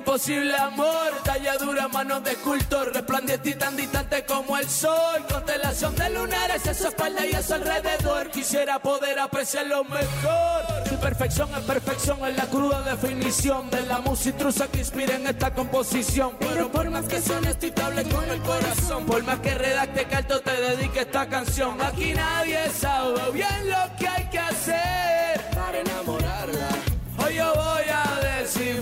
Imposible 0.00 0.56
amor, 0.56 1.12
talladura, 1.24 1.86
manos 1.88 2.24
de 2.24 2.30
escultor, 2.30 2.90
resplandeciente 2.90 3.50
y 3.50 3.54
tan 3.54 3.76
distante 3.76 4.24
como 4.24 4.56
el 4.56 4.66
sol. 4.66 5.26
Constelación 5.28 5.94
de 5.94 6.08
lunares 6.08 6.66
a 6.66 6.72
su 6.72 6.88
espalda 6.88 7.26
y 7.26 7.34
a 7.34 7.42
su 7.42 7.52
alrededor. 7.52 8.30
Quisiera 8.30 8.78
poder 8.78 9.18
apreciar 9.18 9.66
lo 9.66 9.84
mejor. 9.84 10.64
Perfección 11.02 11.50
es 11.54 11.64
perfección, 11.64 12.18
es 12.26 12.34
la 12.34 12.46
cruda 12.46 12.80
definición 12.80 13.68
de 13.68 13.82
la 13.82 13.98
música 14.00 14.30
intrusa 14.30 14.68
que 14.68 14.78
inspira 14.78 15.16
en 15.16 15.26
esta 15.26 15.52
composición. 15.52 16.32
Pero 16.40 16.72
por 16.72 16.88
más 16.88 17.04
que 17.04 17.20
suene, 17.20 17.50
estoy 17.50 17.70
con 17.70 17.98
el 17.98 18.40
corazón. 18.40 19.04
Por 19.04 19.22
más 19.24 19.38
que 19.40 19.54
redacte 19.54 20.06
carto, 20.06 20.40
te 20.40 20.52
dedique 20.62 21.00
esta 21.00 21.28
canción. 21.28 21.76
Aquí 21.82 22.14
nadie 22.14 22.70
sabe 22.70 23.32
bien 23.32 23.68
lo 23.68 23.96
que 23.98 24.08
hay 24.08 24.30
que 24.30 24.38
hacer 24.38 25.40
para 25.54 25.78
enamorarla. 25.78 26.19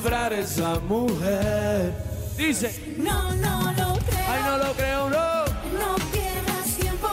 Esa 0.07 0.79
mujer. 0.81 1.93
Dice, 2.37 2.95
No, 2.99 3.33
no 3.35 3.73
lo 3.73 3.99
creo. 3.99 4.27
ay, 4.29 4.43
no 4.47 4.59
lo 4.59 4.73
creo, 4.75 5.11
no. 5.11 5.45
No 5.77 5.97
pierdas 6.13 6.67
tiempo. 6.81 7.09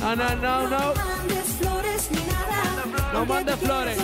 No, 0.00 0.16
no, 0.16 0.34
no, 0.36 0.68
no. 0.68 0.78
No 0.80 0.94
mandes 0.94 1.46
flores 1.60 2.10
ni 2.10 2.18
nada. 2.26 3.12
No 3.12 3.24
mandes 3.26 3.56
flores. 3.56 3.98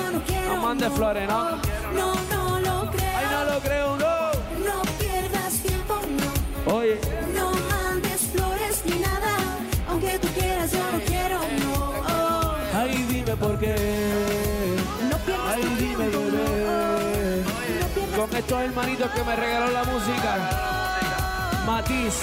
no 0.46 0.56
mandes 0.62 0.92
flores, 0.92 1.28
no. 1.28 1.50
No, 1.92 2.14
no 2.30 2.60
lo 2.60 2.90
creo. 2.92 3.16
Ay, 3.16 3.26
no 3.32 3.44
lo 3.44 3.60
creo, 3.60 3.96
no. 3.96 4.30
No 4.64 4.82
pierdas 5.00 5.52
tiempo, 5.62 6.00
no. 6.66 6.74
Oye, 6.76 7.00
No 7.34 7.50
Con 18.28 18.36
estos 18.36 18.60
hermanitos 18.62 19.10
que 19.12 19.22
me 19.22 19.36
regaló 19.36 19.70
la 19.70 19.84
música. 19.84 21.62
Matiz, 21.64 22.14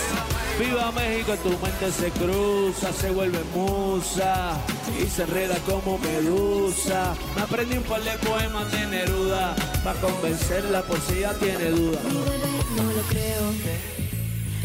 viva 0.60 0.92
México, 0.92 1.34
tu 1.44 1.50
mente 1.50 1.92
se 1.92 2.12
cruza, 2.12 2.92
se 2.92 3.10
vuelve 3.12 3.40
musa 3.54 4.58
y 5.02 5.08
se 5.08 5.24
enreda 5.24 5.56
como 5.66 5.98
medusa. 5.98 7.14
Me 7.36 7.42
aprendí 7.42 7.78
un 7.78 7.84
par 7.84 8.02
de 8.02 8.12
poemas 8.18 8.72
de 8.72 8.86
Neruda 8.88 9.56
para 9.84 10.00
convencerla 10.00 10.82
por 10.84 11.00
si 11.02 11.20
ella 11.20 11.34
tiene 11.40 11.70
duda. 11.72 12.00
Mi 12.06 12.18
bebé, 12.18 12.48
no 12.76 12.84
lo 12.84 13.02
creo. 13.10 13.54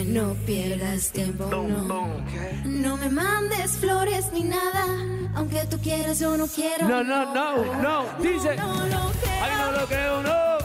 No 0.07 0.35
pierdas 0.46 1.11
tiempo, 1.11 1.46
no. 1.51 2.22
No 2.64 2.96
me 2.96 3.11
mandes 3.11 3.72
flores 3.79 4.27
ni 4.33 4.42
nada. 4.44 4.87
Aunque 5.35 5.66
tú 5.66 5.79
quieras, 5.79 6.18
yo 6.18 6.37
no 6.37 6.46
quiero. 6.46 6.88
No, 6.88 7.05
no, 7.05 7.35
no, 7.35 7.83
no, 7.83 8.05
dice. 8.20 8.57
No 8.57 8.74
lo 8.87 9.11
creo. 9.20 9.42
Ay, 9.42 9.53
no 9.57 9.72
lo 9.72 9.87
creo, 9.87 10.22
no. 10.22 10.57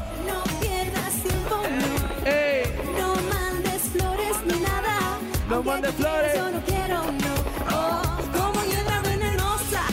Ey, 2.26 2.64
No 2.98 3.16
mandes 3.34 3.82
flores 3.92 4.38
ni 4.46 4.60
nada. 4.62 5.20
No 5.50 5.56
Aunque 5.56 5.70
mandes 5.72 5.94
flores. 5.96 6.36
Yo 6.36 6.52
no 6.52 6.62
quiero, 6.64 7.04
no. 7.04 7.34
Oh, 7.72 8.18
como 8.38 8.64
hiedra 8.66 9.02
venenosa. 9.02 9.84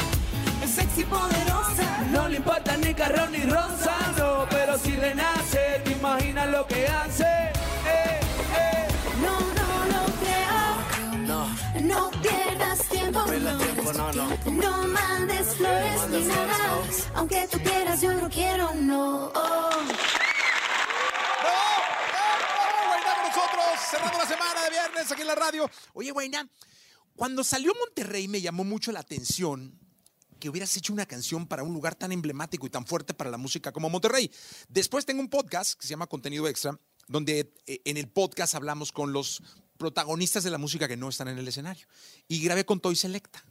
Es 0.62 0.70
sexy 0.70 1.04
poderosa. 1.04 1.86
no 2.12 2.28
le 2.28 2.36
importa 2.36 2.76
ni 2.76 2.94
carro 2.94 3.26
ni 3.30 3.42
rosa, 3.44 3.96
no. 4.16 4.46
Pero 4.50 4.78
si 4.78 4.94
renace, 4.96 5.80
te 5.84 5.92
imaginas 5.92 6.48
lo 6.50 6.66
que 6.66 6.86
hace. 6.86 7.24
Eh. 7.24 8.20
No, 9.24 9.34
no 9.58 9.68
lo 9.92 10.02
creo. 10.22 11.18
No. 11.26 11.48
No 11.82 12.10
pierdas 12.22 12.78
tiempo, 12.88 13.24
no. 14.12 14.52
No 14.52 14.86
mandes 14.86 15.56
flores 15.56 16.08
ni 16.10 16.24
nada. 16.26 16.58
Aunque 17.14 17.48
tú 17.50 17.58
quieras, 17.58 18.00
yo 18.00 18.12
no 18.14 18.28
quiero, 18.28 18.72
no. 18.74 19.32
Oh. 19.34 20.19
Cerrando 23.90 24.18
la 24.18 24.26
semana 24.26 24.64
de 24.64 24.70
viernes 24.70 25.10
aquí 25.10 25.20
en 25.22 25.26
la 25.26 25.34
radio. 25.34 25.70
Oye, 25.94 26.10
Guayna, 26.12 26.48
cuando 27.16 27.42
salió 27.42 27.74
Monterrey 27.74 28.28
me 28.28 28.40
llamó 28.40 28.62
mucho 28.64 28.92
la 28.92 29.00
atención 29.00 29.78
que 30.38 30.48
hubieras 30.48 30.74
hecho 30.76 30.92
una 30.92 31.06
canción 31.06 31.46
para 31.46 31.62
un 31.62 31.74
lugar 31.74 31.94
tan 31.94 32.12
emblemático 32.12 32.66
y 32.66 32.70
tan 32.70 32.86
fuerte 32.86 33.12
para 33.12 33.30
la 33.30 33.36
música 33.36 33.72
como 33.72 33.90
Monterrey. 33.90 34.30
Después 34.68 35.04
tengo 35.04 35.20
un 35.20 35.28
podcast 35.28 35.78
que 35.78 35.86
se 35.86 35.90
llama 35.90 36.06
Contenido 36.06 36.48
Extra, 36.48 36.78
donde 37.08 37.52
eh, 37.66 37.82
en 37.84 37.96
el 37.96 38.08
podcast 38.08 38.54
hablamos 38.54 38.92
con 38.92 39.12
los 39.12 39.42
protagonistas 39.76 40.44
de 40.44 40.50
la 40.50 40.58
música 40.58 40.88
que 40.88 40.96
no 40.96 41.08
están 41.08 41.28
en 41.28 41.38
el 41.38 41.48
escenario. 41.48 41.86
Y 42.28 42.40
grabé 42.40 42.64
con 42.64 42.80
Toy 42.80 42.96
Selecta. 42.96 43.44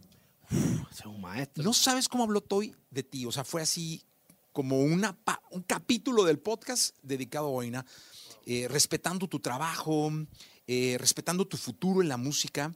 Es 0.91 1.05
un 1.05 1.21
maestro. 1.21 1.63
No 1.63 1.73
sabes 1.73 2.07
cómo 2.07 2.23
habló 2.23 2.41
Toy 2.41 2.75
de 2.89 3.03
ti. 3.03 3.25
O 3.25 3.31
sea, 3.31 3.43
fue 3.43 3.61
así 3.61 4.03
como 4.51 4.79
una, 4.79 5.17
un 5.51 5.61
capítulo 5.61 6.23
del 6.23 6.39
podcast 6.39 6.95
dedicado 7.03 7.47
a 7.47 7.51
Boina, 7.51 7.85
eh, 8.51 8.67
respetando 8.67 9.27
tu 9.27 9.39
trabajo, 9.39 10.11
eh, 10.65 10.97
respetando 10.99 11.45
tu 11.45 11.55
futuro 11.55 12.01
en 12.01 12.09
la 12.09 12.17
música. 12.17 12.73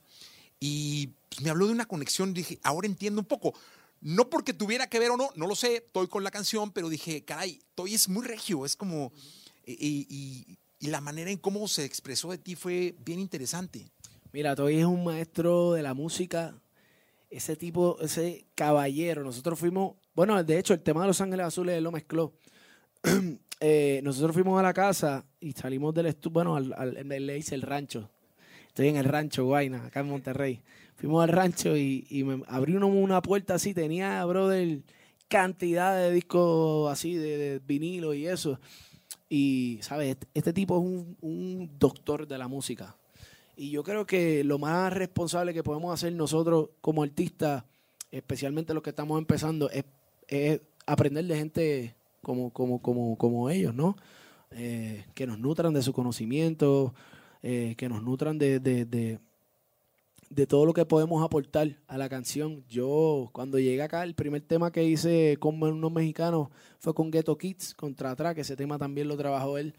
Y 0.59 1.07
pues, 1.29 1.41
me 1.41 1.49
habló 1.49 1.65
de 1.65 1.73
una 1.73 1.87
conexión. 1.87 2.31
Dije, 2.31 2.59
ahora 2.61 2.85
entiendo 2.85 3.21
un 3.21 3.25
poco. 3.25 3.55
No 3.99 4.29
porque 4.29 4.53
tuviera 4.53 4.87
que 4.87 4.99
ver 4.99 5.09
o 5.09 5.17
no, 5.17 5.31
no 5.35 5.47
lo 5.47 5.55
sé, 5.55 5.77
estoy 5.77 6.07
con 6.07 6.23
la 6.23 6.29
canción, 6.29 6.71
pero 6.71 6.89
dije, 6.89 7.25
caray, 7.25 7.59
Toy 7.73 7.95
es 7.95 8.07
muy 8.07 8.23
regio, 8.23 8.67
es 8.67 8.75
como. 8.75 9.13
Y, 9.65 10.59
la 10.79 11.01
manera 11.01 11.31
en 11.31 11.37
cómo 11.39 11.67
se 11.67 11.85
expresó 11.85 12.29
de 12.29 12.37
ti 12.37 12.53
fue 12.53 12.93
bien 13.03 13.19
interesante. 13.19 13.89
Mira, 14.31 14.55
Toy 14.55 14.77
es 14.77 14.85
un 14.85 15.03
maestro 15.03 15.71
de 15.71 15.81
la 15.81 15.95
música, 15.95 16.53
ese 17.31 17.55
tipo, 17.55 17.97
ese 17.99 18.45
caballero. 18.53 19.23
Nosotros 19.23 19.57
fuimos, 19.57 19.95
bueno, 20.13 20.43
de 20.43 20.59
hecho, 20.59 20.75
el 20.75 20.83
tema 20.83 21.01
de 21.01 21.07
Los 21.07 21.21
Ángeles 21.21 21.47
Azules 21.47 21.81
lo 21.81 21.91
mezcló. 21.91 22.31
Eh, 23.65 24.01
nosotros 24.03 24.33
fuimos 24.33 24.59
a 24.59 24.63
la 24.63 24.73
casa 24.73 25.25
y 25.43 25.51
salimos 25.53 25.93
del 25.93 26.07
estudio, 26.07 26.33
bueno, 26.33 26.55
al, 26.55 26.73
al- 26.73 27.07
le 27.27 27.37
hice 27.37 27.55
el 27.55 27.61
rancho. 27.61 28.09
Estoy 28.67 28.87
en 28.87 28.95
el 28.95 29.05
rancho, 29.05 29.45
Guayna, 29.45 29.85
acá 29.85 29.99
en 29.99 30.07
Monterrey. 30.07 30.61
Fuimos 30.95 31.21
al 31.23 31.29
rancho 31.29 31.75
y, 31.77 32.07
y 32.09 32.23
me 32.23 32.43
abrí 32.47 32.75
uno- 32.75 32.87
una 32.87 33.21
puerta 33.21 33.55
así, 33.55 33.73
tenía, 33.73 34.23
brother, 34.25 34.79
cantidad 35.27 35.97
de 35.97 36.11
discos 36.11 36.91
así, 36.91 37.15
de, 37.15 37.59
vinilo 37.67 38.13
y 38.13 38.27
eso. 38.27 38.59
Y, 39.29 39.79
¿sabes? 39.81 40.11
Este, 40.11 40.27
este 40.33 40.53
tipo 40.53 40.77
es 40.77 40.83
un, 40.83 41.17
un 41.21 41.69
doctor 41.79 42.27
de 42.27 42.37
la 42.37 42.47
música. 42.47 42.95
Y 43.55 43.69
yo 43.69 43.83
creo 43.83 44.05
que 44.05 44.43
lo 44.43 44.57
más 44.59 44.91
responsable 44.93 45.53
que 45.53 45.63
podemos 45.63 45.93
hacer 45.93 46.13
nosotros 46.13 46.69
como 46.81 47.03
artistas, 47.03 47.63
especialmente 48.11 48.73
los 48.73 48.81
que 48.81 48.91
estamos 48.91 49.17
empezando, 49.19 49.69
es, 49.69 49.85
es 50.27 50.61
aprender 50.85 51.25
de 51.25 51.35
gente 51.35 51.95
como, 52.21 52.49
como, 52.51 52.81
como, 52.81 53.15
como 53.17 53.49
ellos, 53.49 53.73
¿no? 53.75 53.95
Eh, 54.55 55.05
que 55.13 55.27
nos 55.27 55.39
nutran 55.39 55.73
de 55.73 55.81
su 55.81 55.93
conocimiento, 55.93 56.93
eh, 57.41 57.75
que 57.77 57.89
nos 57.89 58.03
nutran 58.03 58.37
de, 58.37 58.59
de, 58.59 58.85
de, 58.85 60.47
todo 60.47 60.65
lo 60.65 60.73
que 60.73 60.85
podemos 60.85 61.23
aportar 61.23 61.79
a 61.87 61.97
la 61.97 62.09
canción. 62.09 62.63
Yo, 62.67 63.29
cuando 63.33 63.59
llegué 63.59 63.81
acá, 63.81 64.03
el 64.03 64.15
primer 64.15 64.41
tema 64.41 64.71
que 64.71 64.83
hice 64.83 65.37
con 65.39 65.61
unos 65.61 65.91
mexicanos 65.91 66.49
fue 66.79 66.93
con 66.93 67.11
Ghetto 67.11 67.37
Kids, 67.37 67.73
contra 67.73 68.11
atrás, 68.11 68.35
que 68.35 68.41
ese 68.41 68.55
tema 68.55 68.77
también 68.77 69.07
lo 69.07 69.17
trabajó 69.17 69.57
él. 69.57 69.75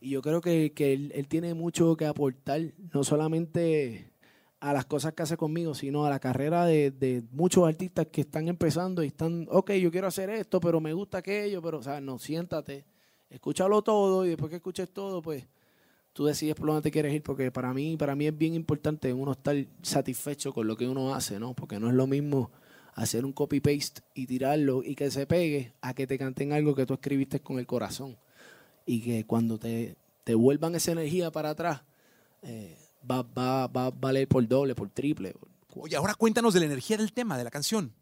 Y 0.00 0.10
yo 0.10 0.22
creo 0.22 0.40
que, 0.40 0.72
que 0.72 0.92
él, 0.92 1.12
él 1.14 1.26
tiene 1.28 1.54
mucho 1.54 1.96
que 1.96 2.06
aportar, 2.06 2.60
no 2.92 3.04
solamente 3.04 4.12
a 4.60 4.72
las 4.72 4.86
cosas 4.86 5.12
que 5.12 5.22
hace 5.22 5.36
conmigo, 5.36 5.74
sino 5.74 6.04
a 6.04 6.10
la 6.10 6.18
carrera 6.18 6.66
de, 6.66 6.90
de 6.90 7.22
muchos 7.30 7.66
artistas 7.66 8.06
que 8.10 8.22
están 8.22 8.48
empezando 8.48 9.02
y 9.02 9.08
están, 9.08 9.46
ok, 9.50 9.72
yo 9.72 9.90
quiero 9.90 10.08
hacer 10.08 10.30
esto, 10.30 10.60
pero 10.60 10.80
me 10.80 10.92
gusta 10.92 11.18
aquello, 11.18 11.62
pero, 11.62 11.78
o 11.78 11.82
sea, 11.82 12.00
no, 12.00 12.18
siéntate, 12.18 12.84
escúchalo 13.30 13.82
todo 13.82 14.24
y 14.24 14.30
después 14.30 14.50
que 14.50 14.56
escuches 14.56 14.88
todo, 14.90 15.22
pues 15.22 15.44
tú 16.12 16.24
decides 16.24 16.54
por 16.54 16.66
dónde 16.66 16.82
te 16.82 16.90
quieres 16.90 17.14
ir, 17.14 17.22
porque 17.22 17.50
para 17.50 17.72
mí, 17.72 17.96
para 17.96 18.14
mí 18.14 18.26
es 18.26 18.36
bien 18.36 18.54
importante 18.54 19.12
uno 19.12 19.32
estar 19.32 19.56
satisfecho 19.82 20.52
con 20.52 20.66
lo 20.66 20.76
que 20.76 20.88
uno 20.88 21.14
hace, 21.14 21.38
¿no? 21.38 21.54
Porque 21.54 21.78
no 21.78 21.88
es 21.88 21.94
lo 21.94 22.06
mismo 22.06 22.50
hacer 22.94 23.24
un 23.24 23.32
copy-paste 23.32 24.02
y 24.14 24.26
tirarlo 24.26 24.82
y 24.82 24.96
que 24.96 25.10
se 25.10 25.26
pegue 25.26 25.72
a 25.80 25.94
que 25.94 26.06
te 26.06 26.18
canten 26.18 26.52
algo 26.52 26.74
que 26.74 26.86
tú 26.86 26.94
escribiste 26.94 27.40
con 27.40 27.58
el 27.58 27.66
corazón. 27.66 28.16
Y 28.84 29.00
que 29.02 29.24
cuando 29.24 29.58
te, 29.58 29.96
te 30.24 30.34
vuelvan 30.34 30.74
esa 30.74 30.92
energía 30.92 31.30
para 31.30 31.50
atrás, 31.50 31.82
eh, 32.42 32.76
va, 33.08 33.22
va, 33.22 33.68
va 33.68 33.86
a 33.86 33.90
valer 33.90 34.26
por 34.26 34.46
doble, 34.48 34.74
por 34.74 34.88
triple. 34.88 35.34
Oye, 35.76 35.94
ahora 35.94 36.14
cuéntanos 36.14 36.54
de 36.54 36.60
la 36.60 36.66
energía 36.66 36.96
del 36.96 37.12
tema, 37.12 37.38
de 37.38 37.44
la 37.44 37.50
canción. 37.50 37.92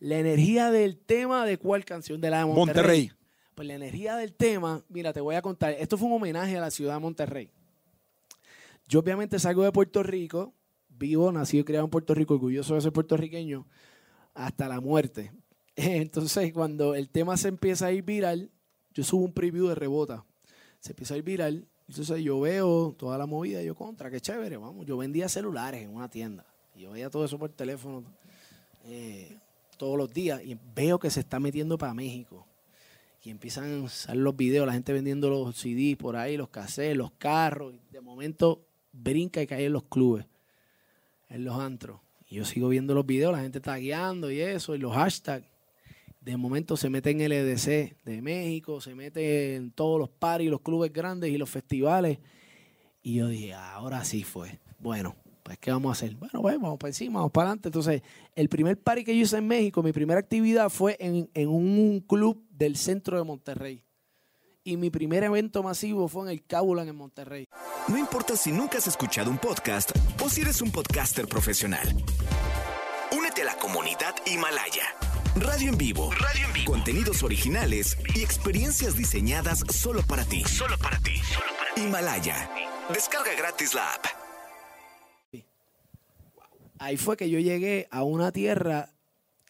La 0.00 0.18
energía 0.18 0.70
del 0.72 0.96
tema 0.96 1.46
de 1.46 1.58
cuál 1.58 1.84
canción, 1.84 2.20
de 2.20 2.30
la 2.30 2.38
de 2.38 2.46
Monterrey. 2.46 2.66
Monterrey. 2.66 3.12
Pues 3.54 3.68
la 3.68 3.74
energía 3.74 4.16
del 4.16 4.32
tema, 4.32 4.82
mira, 4.88 5.12
te 5.12 5.20
voy 5.20 5.36
a 5.36 5.42
contar. 5.42 5.72
Esto 5.72 5.96
fue 5.96 6.08
un 6.08 6.14
homenaje 6.14 6.56
a 6.56 6.60
la 6.60 6.70
ciudad 6.70 6.94
de 6.94 7.00
Monterrey. 7.00 7.50
Yo 8.88 9.00
obviamente 9.00 9.38
salgo 9.38 9.62
de 9.62 9.72
Puerto 9.72 10.02
Rico, 10.02 10.52
vivo, 10.88 11.30
nací 11.30 11.58
y 11.58 11.64
criado 11.64 11.84
en 11.84 11.90
Puerto 11.90 12.14
Rico, 12.14 12.34
orgulloso 12.34 12.74
de 12.74 12.80
ser 12.80 12.92
puertorriqueño, 12.92 13.66
hasta 14.34 14.68
la 14.68 14.80
muerte. 14.80 15.32
Entonces, 15.76 16.52
cuando 16.52 16.94
el 16.94 17.08
tema 17.08 17.36
se 17.36 17.48
empieza 17.48 17.86
a 17.86 17.92
ir 17.92 18.02
viral, 18.02 18.50
yo 18.92 19.04
subo 19.04 19.24
un 19.24 19.32
preview 19.32 19.68
de 19.68 19.74
rebota. 19.74 20.24
Se 20.80 20.92
empieza 20.92 21.14
a 21.14 21.16
ir 21.16 21.24
viral. 21.24 21.68
Entonces 21.88 22.22
yo 22.22 22.40
veo 22.40 22.94
toda 22.96 23.18
la 23.18 23.26
movida 23.26 23.62
yo 23.62 23.74
contra, 23.74 24.10
qué 24.10 24.20
chévere, 24.20 24.56
vamos. 24.56 24.86
Yo 24.86 24.96
vendía 24.96 25.28
celulares 25.28 25.82
en 25.82 25.94
una 25.94 26.08
tienda. 26.08 26.46
Y 26.74 26.80
yo 26.80 26.92
veía 26.92 27.10
todo 27.10 27.24
eso 27.24 27.38
por 27.38 27.50
teléfono 27.50 28.04
eh, 28.86 29.38
todos 29.76 29.98
los 29.98 30.12
días 30.12 30.42
y 30.42 30.58
veo 30.74 30.98
que 30.98 31.10
se 31.10 31.20
está 31.20 31.38
metiendo 31.38 31.76
para 31.76 31.92
México. 31.92 32.46
Y 33.24 33.30
empiezan 33.30 33.86
a 33.86 33.88
salir 33.88 34.20
los 34.20 34.36
videos, 34.36 34.66
la 34.66 34.74
gente 34.74 34.92
vendiendo 34.92 35.30
los 35.30 35.56
CDs 35.56 35.96
por 35.96 36.14
ahí, 36.14 36.36
los 36.36 36.50
cassettes, 36.50 36.94
los 36.94 37.10
carros. 37.12 37.72
Y 37.72 37.80
de 37.90 38.02
momento 38.02 38.66
brinca 38.92 39.40
y 39.40 39.46
cae 39.46 39.64
en 39.64 39.72
los 39.72 39.84
clubes, 39.84 40.26
en 41.30 41.42
los 41.42 41.58
antros. 41.58 42.00
Y 42.28 42.36
yo 42.36 42.44
sigo 42.44 42.68
viendo 42.68 42.92
los 42.92 43.06
videos, 43.06 43.32
la 43.32 43.40
gente 43.40 43.60
tagueando 43.60 44.30
y 44.30 44.40
eso, 44.40 44.74
y 44.74 44.78
los 44.78 44.94
hashtags. 44.94 45.46
De 46.20 46.36
momento 46.36 46.76
se 46.76 46.90
mete 46.90 47.10
en 47.10 47.22
el 47.22 47.32
EDC 47.32 47.96
de 48.04 48.20
México, 48.20 48.82
se 48.82 48.94
mete 48.94 49.56
en 49.56 49.70
todos 49.70 49.98
los 49.98 50.10
paris, 50.10 50.50
los 50.50 50.60
clubes 50.60 50.92
grandes 50.92 51.30
y 51.30 51.38
los 51.38 51.48
festivales. 51.48 52.18
Y 53.02 53.14
yo 53.14 53.28
dije, 53.28 53.54
ahora 53.54 54.04
sí 54.04 54.22
fue. 54.22 54.60
Bueno, 54.78 55.16
pues 55.42 55.56
¿qué 55.58 55.70
vamos 55.70 55.90
a 55.90 55.92
hacer? 55.92 56.14
Bueno, 56.16 56.42
pues 56.42 56.60
vamos 56.60 56.78
para 56.78 56.90
encima, 56.90 57.20
vamos 57.20 57.32
para 57.32 57.48
adelante. 57.48 57.68
Entonces, 57.68 58.02
el 58.34 58.50
primer 58.50 58.78
party 58.78 59.02
que 59.02 59.16
yo 59.16 59.22
hice 59.22 59.38
en 59.38 59.46
México, 59.46 59.82
mi 59.82 59.92
primera 59.92 60.20
actividad 60.20 60.68
fue 60.68 60.98
en, 61.00 61.30
en 61.32 61.48
un 61.48 62.00
club 62.00 62.43
del 62.56 62.76
centro 62.76 63.18
de 63.18 63.24
Monterrey. 63.24 63.84
Y 64.62 64.76
mi 64.76 64.88
primer 64.90 65.24
evento 65.24 65.62
masivo 65.62 66.08
fue 66.08 66.22
en 66.24 66.30
el 66.30 66.46
Cabulan 66.46 66.88
en 66.88 66.96
Monterrey. 66.96 67.46
No 67.88 67.98
importa 67.98 68.36
si 68.36 68.50
nunca 68.50 68.78
has 68.78 68.86
escuchado 68.86 69.30
un 69.30 69.38
podcast 69.38 69.90
o 70.22 70.30
si 70.30 70.40
eres 70.40 70.62
un 70.62 70.70
podcaster 70.70 71.26
profesional. 71.26 71.86
Únete 73.12 73.42
a 73.42 73.44
la 73.44 73.56
comunidad 73.56 74.14
Himalaya. 74.26 74.84
Radio 75.36 75.70
en 75.70 75.76
vivo. 75.78 76.10
Radio 76.12 76.46
en 76.46 76.52
vivo. 76.52 76.72
Contenidos 76.72 77.22
originales 77.22 77.98
y 78.14 78.22
experiencias 78.22 78.96
diseñadas 78.96 79.64
solo 79.68 80.02
para 80.06 80.24
ti. 80.24 80.44
Solo 80.44 80.78
para 80.78 80.98
ti. 81.00 81.20
Himalaya. 81.76 82.48
Descarga 82.92 83.34
gratis 83.36 83.74
la 83.74 83.94
app. 83.94 84.06
Ahí 86.78 86.96
fue 86.96 87.16
que 87.16 87.28
yo 87.28 87.38
llegué 87.38 87.88
a 87.90 88.02
una 88.02 88.32
tierra 88.32 88.90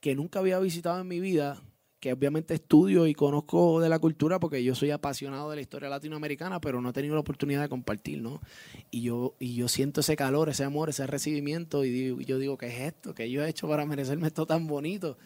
que 0.01 0.15
nunca 0.15 0.41
había 0.41 0.59
visitado 0.59 1.01
en 1.01 1.09
mi 1.09 1.21
vida, 1.21 1.63
que 2.05 2.13
obviamente 2.13 2.53
estudio 2.53 3.07
y 3.07 3.15
conozco 3.15 3.81
de 3.81 3.89
la 3.89 3.99
cultura 3.99 4.39
porque 4.39 4.63
yo 4.63 4.75
soy 4.75 4.91
apasionado 4.91 5.49
de 5.49 5.57
la 5.57 5.63
historia 5.63 5.89
latinoamericana, 5.89 6.61
pero 6.61 6.83
no 6.83 6.91
he 6.91 6.93
tenido 6.93 7.15
la 7.15 7.23
oportunidad 7.23 7.63
de 7.63 7.71
compartir, 7.71 8.21
¿no? 8.21 8.43
Y 8.91 9.01
yo, 9.01 9.37
y 9.39 9.55
yo 9.55 9.69
siento 9.69 10.03
ese 10.03 10.15
calor, 10.15 10.51
ese 10.51 10.65
amor, 10.65 10.91
ese 10.91 11.07
recibimiento 11.07 11.83
y 11.83 12.23
yo 12.27 12.39
digo, 12.39 12.59
¿qué 12.59 12.67
es 12.67 12.93
esto? 12.93 13.15
¿Qué 13.15 13.31
yo 13.31 13.43
he 13.43 13.49
hecho 13.49 13.67
para 13.69 13.87
merecerme 13.87 14.27
esto 14.27 14.45
tan 14.45 14.67
bonito? 14.67 15.17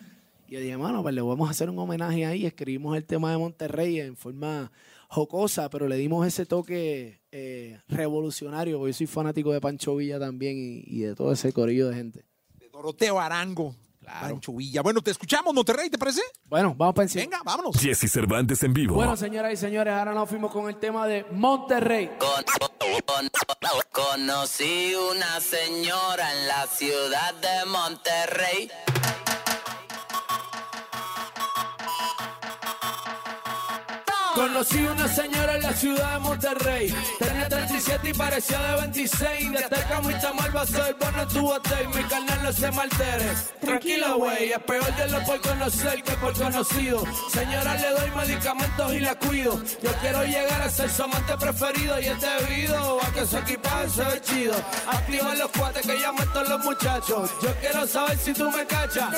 Y 0.47 0.53
yo 0.53 0.61
dije, 0.61 0.77
mano, 0.77 1.03
pues 1.03 1.17
le 1.17 1.21
vamos 1.21 1.49
a 1.49 1.51
hacer 1.51 1.69
un 1.69 1.81
homenaje 1.81 2.25
ahí. 2.25 2.47
Escribimos 2.47 2.97
el 2.97 3.05
tema 3.05 3.33
de 3.33 3.39
Monterrey 3.39 3.99
en 3.99 4.17
forma 4.17 4.71
jocosa, 5.09 5.71
pero 5.71 5.89
le 5.89 5.97
dimos 5.97 6.29
ese 6.29 6.47
toque 6.47 7.23
eh, 7.33 7.81
revolucionario, 7.89 8.79
porque 8.79 8.93
yo 8.93 8.99
soy 8.99 9.09
fanático 9.09 9.53
de 9.53 9.61
Pancho 9.61 9.97
Villa 9.97 10.21
también 10.21 10.57
y, 10.57 10.85
y 10.87 11.01
de 11.01 11.17
todo 11.17 11.33
ese 11.33 11.53
corillo 11.53 11.89
de 11.89 11.97
gente. 11.97 12.25
De 12.61 12.69
Doroteo 12.69 13.19
Arango. 13.19 13.75
Pancho 14.09 14.53
Villa. 14.55 14.83
Bueno, 14.83 15.01
te 15.01 15.11
escuchamos, 15.11 15.55
Monterrey, 15.55 15.91
¿te 15.91 15.99
parece? 15.99 16.23
Bueno, 16.45 16.75
vamos 16.77 16.95
para 16.95 17.05
encima. 17.05 17.23
Venga, 17.25 17.41
vámonos. 17.45 17.77
Jesse 17.81 18.11
Cervantes 18.11 18.63
en 18.63 18.73
vivo. 18.73 18.95
Bueno, 18.95 19.17
señoras 19.17 19.53
y 19.53 19.57
señores, 19.57 19.95
ahora 19.95 20.13
nos 20.13 20.29
fuimos 20.29 20.51
con 20.51 20.69
el 20.69 20.77
tema 20.77 21.07
de 21.07 21.27
Monterrey. 21.33 22.11
Conocí 23.93 24.95
una 24.95 25.41
señora 25.41 26.33
en 26.33 26.49
la 26.49 26.67
ciudad 26.67 27.35
de 27.35 27.71
Monterrey. 27.71 28.71
Conocí 34.35 34.79
una 34.79 35.09
señora 35.09 35.57
en 35.57 35.63
la 35.63 35.73
ciudad 35.73 36.15
de 36.15 36.19
Monterrey. 36.21 36.95
Tenía 37.19 37.49
37 37.49 38.11
y 38.11 38.15
parecía 38.15 38.59
de 38.59 38.81
26. 38.83 39.53
De 39.53 39.59
cerca 39.59 40.01
muy 40.01 40.15
tamal 40.15 40.55
va 40.55 40.63
a 40.63 40.67
ser 40.67 40.95
bueno 40.99 41.23
en 41.23 41.29
tu 41.29 41.51
hotel. 41.51 41.89
Mi 41.89 42.03
carnal 42.05 42.43
no 42.43 42.53
se 42.53 42.71
maltere. 42.71 43.33
Tranquila, 43.61 44.13
güey. 44.13 44.53
Es 44.53 44.59
peor 44.61 44.95
de 44.97 45.09
lo 45.09 45.25
por 45.25 45.41
conocer 45.41 46.03
que 46.03 46.13
por 46.13 46.33
conocido. 46.35 47.05
Señora, 47.33 47.75
le 47.75 47.91
doy 47.91 48.11
medicamentos 48.11 48.93
y 48.93 49.01
la 49.01 49.15
cuido. 49.17 49.61
Yo 49.83 49.91
quiero 50.01 50.25
llegar 50.25 50.63
a 50.63 50.71
ser 50.71 50.91
su 50.91 51.03
amante 51.03 51.37
preferido. 51.37 52.01
Y 52.01 52.07
es 52.07 52.21
debido 52.21 53.03
a 53.03 53.13
que 53.13 53.27
su 53.27 53.39
equipaje 53.39 53.89
se 53.89 54.05
ve 54.05 54.23
chido. 54.23 54.55
Activa 54.87 55.35
los 55.35 55.51
cuates 55.51 55.87
que 55.87 55.99
llaman 55.99 56.33
todos 56.33 56.49
los 56.49 56.65
muchachos. 56.65 57.31
Yo 57.43 57.55
quiero 57.61 57.87
saber 57.87 58.19
si 58.19 58.33
tú 58.33 58.51
me 58.51 58.65
cachas. 58.67 59.15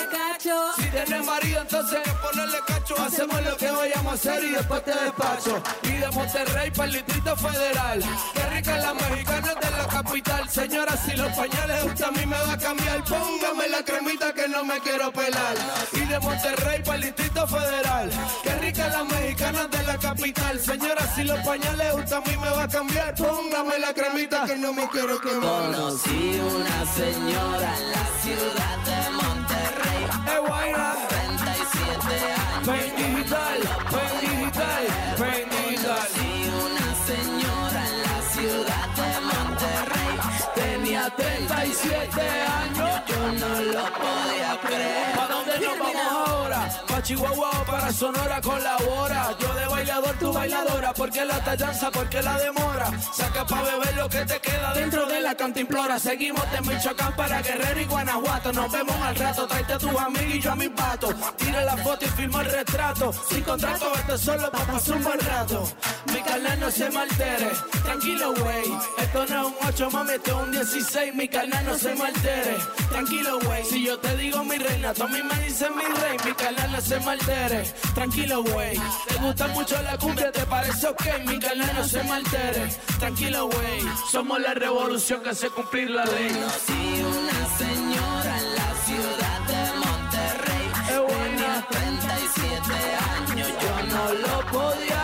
Si 0.77 0.85
tienes 0.85 1.27
marido, 1.27 1.61
entonces 1.61 2.01
ponerle 2.23 2.59
cacho. 2.67 2.95
Hacemos 3.01 3.43
lo 3.43 3.57
que 3.57 3.71
vayamos 3.71 4.13
a 4.13 4.15
hacer 4.15 4.45
y 4.45 4.51
después 4.51 4.85
te 4.85 5.00
despacho. 5.03 5.63
Y 5.83 5.93
de 5.93 6.11
Monterrey 6.11 6.71
para 6.71 6.89
el 6.89 6.93
Distrito 6.93 7.37
Federal. 7.37 8.03
Qué 8.35 8.47
rica 8.55 8.77
la 8.79 8.95
mexicana 8.95 9.55
de 9.55 9.71
la 9.71 9.87
capital. 9.87 10.49
Señora, 10.49 10.97
si 10.97 11.17
los 11.17 11.33
pañales 11.33 11.85
usted 11.85 12.05
a 12.05 12.11
mí 12.11 12.27
me 12.27 12.37
va 12.37 12.53
a 12.53 12.59
cambiar, 12.59 13.05
póngame 13.05 13.69
la 13.69 13.83
cremita 13.85 14.33
que 14.33 14.49
no 14.49 14.65
me 14.65 14.79
quiero 14.81 15.13
pelar. 15.13 15.55
Y 15.93 16.01
de 16.01 16.19
Monterrey 16.21 16.83
para 16.83 16.97
el 16.97 17.03
Distrito 17.03 17.47
Federal. 17.47 18.11
Qué 18.43 18.55
rica 18.57 18.89
la 18.89 19.05
mexicana 19.05 19.67
de 19.69 19.83
la 19.85 19.99
capital. 19.99 20.61
Señora, 20.61 21.15
si 21.15 21.25
los 21.25 21.39
pañales 21.41 21.95
usted 21.95 22.17
a 22.17 22.21
mí 22.21 22.37
me 22.37 22.51
va 22.51 22.65
a 22.65 22.69
cambiar, 22.69 23.15
póngame 23.15 23.79
la 23.79 23.93
cremita 23.95 24.45
que 24.45 24.57
no 24.57 24.73
me 24.73 24.89
quiero 24.89 25.21
quemar. 25.21 25.41
Conocí 25.41 26.41
una 26.41 26.87
señora 26.95 27.77
en 27.79 27.91
la 27.93 28.07
ciudad 28.23 28.79
de 28.85 29.11
Monterrey. 29.11 30.41
Guayna. 30.47 30.95
37 31.09 32.33
años. 32.33 32.50
Ven 32.67 32.95
digital, 32.97 33.59
ven 33.91 34.21
digital, 34.21 34.85
ven 35.19 35.49
digital. 35.49 36.09
Conocí 36.13 36.51
una 36.67 36.89
señora 37.07 37.81
en 37.89 37.97
la 38.03 38.19
ciudad 38.35 38.87
de 39.01 39.11
Monterrey. 39.31 40.15
Tenía 40.55 41.11
37 41.17 42.21
años, 42.21 43.03
yo 43.07 43.33
no 43.33 43.61
lo 43.63 43.85
podía 43.95 44.61
creer. 44.63 45.17
¿Para 45.17 45.35
dónde 45.35 45.61
nos 45.61 45.79
vamos 45.79 46.13
ahora? 46.13 46.90
Chihuahua 47.03 47.51
o 47.61 47.65
para 47.65 47.93
Sonora 47.93 48.41
colabora. 48.41 49.37
Yo 49.39 49.55
de 49.55 49.67
bailador, 49.67 50.19
tu 50.19 50.33
bailadora. 50.33 50.93
Porque 50.93 51.25
la 51.25 51.43
tallanza, 51.45 51.91
porque 51.91 52.23
la 52.23 52.39
demora. 52.39 52.91
Saca 53.13 53.47
pa' 53.47 53.63
beber 53.63 53.97
lo 53.97 54.09
que 54.09 54.25
te 54.25 54.41
queda 54.41 54.75
dentro 54.75 55.07
de 55.07 55.21
la 55.21 55.35
cantimplora. 55.35 55.99
Seguimos 55.99 56.45
de 56.53 56.61
Michoacán 56.63 57.15
para 57.17 57.43
Guerrero 57.43 57.81
y 57.81 57.85
Guanajuato. 57.87 58.53
Nos 58.53 58.71
vemos 58.71 58.97
al 58.97 59.17
rato. 59.17 59.47
Tráete 59.47 59.73
a 59.73 59.79
tus 59.79 59.97
amigos 59.97 60.35
y 60.35 60.41
yo 60.41 60.53
a 60.53 60.57
mis 60.57 60.71
patos. 60.71 61.15
Tira 61.37 61.65
la 61.65 61.77
foto 61.79 62.05
y 62.05 62.09
firma 62.09 62.43
el 62.43 62.51
retrato. 62.51 63.13
Sin 63.29 63.43
contrato, 63.43 63.93
esto 63.95 64.15
es 64.15 64.21
solo 64.21 64.51
pa' 64.51 64.65
pasar 64.67 64.97
un 64.97 65.05
buen 65.05 65.21
rato. 65.21 65.69
Mi 66.13 66.21
carnal 66.23 66.61
no 66.61 66.71
se 66.71 66.91
me 66.91 66.99
altere. 66.99 67.51
Tranquilo, 67.85 68.35
güey. 68.35 68.73
Esto 68.99 69.27
no 69.27 69.41
es 69.41 69.47
un 69.47 69.69
8, 69.69 69.91
mami, 69.91 70.13
esto 70.13 70.31
es 70.31 70.47
un 70.47 70.53
16. 70.53 71.15
Mi 71.15 71.29
carnal 71.29 71.65
no 71.65 71.75
se 71.79 71.95
me 71.95 72.07
altere. 72.07 72.57
Tranquilo, 72.91 73.39
güey. 73.41 73.65
Si 73.65 73.85
yo 73.85 73.99
te 73.99 74.17
digo 74.17 74.45
mi 74.45 74.59
reina, 74.59 74.93
tú 74.95 75.09
me 75.09 75.21
dices 75.45 75.69
mi 75.75 75.83
rey. 75.83 76.17
Mi 76.25 76.33
carnal 76.33 76.73
no 76.73 76.81
se 76.81 77.00
altere. 77.09 77.63
Tranquilo, 77.95 78.43
güey. 78.43 78.79
Te 79.09 79.15
gusta 79.17 79.49
mucho 79.49 79.81
la 79.83 79.97
cumbia, 79.97 80.31
te 80.31 80.45
parece 80.47 80.87
ok. 80.89 81.05
Mi 81.27 81.39
carnal 81.39 81.71
no 81.75 81.85
se 81.85 82.03
me 82.03 82.13
altere. 82.13 82.69
Tranquilo, 82.99 83.47
güey. 83.47 83.81
Somos 84.11 84.41
la 84.41 84.55
revolución 84.55 85.23
que 85.23 85.31
hace 85.31 85.49
cumplir 85.51 85.91
la 85.91 86.05
ley. 86.05 86.29
Conocí 86.29 87.03
una 87.03 87.59
señora 87.59 88.39
en 88.39 88.55
la 88.55 88.71
ciudad 88.87 89.41
de 89.47 89.61
Monterrey. 89.79 90.67
Tenía 91.09 91.67
37 91.71 92.73
años, 93.17 93.49
yo 93.63 93.75
no 93.95 94.05
lo 94.15 94.47
podía 94.51 95.00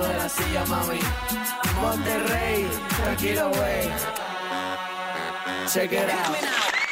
de 0.00 0.14
la 0.14 0.28
silla, 0.28 0.64
mami. 0.66 1.00
Monterrey, 1.80 2.66
tranquilo, 2.96 3.50
güey. 3.50 3.88
Check 5.66 5.92
it 5.92 6.10
out. 6.10 6.89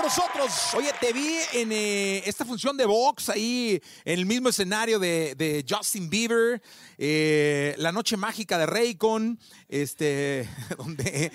Con 0.00 0.08
nosotros. 0.08 0.74
Oye, 0.76 0.90
te 1.00 1.12
vi 1.12 1.28
en 1.54 1.72
eh, 1.72 2.22
esta 2.26 2.44
función 2.44 2.76
de 2.76 2.86
box 2.86 3.28
ahí 3.28 3.80
en 4.04 4.18
el 4.18 4.26
mismo 4.26 4.48
escenario 4.48 4.98
de, 4.98 5.34
de 5.34 5.64
Justin 5.68 6.08
Bieber, 6.08 6.60
eh, 6.98 7.74
la 7.78 7.92
noche 7.92 8.16
mágica 8.16 8.58
de 8.58 8.66
Raycon, 8.66 9.38
este, 9.68 10.48
donde 10.78 11.30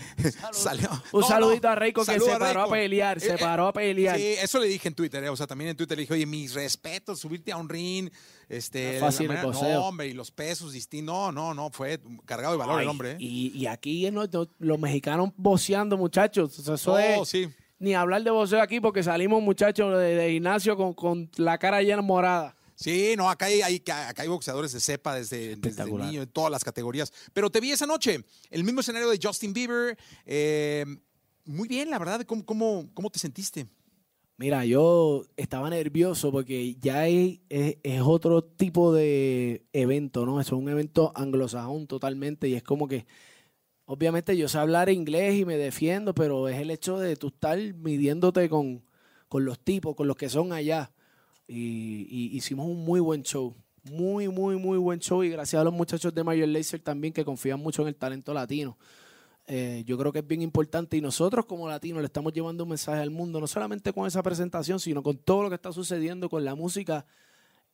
salió. 0.51 0.89
Un 1.11 1.21
No, 1.21 1.27
saludito 1.27 1.67
no, 1.67 1.71
a 1.73 1.75
Raycon 1.75 2.05
que 2.05 2.19
se 2.19 2.37
paró 2.39 2.61
a 2.63 2.69
pelear, 2.69 3.19
se 3.19 3.33
Eh, 3.33 3.37
paró 3.39 3.67
a 3.67 3.73
pelear. 3.73 4.17
Sí, 4.17 4.23
eso 4.41 4.59
le 4.59 4.67
dije 4.67 4.87
en 4.87 4.95
Twitter, 4.95 5.23
o 5.29 5.35
sea, 5.35 5.47
también 5.47 5.71
en 5.71 5.77
Twitter 5.77 5.97
le 5.97 6.01
dije, 6.03 6.13
oye, 6.13 6.25
mis 6.25 6.53
respetos, 6.53 7.19
subirte 7.19 7.51
a 7.51 7.57
un 7.57 7.69
ring, 7.69 8.09
este, 8.49 8.99
fácil 8.99 9.27
manera- 9.27 9.47
no, 9.51 9.85
hombre, 9.85 10.07
y 10.07 10.13
los 10.13 10.31
pesos 10.31 10.71
distintos, 10.73 11.05
no, 11.15 11.31
no, 11.31 11.53
no, 11.53 11.69
fue 11.71 11.99
cargado 12.25 12.53
de 12.53 12.57
valor 12.59 12.81
el 12.81 12.87
hombre. 12.87 13.11
eh. 13.13 13.17
Y, 13.19 13.51
y 13.55 13.67
aquí 13.67 14.09
no- 14.11 14.25
los 14.59 14.79
mexicanos 14.79 15.29
boceando, 15.35 15.97
muchachos. 15.97 16.57
O 16.59 16.63
sea, 16.63 16.75
eso 16.75 16.93
Oh, 16.93 16.97
es- 16.99 17.27
sí. 17.29 17.49
Ni 17.79 17.93
hablar 17.93 18.23
de 18.23 18.31
voceo 18.31 18.61
aquí 18.61 18.79
porque 18.79 19.03
salimos, 19.03 19.41
muchachos, 19.43 19.97
de, 19.99 20.15
de 20.15 20.31
gimnasio 20.31 20.77
con, 20.77 20.93
con 20.93 21.29
la 21.37 21.57
cara 21.57 21.81
llena 21.81 22.01
morada. 22.01 22.55
Sí, 22.75 23.13
no, 23.17 23.29
acá 23.29 23.45
hay, 23.45 23.61
hay- 23.61 23.77
acá 23.87 24.21
hay 24.21 24.27
boxeadores 24.27 24.71
de 24.73 24.79
cepa 24.79 25.15
desde, 25.15 25.55
desde 25.55 25.83
niño, 25.85 26.21
en 26.23 26.29
todas 26.29 26.51
las 26.51 26.63
categorías. 26.63 27.11
Pero 27.33 27.49
te 27.49 27.59
vi 27.61 27.71
esa 27.71 27.85
noche, 27.85 28.19
el 28.49 28.63
mismo 28.63 28.81
escenario 28.81 29.09
de 29.09 29.19
Justin 29.21 29.53
Bieber. 29.53 29.97
eh, 30.25 30.85
muy 31.45 31.67
bien, 31.67 31.89
la 31.89 31.99
verdad, 31.99 32.21
¿cómo, 32.25 32.43
cómo, 32.45 32.89
cómo 32.93 33.09
te 33.11 33.19
sentiste? 33.19 33.67
Mira, 34.37 34.65
yo 34.65 35.23
estaba 35.37 35.69
nervioso 35.69 36.31
porque 36.31 36.75
ya 36.81 37.07
es, 37.07 37.39
es- 37.49 37.77
es 37.83 38.01
otro 38.01 38.43
tipo 38.43 38.93
de 38.93 39.63
evento, 39.71 40.25
¿no? 40.25 40.41
Es 40.41 40.51
un 40.51 40.67
evento 40.67 41.11
anglosajón 41.15 41.87
totalmente 41.87 42.49
y 42.49 42.55
es 42.55 42.63
como 42.63 42.87
que, 42.87 43.05
obviamente 43.85 44.35
yo 44.35 44.47
sé 44.47 44.57
hablar 44.57 44.89
inglés 44.89 45.35
y 45.35 45.45
me 45.45 45.57
defiendo, 45.57 46.13
pero 46.13 46.47
es 46.47 46.59
el 46.59 46.71
hecho 46.71 46.99
de 46.99 47.15
tú 47.15 47.27
estar 47.27 47.57
midiéndote 47.75 48.49
con, 48.49 48.83
con 49.27 49.45
los 49.45 49.59
tipos, 49.59 49.95
con 49.95 50.07
los 50.07 50.17
que 50.17 50.29
son 50.29 50.53
allá. 50.53 50.91
Y, 51.47 52.35
hicimos 52.35 52.67
un 52.67 52.83
muy 52.83 52.99
buen 52.99 53.21
show, 53.23 53.55
muy, 53.83 54.27
muy, 54.27 54.57
muy 54.57 54.77
buen 54.77 54.99
show 54.99 55.23
y 55.23 55.29
gracias 55.29 55.61
a 55.61 55.63
los 55.63 55.73
muchachos 55.73 56.13
de 56.13 56.23
Major 56.23 56.47
Lazer 56.47 56.81
también 56.81 57.13
que 57.13 57.23
confían 57.23 57.59
mucho 57.59 57.83
en 57.83 57.89
el 57.89 57.95
talento 57.95 58.33
latino. 58.33 58.77
Eh, 59.47 59.83
yo 59.85 59.95
creo 59.95 60.11
que 60.11 60.19
es 60.19 60.27
bien 60.27 60.41
importante 60.41 60.97
y 60.97 61.01
nosotros 61.01 61.45
como 61.45 61.67
latinos 61.67 62.01
le 62.01 62.07
estamos 62.07 62.33
llevando 62.33 62.63
un 62.63 62.69
mensaje 62.69 62.99
al 62.99 63.11
mundo, 63.11 63.39
no 63.39 63.45
solamente 63.45 63.93
con 63.93 64.07
esa 64.07 64.23
presentación, 64.23 64.79
sino 64.79 65.03
con 65.03 65.17
todo 65.17 65.43
lo 65.43 65.49
que 65.49 65.55
está 65.55 65.71
sucediendo 65.71 66.29
con 66.29 66.43
la 66.43 66.55
música 66.55 67.05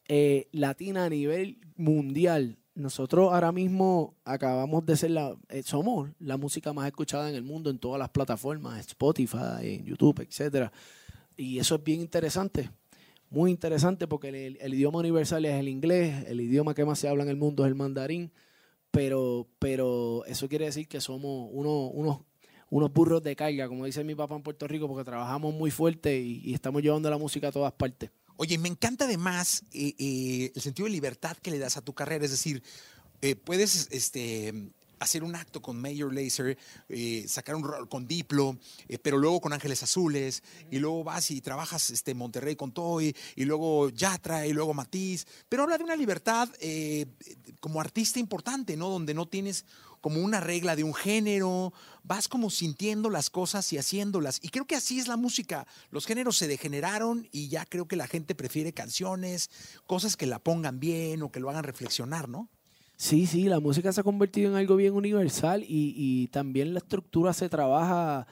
eh, 0.09 0.49
latina 0.51 1.05
a 1.05 1.09
nivel 1.09 1.59
mundial. 1.77 2.57
Nosotros 2.73 3.33
ahora 3.33 3.51
mismo 3.51 4.15
acabamos 4.23 4.85
de 4.85 4.95
ser 4.95 5.11
la, 5.11 5.35
eh, 5.49 5.61
somos 5.63 6.09
la 6.19 6.37
música 6.37 6.71
más 6.73 6.87
escuchada 6.87 7.29
en 7.29 7.35
el 7.35 7.43
mundo 7.43 7.69
en 7.69 7.79
todas 7.79 7.99
las 7.99 8.09
plataformas, 8.09 8.79
Spotify, 8.79 9.37
en 9.63 9.85
YouTube, 9.85 10.21
etcétera. 10.21 10.71
Y 11.35 11.59
eso 11.59 11.75
es 11.75 11.83
bien 11.83 12.01
interesante, 12.01 12.69
muy 13.29 13.51
interesante 13.51 14.07
porque 14.07 14.29
el, 14.29 14.73
idioma 14.73 14.99
universal 14.99 15.45
es 15.45 15.55
el 15.59 15.67
inglés, 15.67 16.25
el 16.27 16.39
idioma 16.41 16.73
que 16.73 16.85
más 16.85 16.99
se 16.99 17.09
habla 17.09 17.23
en 17.23 17.29
el 17.29 17.37
mundo 17.37 17.63
es 17.65 17.69
el 17.69 17.75
mandarín 17.75 18.31
pero, 18.91 19.47
pero 19.59 20.25
eso 20.25 20.49
quiere 20.49 20.65
decir 20.65 20.87
que 20.87 20.99
somos 21.01 21.49
uno- 21.53 21.87
unos, 21.87 22.19
unos 22.69 22.91
burros 22.93 23.23
de 23.23 23.35
carga, 23.35 23.67
como 23.67 23.85
dice 23.85 24.03
mi 24.03 24.15
papá 24.15 24.35
en 24.35 24.43
Puerto 24.43 24.67
Rico, 24.67 24.87
porque 24.87 25.05
trabajamos 25.05 25.53
muy 25.53 25.71
fuerte 25.71 26.19
y 26.19 26.53
estamos 26.53 26.81
llevando 26.81 27.09
la 27.09 27.17
música 27.17 27.47
a 27.47 27.51
todas 27.51 27.71
partes. 27.73 28.11
Oye, 28.41 28.57
me 28.57 28.69
encanta 28.69 29.05
además 29.05 29.61
eh, 29.71 29.93
eh, 29.99 30.51
el 30.55 30.61
sentido 30.63 30.87
de 30.87 30.93
libertad 30.93 31.37
que 31.37 31.51
le 31.51 31.59
das 31.59 31.77
a 31.77 31.83
tu 31.83 31.93
carrera. 31.93 32.25
Es 32.25 32.31
decir, 32.31 32.63
eh, 33.21 33.35
puedes 33.35 33.87
este, 33.91 34.71
hacer 35.01 35.23
un 35.23 35.35
acto 35.35 35.61
con 35.61 35.79
Major 35.79 36.11
Lazer, 36.11 36.57
eh, 36.89 37.25
sacar 37.27 37.53
un 37.53 37.63
rol 37.63 37.87
con 37.87 38.07
Diplo, 38.07 38.57
eh, 38.87 38.97
pero 38.97 39.19
luego 39.19 39.41
con 39.41 39.53
Ángeles 39.53 39.83
Azules, 39.83 40.41
y 40.71 40.79
luego 40.79 41.03
vas 41.03 41.29
y 41.29 41.39
trabajas 41.39 41.91
este, 41.91 42.15
Monterrey 42.15 42.55
con 42.55 42.71
Toy, 42.71 43.15
y 43.35 43.45
luego 43.45 43.89
Yatra, 43.89 44.47
y 44.47 44.53
luego 44.53 44.73
Matiz. 44.73 45.27
Pero 45.47 45.61
habla 45.61 45.77
de 45.77 45.83
una 45.83 45.95
libertad 45.95 46.49
eh, 46.59 47.05
como 47.59 47.79
artista 47.79 48.17
importante, 48.17 48.75
¿no? 48.75 48.89
Donde 48.89 49.13
no 49.13 49.27
tienes 49.27 49.65
como 50.01 50.19
una 50.19 50.39
regla 50.39 50.75
de 50.75 50.83
un 50.83 50.93
género, 50.93 51.73
vas 52.03 52.27
como 52.27 52.49
sintiendo 52.49 53.09
las 53.09 53.29
cosas 53.29 53.71
y 53.71 53.77
haciéndolas. 53.77 54.39
Y 54.41 54.49
creo 54.49 54.65
que 54.65 54.75
así 54.75 54.99
es 54.99 55.07
la 55.07 55.17
música. 55.17 55.67
Los 55.91 56.05
géneros 56.05 56.37
se 56.37 56.47
degeneraron 56.47 57.27
y 57.31 57.47
ya 57.47 57.65
creo 57.65 57.87
que 57.87 57.95
la 57.95 58.07
gente 58.07 58.35
prefiere 58.35 58.73
canciones, 58.73 59.49
cosas 59.85 60.17
que 60.17 60.25
la 60.25 60.39
pongan 60.39 60.79
bien 60.79 61.21
o 61.21 61.31
que 61.31 61.39
lo 61.39 61.49
hagan 61.49 61.63
reflexionar, 61.63 62.27
¿no? 62.27 62.49
Sí, 62.97 63.25
sí, 63.25 63.45
la 63.45 63.59
música 63.59 63.91
se 63.91 64.01
ha 64.01 64.03
convertido 64.03 64.51
en 64.51 64.57
algo 64.57 64.75
bien 64.75 64.93
universal 64.93 65.63
y, 65.67 66.27
también 66.27 66.73
la 66.73 66.79
estructura 66.79 67.33
se 67.33 67.49
trabaja 67.49 68.27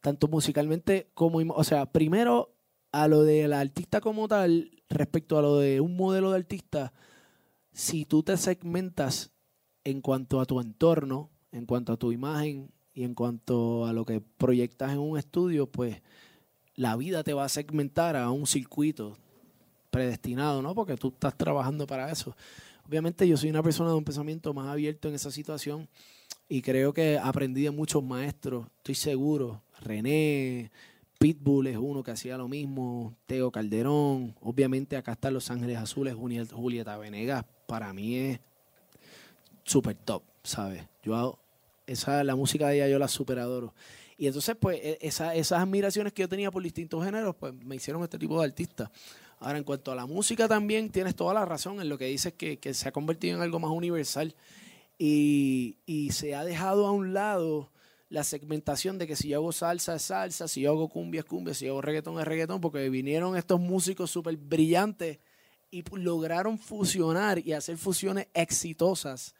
tanto 0.00 0.28
musicalmente 0.28 1.10
como... 1.14 1.38
O 1.54 1.64
sea, 1.64 1.86
primero 1.86 2.54
a 2.92 3.08
lo 3.08 3.24
del 3.24 3.52
artista 3.52 4.00
como 4.00 4.28
tal, 4.28 4.70
respecto 4.88 5.36
a 5.36 5.42
lo 5.42 5.58
de 5.58 5.80
un 5.80 5.96
modelo 5.96 6.30
de 6.30 6.36
artista, 6.36 6.92
si 7.72 8.04
tú 8.04 8.22
te 8.22 8.36
segmentas 8.36 9.33
en 9.84 10.00
cuanto 10.00 10.40
a 10.40 10.46
tu 10.46 10.60
entorno, 10.60 11.30
en 11.52 11.66
cuanto 11.66 11.92
a 11.92 11.96
tu 11.96 12.10
imagen 12.10 12.70
y 12.94 13.04
en 13.04 13.14
cuanto 13.14 13.86
a 13.86 13.92
lo 13.92 14.04
que 14.04 14.20
proyectas 14.20 14.92
en 14.92 14.98
un 14.98 15.18
estudio, 15.18 15.66
pues 15.66 16.02
la 16.74 16.96
vida 16.96 17.22
te 17.22 17.34
va 17.34 17.44
a 17.44 17.48
segmentar 17.48 18.16
a 18.16 18.30
un 18.30 18.46
circuito 18.46 19.16
predestinado, 19.90 20.62
¿no? 20.62 20.74
Porque 20.74 20.96
tú 20.96 21.08
estás 21.08 21.36
trabajando 21.36 21.86
para 21.86 22.10
eso. 22.10 22.34
Obviamente 22.86 23.26
yo 23.28 23.36
soy 23.36 23.50
una 23.50 23.62
persona 23.62 23.90
de 23.90 23.96
un 23.96 24.04
pensamiento 24.04 24.52
más 24.52 24.68
abierto 24.68 25.08
en 25.08 25.14
esa 25.14 25.30
situación 25.30 25.88
y 26.48 26.62
creo 26.62 26.92
que 26.92 27.18
aprendí 27.18 27.62
de 27.62 27.70
muchos 27.70 28.02
maestros, 28.02 28.66
estoy 28.78 28.94
seguro. 28.94 29.62
René, 29.80 30.70
Pitbull 31.18 31.68
es 31.68 31.76
uno 31.76 32.02
que 32.02 32.10
hacía 32.10 32.36
lo 32.36 32.48
mismo, 32.48 33.14
Teo 33.26 33.50
Calderón, 33.50 34.34
obviamente 34.40 34.96
acá 34.96 35.12
están 35.12 35.34
Los 35.34 35.50
Ángeles 35.50 35.78
Azules, 35.78 36.14
Julieta 36.14 36.98
Venegas, 36.98 37.44
para 37.66 37.92
mí 37.92 38.16
es 38.16 38.40
súper 39.64 39.96
top, 39.96 40.22
¿sabes? 40.42 40.84
Yo 41.02 41.16
hago- 41.16 41.38
esa, 41.86 42.24
la 42.24 42.36
música 42.36 42.68
de 42.68 42.76
ella 42.76 42.88
yo 42.88 42.98
la 42.98 43.08
super 43.08 43.38
adoro. 43.38 43.74
Y 44.16 44.26
entonces, 44.26 44.56
pues, 44.58 44.78
e- 44.82 44.98
esa- 45.00 45.34
esas 45.34 45.60
admiraciones 45.60 46.12
que 46.12 46.22
yo 46.22 46.28
tenía 46.28 46.50
por 46.50 46.62
distintos 46.62 47.04
géneros, 47.04 47.34
pues, 47.36 47.52
me 47.54 47.76
hicieron 47.76 48.02
este 48.02 48.18
tipo 48.18 48.38
de 48.38 48.46
artista. 48.46 48.90
Ahora, 49.40 49.58
en 49.58 49.64
cuanto 49.64 49.92
a 49.92 49.94
la 49.94 50.06
música 50.06 50.48
también, 50.48 50.90
tienes 50.90 51.16
toda 51.16 51.34
la 51.34 51.44
razón 51.44 51.80
en 51.80 51.88
lo 51.88 51.98
que 51.98 52.06
dices 52.06 52.32
que, 52.34 52.58
se 52.72 52.88
ha 52.88 52.92
convertido 52.92 53.36
en 53.36 53.42
algo 53.42 53.58
más 53.58 53.70
universal 53.70 54.34
y, 54.98 55.76
se 56.12 56.34
ha 56.34 56.44
dejado 56.44 56.86
a 56.86 56.92
un 56.92 57.12
lado 57.12 57.70
la 58.08 58.22
segmentación 58.22 58.96
de 58.98 59.06
que 59.06 59.16
si 59.16 59.28
yo 59.28 59.38
hago 59.38 59.52
salsa 59.52 59.96
es 59.96 60.02
salsa, 60.02 60.46
si 60.46 60.60
yo 60.60 60.70
hago 60.70 60.88
cumbia 60.88 61.20
es 61.20 61.24
cumbia, 61.24 61.52
si 61.52 61.64
yo 61.66 61.72
hago 61.72 61.82
reggaetón 61.82 62.20
es 62.20 62.26
reggaetón, 62.26 62.60
porque 62.60 62.88
vinieron 62.88 63.36
estos 63.36 63.60
músicos 63.60 64.10
súper 64.10 64.36
brillantes 64.36 65.18
y 65.70 65.82
lograron 65.96 66.58
fusionar 66.58 67.40
y 67.40 67.52
hacer 67.52 67.76
fusiones 67.76 68.28
exitosas 68.32 69.34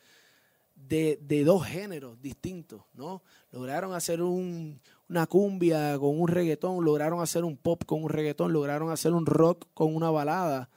de, 0.88 1.18
de 1.22 1.44
dos 1.44 1.64
géneros 1.66 2.20
distintos, 2.20 2.82
¿no? 2.94 3.22
Lograron 3.52 3.94
hacer 3.94 4.22
un- 4.22 4.80
una 5.08 5.26
cumbia 5.26 5.98
con 5.98 6.20
un 6.20 6.28
reggaetón, 6.28 6.84
lograron 6.84 7.20
hacer 7.20 7.44
un 7.44 7.56
pop 7.56 7.84
con 7.84 8.02
un 8.02 8.10
reggaetón, 8.10 8.52
lograron 8.52 8.90
hacer 8.90 9.12
un 9.12 9.26
rock 9.26 9.66
con 9.74 9.94
una 9.94 10.10
balada 10.10 10.70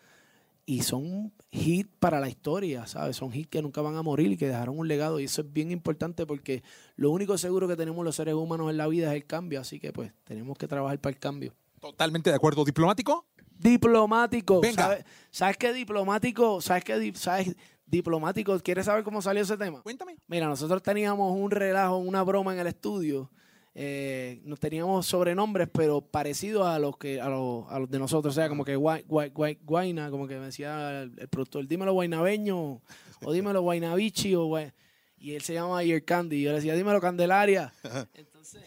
y 0.65 0.81
son 0.81 1.31
hits 1.49 1.89
para 1.99 2.19
la 2.19 2.27
historia, 2.29 2.85
¿sabes? 2.87 3.15
Son 3.15 3.33
hits 3.33 3.47
que 3.49 3.61
nunca 3.61 3.81
van 3.81 3.95
a 3.95 4.03
morir 4.03 4.31
y 4.33 4.37
que 4.37 4.47
dejaron 4.47 4.77
un 4.77 4.87
legado 4.87 5.19
y 5.19 5.23
eso 5.25 5.41
es 5.41 5.53
bien 5.53 5.71
importante 5.71 6.25
porque 6.25 6.61
lo 6.97 7.09
único 7.11 7.37
seguro 7.37 7.67
que 7.67 7.75
tenemos 7.77 8.03
los 8.03 8.15
seres 8.15 8.33
humanos 8.35 8.69
en 8.69 8.77
la 8.77 8.87
vida 8.87 9.07
es 9.11 9.15
el 9.15 9.25
cambio, 9.25 9.61
así 9.61 9.79
que 9.79 9.93
pues 9.93 10.11
tenemos 10.25 10.57
que 10.57 10.67
trabajar 10.67 10.99
para 10.99 11.13
el 11.13 11.19
cambio. 11.19 11.53
Totalmente 11.79 12.29
de 12.29 12.35
acuerdo. 12.35 12.65
¿Diplomático? 12.65 13.25
Diplomático. 13.59 14.59
Venga. 14.61 14.83
¿Sabes, 14.83 15.05
¿Sabes 15.31 15.57
qué 15.57 15.73
diplomático? 15.73 16.61
¿Sabes 16.61 16.83
qué 16.83 16.99
di- 16.99 17.13
sabes 17.15 17.55
diplomático? 17.87 18.59
¿Quieres 18.59 18.85
saber 18.85 19.03
cómo 19.03 19.21
salió 19.21 19.41
ese 19.41 19.57
tema? 19.57 19.81
Cuéntame. 19.81 20.17
Mira, 20.27 20.45
nosotros 20.47 20.83
teníamos 20.83 21.35
un 21.35 21.49
relajo, 21.49 21.97
una 21.97 22.21
broma 22.23 22.53
en 22.53 22.59
el 22.59 22.67
estudio. 22.67 23.31
Eh, 23.79 24.41
nos 24.43 24.59
teníamos 24.59 25.05
sobrenombres, 25.05 25.69
pero 25.71 26.01
parecidos 26.01 26.65
a 26.65 26.79
los 26.79 26.97
que 26.97 27.21
a 27.21 27.29
los, 27.29 27.65
a 27.69 27.79
los 27.79 27.89
de 27.89 27.99
nosotros. 27.99 28.33
O 28.33 28.35
sea, 28.35 28.49
como 28.49 28.65
que 28.65 28.75
guay, 28.75 29.03
guay, 29.07 29.29
guay- 29.31 29.59
guaina, 29.61 30.09
como 30.09 30.27
que 30.27 30.37
me 30.39 30.45
decía 30.47 31.03
el, 31.03 31.13
el 31.17 31.27
productor, 31.27 31.67
dímelo 31.67 31.93
guaynabeño, 31.93 32.81
o 33.23 33.31
dímelo 33.31 33.61
guaynabichi, 33.61 34.33
o 34.35 34.47
guay- 34.47 34.73
y 35.19 35.33
él 35.33 35.41
se 35.41 35.53
llama 35.53 35.83
Ear 35.83 36.03
Candy. 36.03 36.37
Y 36.37 36.41
yo 36.43 36.49
le 36.49 36.55
decía, 36.55 36.73
dímelo 36.75 36.99
Candelaria. 36.99 37.71
Entonces, 38.15 38.63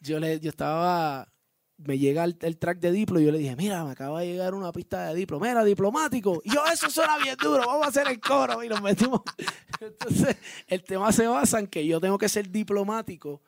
yo 0.00 0.20
le, 0.20 0.38
yo 0.38 0.50
estaba, 0.50 1.32
me 1.76 1.98
llega 1.98 2.24
el, 2.24 2.36
el 2.40 2.58
track 2.58 2.78
de 2.78 2.92
Diplo 2.92 3.20
y 3.20 3.24
yo 3.24 3.32
le 3.32 3.38
dije, 3.38 3.56
mira, 3.56 3.84
me 3.84 3.90
acaba 3.92 4.20
de 4.20 4.26
llegar 4.28 4.54
una 4.54 4.72
pista 4.72 5.08
de 5.08 5.14
Diplo, 5.14 5.40
mira, 5.40 5.64
diplomático. 5.64 6.40
Y 6.44 6.52
yo, 6.54 6.64
eso 6.72 6.88
suena 6.88 7.18
bien 7.18 7.36
duro, 7.40 7.64
vamos 7.66 7.86
a 7.86 7.88
hacer 7.88 8.06
el 8.08 8.20
coro. 8.20 8.62
Y 8.62 8.68
nos 8.68 8.80
metimos. 8.80 9.22
Entonces, 9.80 10.36
el 10.68 10.84
tema 10.84 11.12
se 11.12 11.26
basa 11.26 11.58
en 11.58 11.66
que 11.66 11.86
yo 11.86 12.00
tengo 12.00 12.18
que 12.18 12.28
ser 12.28 12.50
diplomático 12.50 13.42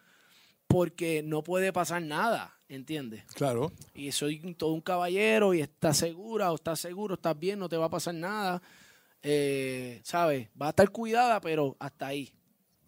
porque 0.66 1.22
no 1.22 1.42
puede 1.42 1.72
pasar 1.72 2.02
nada, 2.02 2.58
¿entiendes? 2.68 3.24
Claro. 3.34 3.72
Y 3.94 4.10
soy 4.12 4.54
todo 4.54 4.72
un 4.72 4.80
caballero 4.80 5.54
y 5.54 5.60
estás 5.60 5.96
segura 5.96 6.50
o 6.50 6.56
estás 6.56 6.80
seguro, 6.80 7.14
estás 7.14 7.38
bien, 7.38 7.58
no 7.58 7.68
te 7.68 7.76
va 7.76 7.86
a 7.86 7.90
pasar 7.90 8.14
nada. 8.14 8.60
Eh, 9.22 10.00
¿Sabes? 10.04 10.48
Va 10.60 10.66
a 10.66 10.70
estar 10.70 10.90
cuidada, 10.90 11.40
pero 11.40 11.76
hasta 11.78 12.08
ahí. 12.08 12.32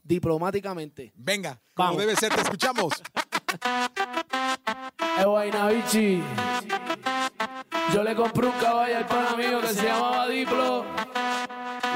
Diplomáticamente. 0.03 1.13
Venga, 1.15 1.61
como 1.75 1.91
Vamos. 1.91 2.01
debe 2.01 2.17
ser, 2.17 2.35
te 2.35 2.41
escuchamos. 2.41 2.93
Es 5.19 5.25
Guaynabichi. 5.25 6.23
Yo 7.95 8.03
le 8.03 8.15
compré 8.15 8.47
un 8.47 8.53
caballo 8.53 8.97
al 8.99 9.07
pana 9.07 9.37
mío 9.37 9.61
que 9.61 9.69
se 9.69 9.87
llamaba 9.87 10.29
Diplo. 10.29 10.85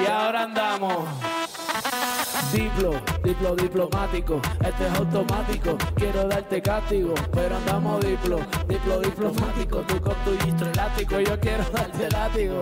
Y 0.03 0.07
ahora 0.07 0.45
andamos. 0.45 1.09
Diplo, 2.53 3.01
diplo 3.25 3.57
diplomático, 3.57 4.41
este 4.61 4.87
es 4.87 4.95
automático, 4.99 5.79
quiero 5.95 6.29
darte 6.29 6.61
castigo, 6.61 7.15
pero 7.33 7.57
andamos 7.57 8.05
diplo, 8.05 8.41
diplo 8.69 9.01
diplomático, 9.01 9.79
tú 9.81 9.99
con 10.03 10.15
tu 10.25 10.65
elástico, 10.67 11.19
yo 11.21 11.41
quiero 11.41 11.65
darte 11.73 12.11
látigo. 12.11 12.61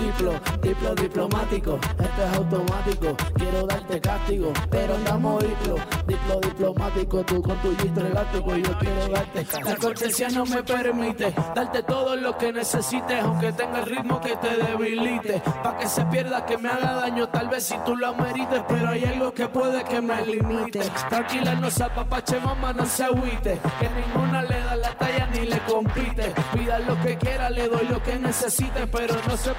Diplo, 0.00 0.32
diplo 0.62 0.94
diplomático, 0.94 1.78
este 1.98 2.24
es 2.24 2.36
automático, 2.36 3.16
quiero 3.34 3.66
darte 3.66 4.00
castigo, 4.00 4.52
pero 4.70 4.94
andamos 4.94 5.42
diplo, 5.42 5.74
diplo 6.06 6.40
diplomático, 6.40 7.22
tú 7.24 7.42
con 7.42 7.56
tu 7.58 7.76
gistro 7.76 8.06
elástico, 8.06 8.56
yo 8.56 8.78
quiero 8.78 9.08
darte 9.08 9.44
castigo. 9.44 9.68
La 9.68 9.76
cortesía 9.76 10.28
no 10.30 10.46
me 10.46 10.62
permite 10.62 11.34
darte 11.54 11.82
todo 11.82 12.16
lo 12.16 12.36
que 12.38 12.52
necesites, 12.52 13.22
aunque 13.22 13.52
tenga 13.52 13.80
el 13.80 13.86
ritmo 13.86 14.20
que 14.20 14.36
te 14.36 14.56
debilite, 14.56 15.42
pa' 15.62 15.76
que 15.78 15.86
se 15.86 16.04
pierda, 16.06 16.44
que 16.46 16.56
me 16.58 16.70
haga 16.70 16.92
daño, 16.94 17.28
tal 17.28 17.48
vez 17.48 17.64
si 17.64 17.74
tú 17.84 17.94
lo 17.94 18.08
amerites, 18.08 18.62
pero 18.68 18.88
hay 18.88 19.04
algo 19.04 19.32
que 19.32 19.48
puede 19.48 19.84
que 19.84 20.00
me 20.00 20.24
limite. 20.26 20.80
Tranquila, 21.08 21.54
no 21.54 21.70
se 21.70 21.84
apapache, 21.84 22.40
mamá, 22.40 22.72
no 22.72 22.86
se 22.86 23.04
agüite, 23.04 23.60
que 23.78 23.88
ninguna 23.90 24.42
le 24.42 24.60
da 24.60 24.76
la 24.76 24.94
talla 24.94 25.28
ni 25.32 25.46
le 25.46 25.58
compite. 25.60 26.32
Pida 26.52 26.78
lo 26.80 27.00
que 27.02 27.16
quiera, 27.16 27.50
le 27.50 27.68
doy 27.68 27.86
lo 27.86 28.02
que 28.02 28.18
necesite, 28.18 28.86
pero 28.86 29.14
no 29.28 29.36
se 29.36 29.50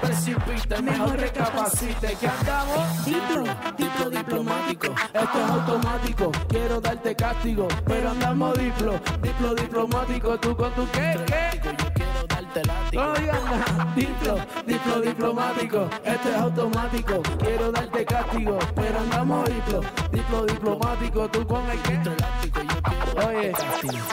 mejor 0.82 1.16
recapacite, 1.18 2.16
que 2.16 2.26
andamos. 2.26 3.04
Diplo, 3.04 3.44
diplo 3.76 4.10
diplomático, 4.10 4.86
esto 5.12 5.38
es 5.38 5.50
automático, 5.50 6.32
quiero 6.48 6.80
darte 6.80 7.14
castigo, 7.14 7.68
pero 7.86 8.10
andamos 8.10 8.58
diplo, 8.58 9.00
diplo 9.20 9.54
diplomático, 9.54 10.38
tú 10.38 10.56
con 10.56 10.72
tu 10.74 10.86
qué, 10.92 11.20
qué. 11.26 11.52
No 12.92 13.14
digas 13.14 13.44
nada. 13.44 13.94
Diplo, 13.96 14.36
diplo 14.66 15.00
diplomático, 15.00 15.88
esto 16.04 16.28
es 16.28 16.36
automático, 16.36 17.22
quiero 17.38 17.72
darte 17.72 18.04
castigo, 18.04 18.58
pero 18.74 18.98
andamos 18.98 19.48
diplo, 19.48 19.80
diplo 20.10 20.44
diplomático, 20.44 21.28
tú 21.28 21.46
con 21.46 21.70
el 21.70 21.80
que 21.80 23.01
Oye, 23.16 23.52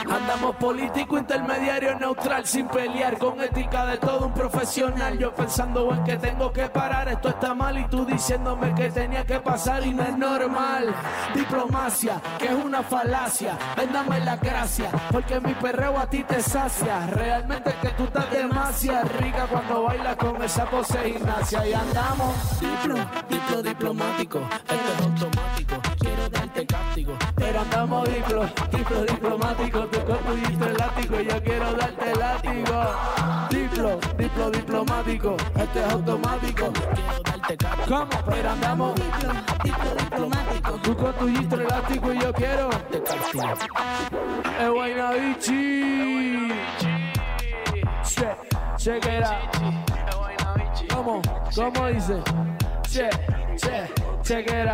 andamos 0.09 0.55
político, 0.57 1.17
intermediario, 1.17 1.97
neutral, 1.97 2.45
sin 2.45 2.67
pelear, 2.67 3.17
con 3.17 3.39
ética 3.39 3.85
de 3.85 3.97
todo 3.97 4.27
un 4.27 4.33
profesional. 4.33 5.17
Yo 5.17 5.33
pensando 5.33 5.93
en 5.93 6.03
que 6.03 6.17
tengo 6.17 6.51
que 6.51 6.67
parar, 6.67 7.07
esto 7.07 7.29
está 7.29 7.53
mal 7.53 7.77
y 7.77 7.87
tú 7.87 8.05
diciéndome 8.05 8.75
que 8.75 8.89
tenía 8.89 9.25
que 9.25 9.39
pasar 9.39 9.85
y 9.85 9.93
no 9.93 10.03
es 10.03 10.17
normal. 10.17 10.93
Diplomacia, 11.33 12.21
que 12.37 12.47
es 12.47 12.53
una 12.53 12.83
falacia, 12.83 13.57
véndame 13.77 14.19
la 14.19 14.35
gracia, 14.35 14.91
porque 15.11 15.39
mi 15.39 15.53
perreo 15.53 15.97
a 15.97 16.09
ti 16.09 16.23
te 16.23 16.41
sacia. 16.41 17.07
Realmente 17.07 17.73
que 17.81 17.89
tú 17.89 18.03
estás 18.03 18.29
demasiado 18.31 19.07
rica 19.19 19.47
cuando 19.49 19.83
bailas 19.83 20.15
con 20.17 20.41
esa 20.43 20.65
pose 20.65 20.97
gimnasia 21.13 21.65
y 21.67 21.73
andamos. 21.73 22.35
Diplo, 22.59 22.95
diplo 23.29 23.63
diplomático, 23.63 24.39
esto 24.39 24.73
es 24.75 25.05
automático, 25.05 25.68
andamos 27.99 28.05
diplo, 28.05 28.49
diplo 28.71 29.01
diplomático, 29.03 29.79
tu 29.87 29.99
cuerpo 29.99 30.33
y 30.33 30.45
elástico, 30.69 31.19
yo 31.19 31.43
quiero 31.43 31.73
darte 31.73 32.15
látigo. 32.15 32.85
Diplo, 33.49 33.99
diplo 34.17 34.51
diplomático, 34.51 35.37
esto 35.55 35.79
es 35.79 35.93
automático, 35.93 36.71
quiero 37.47 37.57
¿Cómo? 37.87 38.07
pero 38.29 38.49
andamos 38.51 38.95
diplo, 38.95 39.33
diplo 39.63 39.95
diplomático, 39.95 40.71
tu 40.81 40.95
con 40.95 41.13
tu 41.13 41.27
gistro 41.27 41.61
elástico 41.61 42.13
y 42.13 42.19
yo 42.19 42.33
quiero. 42.33 42.69
Es 44.59 44.69
Guaynabichi. 44.69 46.49
Che, 48.77 48.95
out. 49.23 49.49
¿Cómo? 50.93 51.21
¿Cómo 51.55 51.87
dice? 51.87 52.21
Che, 52.83 53.09
che, 53.55 53.89
check 54.23 54.47
it 54.47 54.67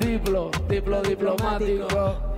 diplo, 0.00 0.50
diplo 0.68 1.00
diplomático. 1.02 2.37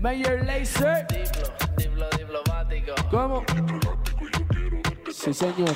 Mayor 0.00 0.42
Laser. 0.46 1.06
Diplo, 1.08 1.54
diplo 1.76 2.08
diplomático. 2.18 2.94
¿Cómo? 3.10 3.44
Sí, 5.12 5.34
señor. 5.34 5.74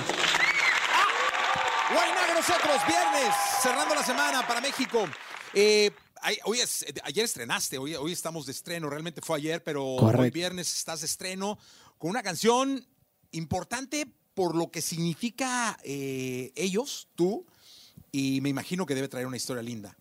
Guayna 1.93 2.35
nosotros, 2.35 2.77
viernes, 2.89 3.35
cerrando 3.61 3.95
la 3.95 4.03
semana 4.03 4.47
para 4.47 4.63
México. 4.63 5.07
Eh, 5.53 5.91
hoy 6.45 6.61
es, 6.61 6.85
eh, 6.85 6.95
ayer 7.05 7.27
estrenaste, 7.27 7.77
hoy, 7.77 7.95
hoy 7.97 8.13
estamos 8.13 8.47
de 8.47 8.53
estreno, 8.53 8.89
realmente 8.89 9.21
fue 9.21 9.37
ayer, 9.37 9.63
pero 9.63 9.85
hoy 9.85 10.31
viernes 10.31 10.73
estás 10.75 11.01
de 11.01 11.07
estreno 11.07 11.59
con 11.99 12.09
una 12.09 12.23
canción 12.23 12.83
importante 13.33 14.07
por 14.33 14.55
lo 14.55 14.71
que 14.71 14.81
significa 14.81 15.79
eh, 15.85 16.51
ellos, 16.57 17.09
tú, 17.15 17.45
y 18.11 18.41
me 18.41 18.49
imagino 18.49 18.87
que 18.87 18.95
debe 18.95 19.09
traer 19.09 19.27
una 19.27 19.37
historia 19.37 19.63
linda. 19.63 19.95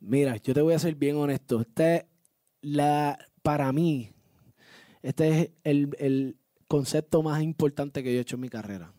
Mira, 0.00 0.36
yo 0.36 0.52
te 0.52 0.60
voy 0.60 0.74
a 0.74 0.78
ser 0.78 0.96
bien 0.96 1.16
honesto. 1.16 1.62
Este, 1.62 2.06
la, 2.60 3.18
para 3.44 3.70
mí, 3.72 4.10
este 5.02 5.28
es 5.28 5.50
el, 5.64 5.94
el 5.98 6.38
concepto 6.66 7.22
más 7.22 7.42
importante 7.42 8.02
que 8.02 8.10
yo 8.10 8.18
he 8.18 8.22
hecho 8.22 8.36
en 8.36 8.40
mi 8.40 8.48
carrera. 8.48 8.94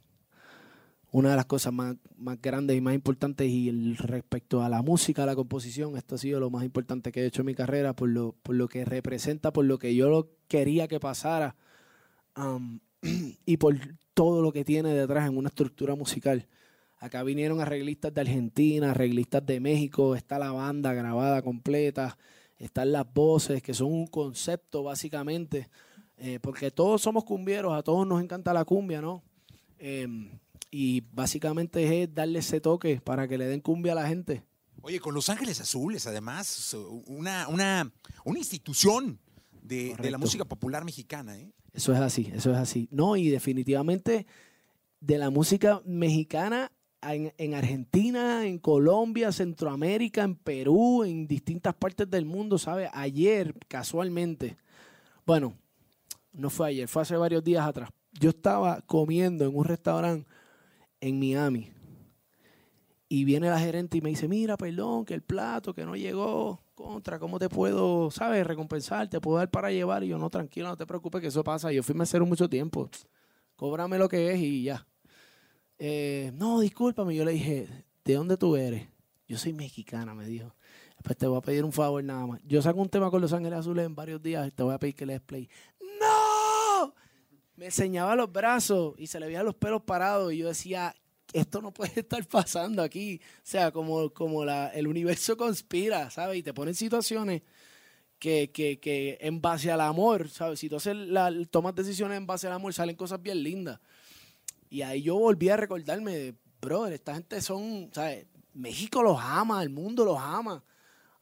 Una 1.12 1.32
de 1.32 1.36
las 1.36 1.48
cosas 1.48 1.74
más, 1.74 1.96
más 2.16 2.40
grandes 2.40 2.78
y 2.78 2.82
más 2.82 2.94
importantes 2.94 3.50
y 3.50 3.70
el, 3.70 3.98
respecto 3.98 4.62
a 4.62 4.70
la 4.70 4.84
música, 4.84 5.24
a 5.24 5.26
la 5.26 5.36
composición, 5.36 5.98
esto 5.98 6.14
ha 6.14 6.18
sido 6.20 6.40
lo 6.40 6.52
más 6.52 6.64
importante 6.64 7.12
que 7.12 7.22
he 7.24 7.26
hecho 7.26 7.42
en 7.42 7.48
mi 7.48 7.56
carrera 7.56 7.96
por 7.96 8.08
lo, 8.08 8.36
por 8.44 8.56
lo 8.56 8.68
que 8.68 8.86
representa, 8.86 9.52
por 9.52 9.66
lo 9.66 9.80
que 9.80 9.96
yo 9.96 10.12
lo 10.12 10.30
quería 10.48 10.88
que 10.88 11.00
pasara 11.00 11.56
um, 12.38 12.80
y 13.48 13.58
por 13.58 13.76
todo 14.14 14.44
lo 14.44 14.52
que 14.52 14.64
tiene 14.64 14.94
detrás 14.94 15.28
en 15.28 15.38
una 15.38 15.50
estructura 15.50 15.96
musical. 15.96 16.48
Acá 17.00 17.24
vinieron 17.24 17.62
arreglistas 17.62 18.14
de 18.14 18.22
Argentina, 18.22 18.92
arreglistas 18.92 19.44
de 19.44 19.60
México, 19.60 20.16
está 20.16 20.38
la 20.38 20.52
banda 20.52 20.94
grabada 20.94 21.42
completa, 21.42 22.16
están 22.58 22.92
las 22.92 23.12
voces, 23.14 23.62
que 23.62 23.74
son 23.74 23.92
un 23.92 24.08
concepto 24.08 24.84
básicamente, 24.84 25.70
eh, 26.18 26.40
porque 26.42 26.72
todos 26.72 27.02
somos 27.02 27.24
cumbieros, 27.24 27.74
a 27.74 27.84
todos 27.84 28.08
nos 28.08 28.22
encanta 28.22 28.54
la 28.54 28.66
cumbia, 28.66 29.02
¿no? 29.02 29.24
Em, 29.78 30.30
y 30.72 31.02
básicamente 31.12 32.04
es 32.04 32.14
darle 32.14 32.40
ese 32.40 32.62
toque 32.62 33.02
para 33.02 33.28
que 33.28 33.38
le 33.38 33.46
den 33.46 33.62
cumbia 33.62 33.92
a 33.92 33.96
la 33.96 34.08
gente. 34.08 34.44
Oye, 34.82 35.00
con 35.00 35.14
Los 35.14 35.30
Ángeles 35.30 35.60
Azules, 35.62 36.06
además, 36.08 36.76
una, 37.08 37.48
una, 37.48 37.92
una 38.24 38.40
institución 38.40 39.20
de, 39.62 39.96
de 39.96 40.12
la 40.12 40.18
música 40.18 40.46
popular 40.46 40.86
mexicana, 40.86 41.38
¿eh? 41.38 41.52
Eso 41.74 41.92
es 41.94 42.00
así, 42.00 42.32
eso 42.34 42.52
es 42.52 42.58
así. 42.58 42.88
No, 42.90 43.18
y 43.18 43.30
definitivamente 43.30 44.26
de 45.02 45.18
la 45.18 45.30
música 45.30 45.82
mexicana 45.86 46.72
en, 47.14 47.34
en 47.38 47.54
Argentina, 47.54 48.46
en 48.46 48.60
Colombia, 48.60 49.32
Centroamérica, 49.32 50.24
en 50.24 50.36
Perú, 50.36 51.04
en 51.04 51.28
distintas 51.28 51.76
partes 51.76 52.10
del 52.10 52.26
mundo, 52.26 52.58
¿sabes? 52.58 52.90
Ayer, 52.94 53.54
casualmente, 53.68 54.58
bueno, 55.26 55.54
no 56.34 56.50
fue 56.50 56.70
ayer, 56.70 56.88
fue 56.88 57.02
hace 57.02 57.18
varios 57.18 57.44
días 57.44 57.66
atrás. 57.66 57.90
Yo 58.20 58.30
estaba 58.30 58.82
comiendo 58.82 59.46
en 59.46 59.56
un 59.56 59.66
restaurante 59.66 60.28
en 61.02 61.20
Miami 61.20 61.72
y 63.08 63.24
viene 63.24 63.50
la 63.50 63.60
gerente 63.60 63.98
y 63.98 64.02
me 64.02 64.10
dice, 64.10 64.28
mira, 64.28 64.58
perdón, 64.58 65.06
que 65.06 65.14
el 65.14 65.22
plato, 65.22 65.74
que 65.74 65.86
no 65.86 65.96
llegó, 65.96 66.62
contra, 66.74 67.20
¿cómo 67.20 67.40
te 67.40 67.50
puedo, 67.50 68.12
sabes, 68.12 68.46
recompensar? 68.46 69.10
¿Te 69.10 69.22
puedo 69.22 69.38
dar 69.38 69.50
para 69.50 69.72
llevar? 69.72 70.04
Y 70.04 70.10
yo, 70.10 70.18
no, 70.18 70.30
tranquilo, 70.30 70.68
no 70.68 70.78
te 70.78 70.86
preocupes, 70.86 71.22
que 71.22 71.28
eso 71.28 71.44
pasa. 71.44 71.72
Yo 71.72 71.84
fui 71.84 71.96
mesero 71.96 72.26
mucho 72.26 72.50
tiempo. 72.50 72.90
Cóbrame 73.56 73.98
lo 73.98 74.10
que 74.10 74.34
es 74.34 74.40
y 74.40 74.64
ya. 74.64 74.86
Eh, 75.78 76.32
no, 76.36 76.60
discúlpame. 76.60 77.16
Yo 77.16 77.26
le 77.26 77.32
dije, 77.32 77.68
¿de 78.04 78.14
dónde 78.14 78.38
tú 78.38 78.56
eres? 78.56 78.88
Yo 79.28 79.38
soy 79.38 79.54
mexicana, 79.54 80.14
me 80.14 80.26
dijo. 80.26 80.54
Pues 81.04 81.18
te 81.18 81.28
voy 81.28 81.38
a 81.38 81.42
pedir 81.42 81.64
un 81.64 81.72
favor 81.72 82.04
nada 82.04 82.26
más. 82.26 82.42
Yo 82.46 82.62
saco 82.62 82.82
un 82.82 82.90
tema 82.90 83.12
con 83.12 83.22
Los 83.22 83.34
Ángeles 83.34 83.60
Azules 83.60 83.86
en 83.86 83.96
varios 83.96 84.22
días 84.22 84.48
y 84.48 84.52
te 84.52 84.64
voy 84.64 84.74
a 84.74 84.80
pedir 84.80 84.96
que 84.96 85.06
le 85.06 85.14
des 85.14 85.22
play. 85.22 85.50
¡No! 86.00 86.94
Me 87.56 87.66
enseñaba 87.66 88.16
los 88.16 88.32
brazos 88.32 88.96
y 88.98 89.08
se 89.08 89.20
le 89.20 89.28
veían 89.28 89.46
los 89.46 89.56
pelos 89.56 89.84
parados 89.84 90.34
y 90.34 90.38
yo 90.38 90.48
decía, 90.48 90.96
esto 91.34 91.62
no 91.62 91.72
puede 91.72 91.92
estar 92.00 92.26
pasando 92.26 92.82
aquí. 92.82 93.22
O 93.24 93.40
sea, 93.44 93.72
como, 93.72 94.10
como 94.12 94.46
la, 94.46 94.70
el 94.70 94.88
universo 94.88 95.38
conspira, 95.38 96.10
¿sabes? 96.10 96.40
Y 96.40 96.44
te 96.44 96.54
pone 96.54 96.72
en 96.72 96.76
situaciones 96.76 97.44
que, 98.20 98.52
que, 98.52 98.80
que 98.80 99.18
en 99.22 99.42
base 99.42 99.72
al 99.72 99.82
amor, 99.82 100.30
¿sabes? 100.30 100.60
Si 100.60 100.70
tú 100.70 100.78
haces 100.78 100.96
la, 100.96 101.32
tomas 101.52 101.76
decisiones 101.76 102.18
en 102.18 102.26
base 102.26 102.48
al 102.48 102.54
amor, 102.54 102.74
salen 102.74 102.96
cosas 102.96 103.22
bien 103.22 103.44
lindas. 103.44 103.80
Y 104.76 104.82
ahí 104.82 105.02
yo 105.04 105.16
volví 105.16 105.48
a 105.50 105.58
recordarme, 105.58 106.36
brother, 106.62 106.94
esta 106.94 107.14
gente 107.14 107.42
son, 107.42 107.90
¿sabes? 107.94 108.26
México 108.54 109.02
los 109.04 109.18
ama, 109.22 109.62
el 109.64 109.70
mundo 109.70 110.04
los 110.04 110.18
ama. 110.20 110.64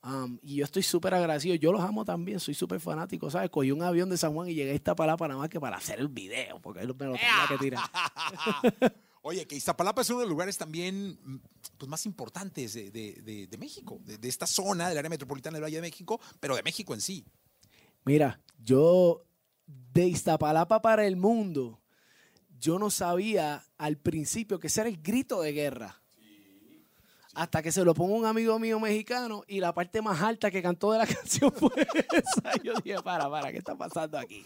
Um, 0.04 0.38
y 0.42 0.56
yo 0.56 0.66
estoy 0.66 0.84
súper 0.84 1.14
agradecido. 1.14 1.56
Yo 1.56 1.72
los 1.72 1.82
amo 1.82 2.04
también, 2.04 2.40
soy 2.40 2.54
súper 2.56 2.80
fanático, 2.80 3.30
¿sabes? 3.30 3.50
Cogí 3.50 3.72
un 3.72 3.82
avión 3.84 4.10
de 4.10 4.18
San 4.18 4.34
Juan 4.34 4.50
y 4.50 4.54
llegué 4.54 4.72
a 4.72 4.76
esta 4.76 4.96
palabra 4.96 5.28
nada 5.28 5.40
más 5.40 5.50
que 5.50 5.60
para 5.60 5.78
hacer 5.78 6.00
el 6.00 6.08
video, 6.10 6.60
porque 6.62 6.80
ahí 6.82 6.88
me 6.88 6.94
lo 6.94 6.96
tenía 7.14 7.48
que 7.48 7.58
tirar. 7.60 7.84
Oye, 9.22 9.46
que 9.48 9.56
Iztapalapa 9.56 10.02
es 10.02 10.10
uno 10.10 10.20
de 10.20 10.26
los 10.26 10.32
lugares 10.32 10.58
también 10.58 11.18
mm, 11.24 11.38
pues, 11.78 11.90
más 11.90 12.06
importantes 12.06 12.74
de, 12.74 12.92
de- 12.92 13.22
de- 13.22 13.48
de 13.48 13.58
México, 13.58 14.00
de, 14.04 14.18
de 14.18 14.28
esta 14.28 14.46
zona, 14.48 14.90
del 14.90 14.98
área 14.98 15.10
metropolitana 15.10 15.56
del 15.56 15.64
Valle 15.64 15.78
de 15.78 15.82
México, 15.82 16.20
pero 16.42 16.56
de 16.58 16.64
México 16.64 16.94
en 16.94 17.00
sí. 17.02 17.24
Mira, 18.04 18.42
yo 18.62 19.24
de 19.66 20.08
Iztapalapa 20.08 20.82
para 20.82 21.06
el 21.08 21.16
mundo, 21.16 21.80
yo 22.64 22.80
no 22.80 22.90
sabía 22.90 23.62
al 23.78 23.98
principio 23.98 24.58
que 24.58 24.68
ese 24.68 24.80
era 24.80 24.90
el 24.90 25.02
grito 25.02 25.42
de 25.42 25.52
guerra. 25.52 26.02
Hasta 27.34 27.62
que 27.62 27.74
se 27.74 27.84
lo 27.84 27.94
pongo 27.94 28.16
un 28.16 28.26
amigo 28.26 28.58
mío 28.58 28.80
mexicano 28.80 29.44
y 29.48 29.60
la 29.60 29.74
parte 29.74 30.02
más 30.02 30.22
alta 30.22 30.50
que 30.50 30.62
cantó 30.62 30.94
de 30.94 31.00
la 31.00 31.06
canción 31.08 31.52
fue 31.52 31.74
esa. 32.14 32.54
Yo 32.64 32.74
dije, 32.76 33.02
para, 33.04 33.30
para, 33.30 33.52
¿qué 33.52 33.58
está 33.58 33.76
pasando 33.76 34.18
aquí? 34.18 34.46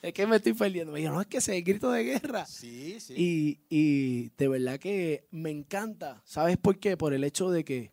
¿De 0.00 0.14
qué 0.14 0.26
me 0.26 0.36
estoy 0.36 0.54
perdiendo? 0.54 0.92
Me 0.92 1.00
dijo, 1.00 1.12
no, 1.12 1.20
es 1.20 1.26
que 1.26 1.38
ese 1.38 1.52
es 1.52 1.58
el 1.58 1.64
grito 1.64 1.90
de 1.90 2.04
guerra. 2.04 2.46
Sí, 2.46 3.00
sí. 3.00 3.14
Y, 3.18 3.60
y 3.68 4.30
de 4.38 4.48
verdad 4.48 4.78
que 4.78 5.26
me 5.30 5.50
encanta. 5.50 6.22
¿Sabes 6.24 6.56
por 6.56 6.78
qué? 6.78 6.96
Por 6.96 7.12
el 7.12 7.22
hecho 7.22 7.50
de 7.50 7.64
que 7.64 7.92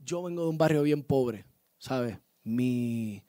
yo 0.00 0.24
vengo 0.24 0.42
de 0.42 0.48
un 0.48 0.58
barrio 0.58 0.82
bien 0.82 1.04
pobre, 1.04 1.44
¿sabes? 1.78 2.18
Mi, 2.42 3.22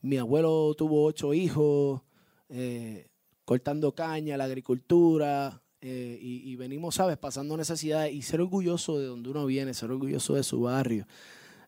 mi 0.00 0.16
abuelo 0.16 0.74
tuvo 0.74 1.04
ocho 1.04 1.32
hijos, 1.32 2.02
eh, 2.48 3.07
cortando 3.48 3.94
caña, 3.94 4.36
la 4.36 4.44
agricultura, 4.44 5.62
eh, 5.80 6.18
y, 6.20 6.50
y 6.50 6.56
venimos, 6.56 6.96
¿sabes? 6.96 7.16
Pasando 7.16 7.56
necesidades 7.56 8.12
y 8.12 8.20
ser 8.20 8.42
orgulloso 8.42 8.98
de 8.98 9.06
donde 9.06 9.30
uno 9.30 9.46
viene, 9.46 9.72
ser 9.72 9.90
orgulloso 9.90 10.34
de 10.34 10.42
su 10.42 10.60
barrio. 10.60 11.06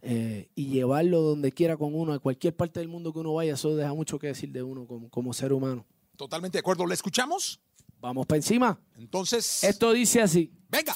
eh, 0.03 0.51
y 0.55 0.67
llevarlo 0.67 1.23
donde 1.23 1.53
quiera 1.53 1.79
con 1.79 1.95
uno, 1.95 2.13
a 2.13 2.19
cualquier 2.19 2.55
parte 2.55 2.81
del 2.81 2.89
mundo 2.89 3.13
que 3.15 3.21
uno 3.21 3.33
vaya, 3.33 3.55
eso 3.55 3.75
deja 3.77 3.95
mucho 3.95 4.19
que 4.19 4.27
decir 4.27 4.51
de 4.53 4.63
uno 4.63 4.87
como, 4.87 5.09
como 5.09 5.33
ser 5.33 5.55
humano. 5.55 5.87
Totalmente 6.19 6.57
de 6.59 6.61
acuerdo. 6.61 6.87
¿La 6.87 6.93
escuchamos? 6.93 7.61
Vamos 7.99 8.27
para 8.27 8.37
encima. 8.37 8.79
Entonces, 8.99 9.65
Esto 9.65 9.93
dice 9.93 10.21
así. 10.21 10.51
venga. 10.69 10.95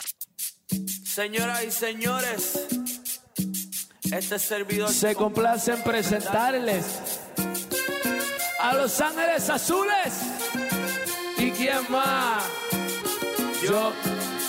Señoras 1.06 1.64
y 1.64 1.70
señores, 1.70 2.66
este 4.12 4.38
servidor 4.38 4.90
Se 4.90 5.14
complace 5.14 5.72
en 5.72 5.82
presentarles 5.82 7.20
a 8.60 8.74
Los 8.74 9.00
Ángeles 9.00 9.48
Azules. 9.48 10.12
¿Y 11.64 11.66
quién 11.66 11.90
más? 11.90 12.44
Yo, 13.62 13.90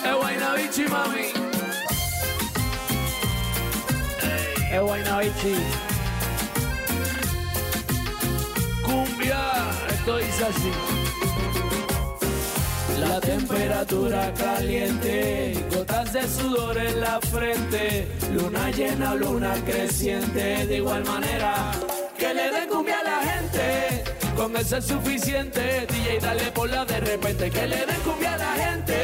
el 0.03 0.15
Guaynabichi, 0.15 0.83
mami. 0.89 1.27
El 4.69 4.81
Guaynabichi. 4.81 5.55
Cumbia, 8.83 9.71
esto 9.91 10.17
dice 10.17 10.43
así. 10.43 10.71
La 12.99 13.21
temperatura 13.21 14.33
caliente, 14.33 15.65
gotas 15.73 16.11
de 16.11 16.27
sudor 16.27 16.77
en 16.77 16.99
la 16.99 17.21
frente, 17.21 18.09
luna 18.33 18.71
llena, 18.71 19.15
luna 19.15 19.53
creciente, 19.65 20.67
de 20.67 20.75
igual 20.75 21.05
manera 21.05 21.71
con 24.35 24.55
eso 24.57 24.77
es 24.77 24.85
suficiente, 24.85 25.87
DJ 25.87 26.19
dale 26.19 26.51
por 26.51 26.69
la 26.69 26.85
de 26.85 26.99
repente, 26.99 27.49
que 27.49 27.67
le 27.67 27.85
den 27.85 28.01
cumbia 28.03 28.33
a 28.33 28.37
la 28.37 28.53
gente, 28.53 28.95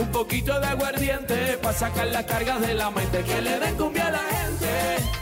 un 0.00 0.10
poquito 0.12 0.58
de 0.60 0.66
aguardiente, 0.66 1.58
para 1.62 1.76
sacar 1.76 2.06
las 2.08 2.24
cargas 2.24 2.60
de 2.60 2.74
la 2.74 2.90
mente, 2.90 3.22
que 3.22 3.40
le 3.40 3.58
den 3.58 3.74
cumbia 3.76 4.08
a 4.08 4.10
la 4.10 4.18
gente, 4.18 4.66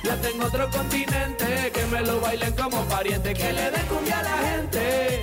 ya 0.02 0.16
tengo 0.16 0.46
otro 0.46 0.68
continente, 0.70 1.70
que 1.72 1.86
me 1.86 2.00
lo 2.02 2.20
bailen 2.20 2.52
como 2.54 2.84
pariente, 2.86 3.32
que 3.34 3.52
le 3.52 3.70
den 3.70 3.86
cumbia 3.86 4.18
a 4.18 4.22
la 4.22 4.36
gente, 4.48 5.22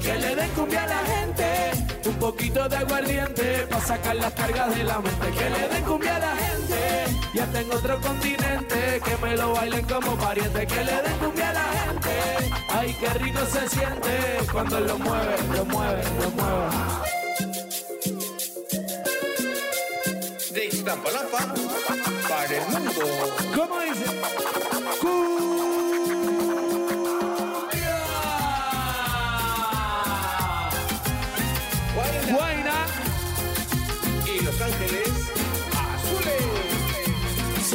que 0.00 0.18
le 0.18 0.36
den 0.36 0.50
cumbia 0.50 0.82
a 0.82 0.86
la 0.86 0.98
gente, 0.98 1.70
un 2.06 2.14
poquito 2.14 2.68
de 2.68 2.76
aguardiente, 2.76 3.66
pa' 3.70 3.80
sacar 3.80 4.16
las 4.16 4.32
cargas 4.32 4.76
de 4.76 4.84
la 4.84 4.98
mente, 4.98 5.30
que 5.30 5.50
le 5.50 5.68
den 5.68 5.84
cumbia 5.84 6.16
a 6.16 6.18
la 6.18 6.36
gente, 6.36 7.04
ya 7.34 7.46
tengo 7.46 7.76
otro 7.76 8.00
continente, 8.00 9.00
que 9.04 9.16
me 9.26 9.36
lo 9.36 9.54
bailen 9.54 9.84
como 9.86 10.16
pariente, 10.16 10.66
que 10.66 10.84
le 10.84 11.02
den 11.02 11.18
cumbia 11.18 11.50
a 11.50 11.52
la 11.52 11.64
gente, 11.80 12.10
ay 12.70 12.96
qué 13.00 13.08
rico 13.18 13.40
se 13.46 13.68
siente, 13.68 14.10
cuando 14.52 14.80
lo 14.80 14.98
mueve, 14.98 15.36
lo 15.56 15.64
mueve, 15.64 16.02
lo 16.22 16.30
mueve. 16.30 16.68
De 20.52 20.64
Iztapalapa 20.66 21.54
para 22.28 22.56
el 22.56 22.68
mundo. 22.68 22.92
¿Cómo 23.54 23.80
dice? 23.80 24.67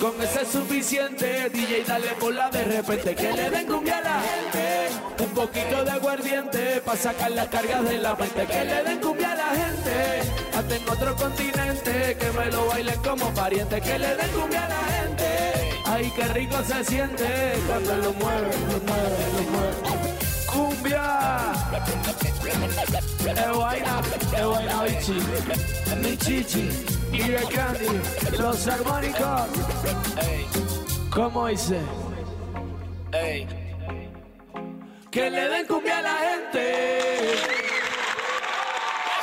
Con 0.00 0.14
eso 0.22 0.40
es 0.40 0.48
suficiente, 0.48 1.50
DJ 1.50 1.84
dale 1.86 2.14
bola 2.18 2.48
de 2.48 2.64
repente. 2.64 3.14
Que 3.14 3.32
le 3.34 3.50
den 3.50 3.66
cumbia 3.66 3.98
a 3.98 4.00
la 4.00 4.22
gente. 4.22 5.22
Un 5.22 5.30
poquito 5.34 5.84
de 5.84 5.90
aguardiente 5.90 6.80
para 6.80 6.96
sacar 6.96 7.30
las 7.32 7.48
cargas 7.48 7.84
de 7.84 7.98
la 7.98 8.14
mente. 8.14 8.46
Que 8.46 8.64
le 8.64 8.82
den 8.82 8.98
cumbia 8.98 9.32
a 9.32 9.34
la 9.34 9.50
gente. 9.50 10.22
Hasta 10.56 10.76
en 10.76 10.88
otro 10.88 11.14
continente, 11.16 12.16
que 12.18 12.30
me 12.32 12.46
lo 12.46 12.66
bailen 12.68 12.98
como 13.02 13.34
pariente. 13.34 13.78
Que 13.82 13.98
le 13.98 14.16
den 14.16 14.30
cumbia 14.30 14.64
a 14.64 14.68
la 14.70 14.82
gente. 14.94 15.26
Ay, 15.84 16.10
qué 16.16 16.24
rico 16.28 16.56
se 16.66 16.82
siente 16.82 17.26
cuando 17.66 17.94
lo 17.96 18.12
mueve, 18.14 18.56
lo 18.70 18.78
mueve, 18.88 19.18
lo 19.36 19.50
mueve. 19.50 19.76
Cumbia. 20.46 21.52
Es 22.46 23.56
vaina, 23.56 24.00
es 24.36 24.46
vaina, 24.46 24.82
bichi. 24.84 25.18
Mi 26.02 26.16
chichi 26.16 26.68
y 27.12 27.20
el 27.20 27.48
candy. 27.48 28.00
Los 28.38 28.66
armónicos. 28.66 29.48
¿Cómo 31.10 31.46
dice? 31.48 31.80
Que 35.10 35.30
le 35.30 35.48
den 35.48 35.66
cumbia 35.66 35.98
a 35.98 36.02
la 36.02 36.14
gente. 36.14 37.34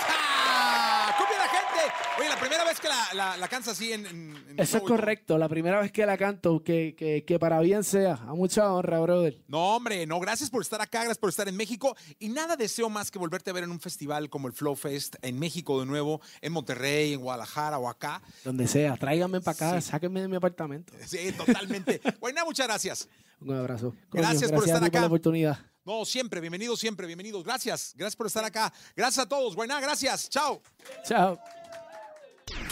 ¡Ah! 0.09 1.15
¡Cumbia 1.18 1.38
a 1.38 1.39
la 1.39 1.49
gente! 1.49 2.07
Oye, 2.20 2.30
la 2.30 2.39
primera 2.39 2.63
vez 2.63 2.80
que 2.80 2.88
la, 2.88 3.07
la, 3.13 3.38
la 3.38 3.47
cantas 3.47 3.74
así 3.74 3.93
en... 3.93 4.05
en- 4.05 4.36
en 4.49 4.59
Eso 4.59 4.78
es 4.78 4.84
show 4.84 4.88
correcto. 4.88 5.38
La 5.38 5.47
primera 5.47 5.80
vez 5.80 5.91
que 5.91 6.05
la 6.05 6.18
canto, 6.18 6.63
que, 6.63 6.95
que, 6.97 7.24
que 7.26 7.38
para 7.39 7.59
bien 7.59 7.84
sea. 7.84 8.13
A 8.13 8.34
mucha 8.34 8.72
honra, 8.74 8.99
brother. 8.99 9.39
No, 9.47 9.76
hombre, 9.76 10.05
no, 10.07 10.20
gracias 10.20 10.49
por 10.49 10.61
estar 10.61 10.82
acá, 10.82 10.99
gracias 10.99 11.20
por 11.20 11.30
estar 11.30 11.47
en 11.47 11.55
México. 11.55 11.95
Y 12.20 12.30
nada 12.30 12.55
deseo 12.55 12.89
más 12.89 13.11
que 13.11 13.20
volverte 13.20 13.51
a 13.51 13.53
ver 13.53 13.63
en 13.65 13.72
un 13.72 13.80
festival 13.80 14.30
como 14.30 14.47
el 14.47 14.53
Flow 14.53 14.76
Fest 14.76 15.15
en 15.22 15.38
México 15.38 15.80
de 15.80 15.86
nuevo, 15.86 16.20
en 16.41 16.53
Monterrey, 16.53 17.13
en 17.13 17.22
Guadalajara 17.22 17.78
o 17.78 17.88
acá. 17.89 18.22
Donde 18.43 18.68
sea. 18.68 18.95
Tráiganme 18.97 19.39
para 19.41 19.55
acá. 19.55 19.82
Sí. 19.82 19.89
Sáquenme 19.89 20.22
de 20.22 20.28
mi 20.28 20.36
apartamento. 20.38 20.93
Sí, 21.05 21.32
totalmente. 21.34 22.01
Bueno, 22.20 22.43
muchas 22.45 22.68
gracias. 22.68 23.07
Un 23.39 23.53
abrazo. 23.55 23.93
Gracias 24.11 24.51
por 24.51 24.63
estar 24.63 24.78
a 24.78 24.80
ti 24.82 24.88
acá. 24.88 25.01
la 25.01 25.07
oportunidad. 25.07 25.59
No, 25.86 26.03
siempre, 26.03 26.41
bienvenidos, 26.41 26.80
siempre, 26.80 27.05
bienvenidos. 27.05 27.43
Gracias, 27.43 27.93
gracias 27.95 28.15
por 28.15 28.28
estar 28.28 28.43
acá. 28.43 28.74
Gracias 28.95 29.26
a 29.26 29.30
todos. 29.30 29.55
Buena, 29.55 29.80
gracias. 29.80 30.30
Chao. 30.30 30.61
Chao. 31.05 31.39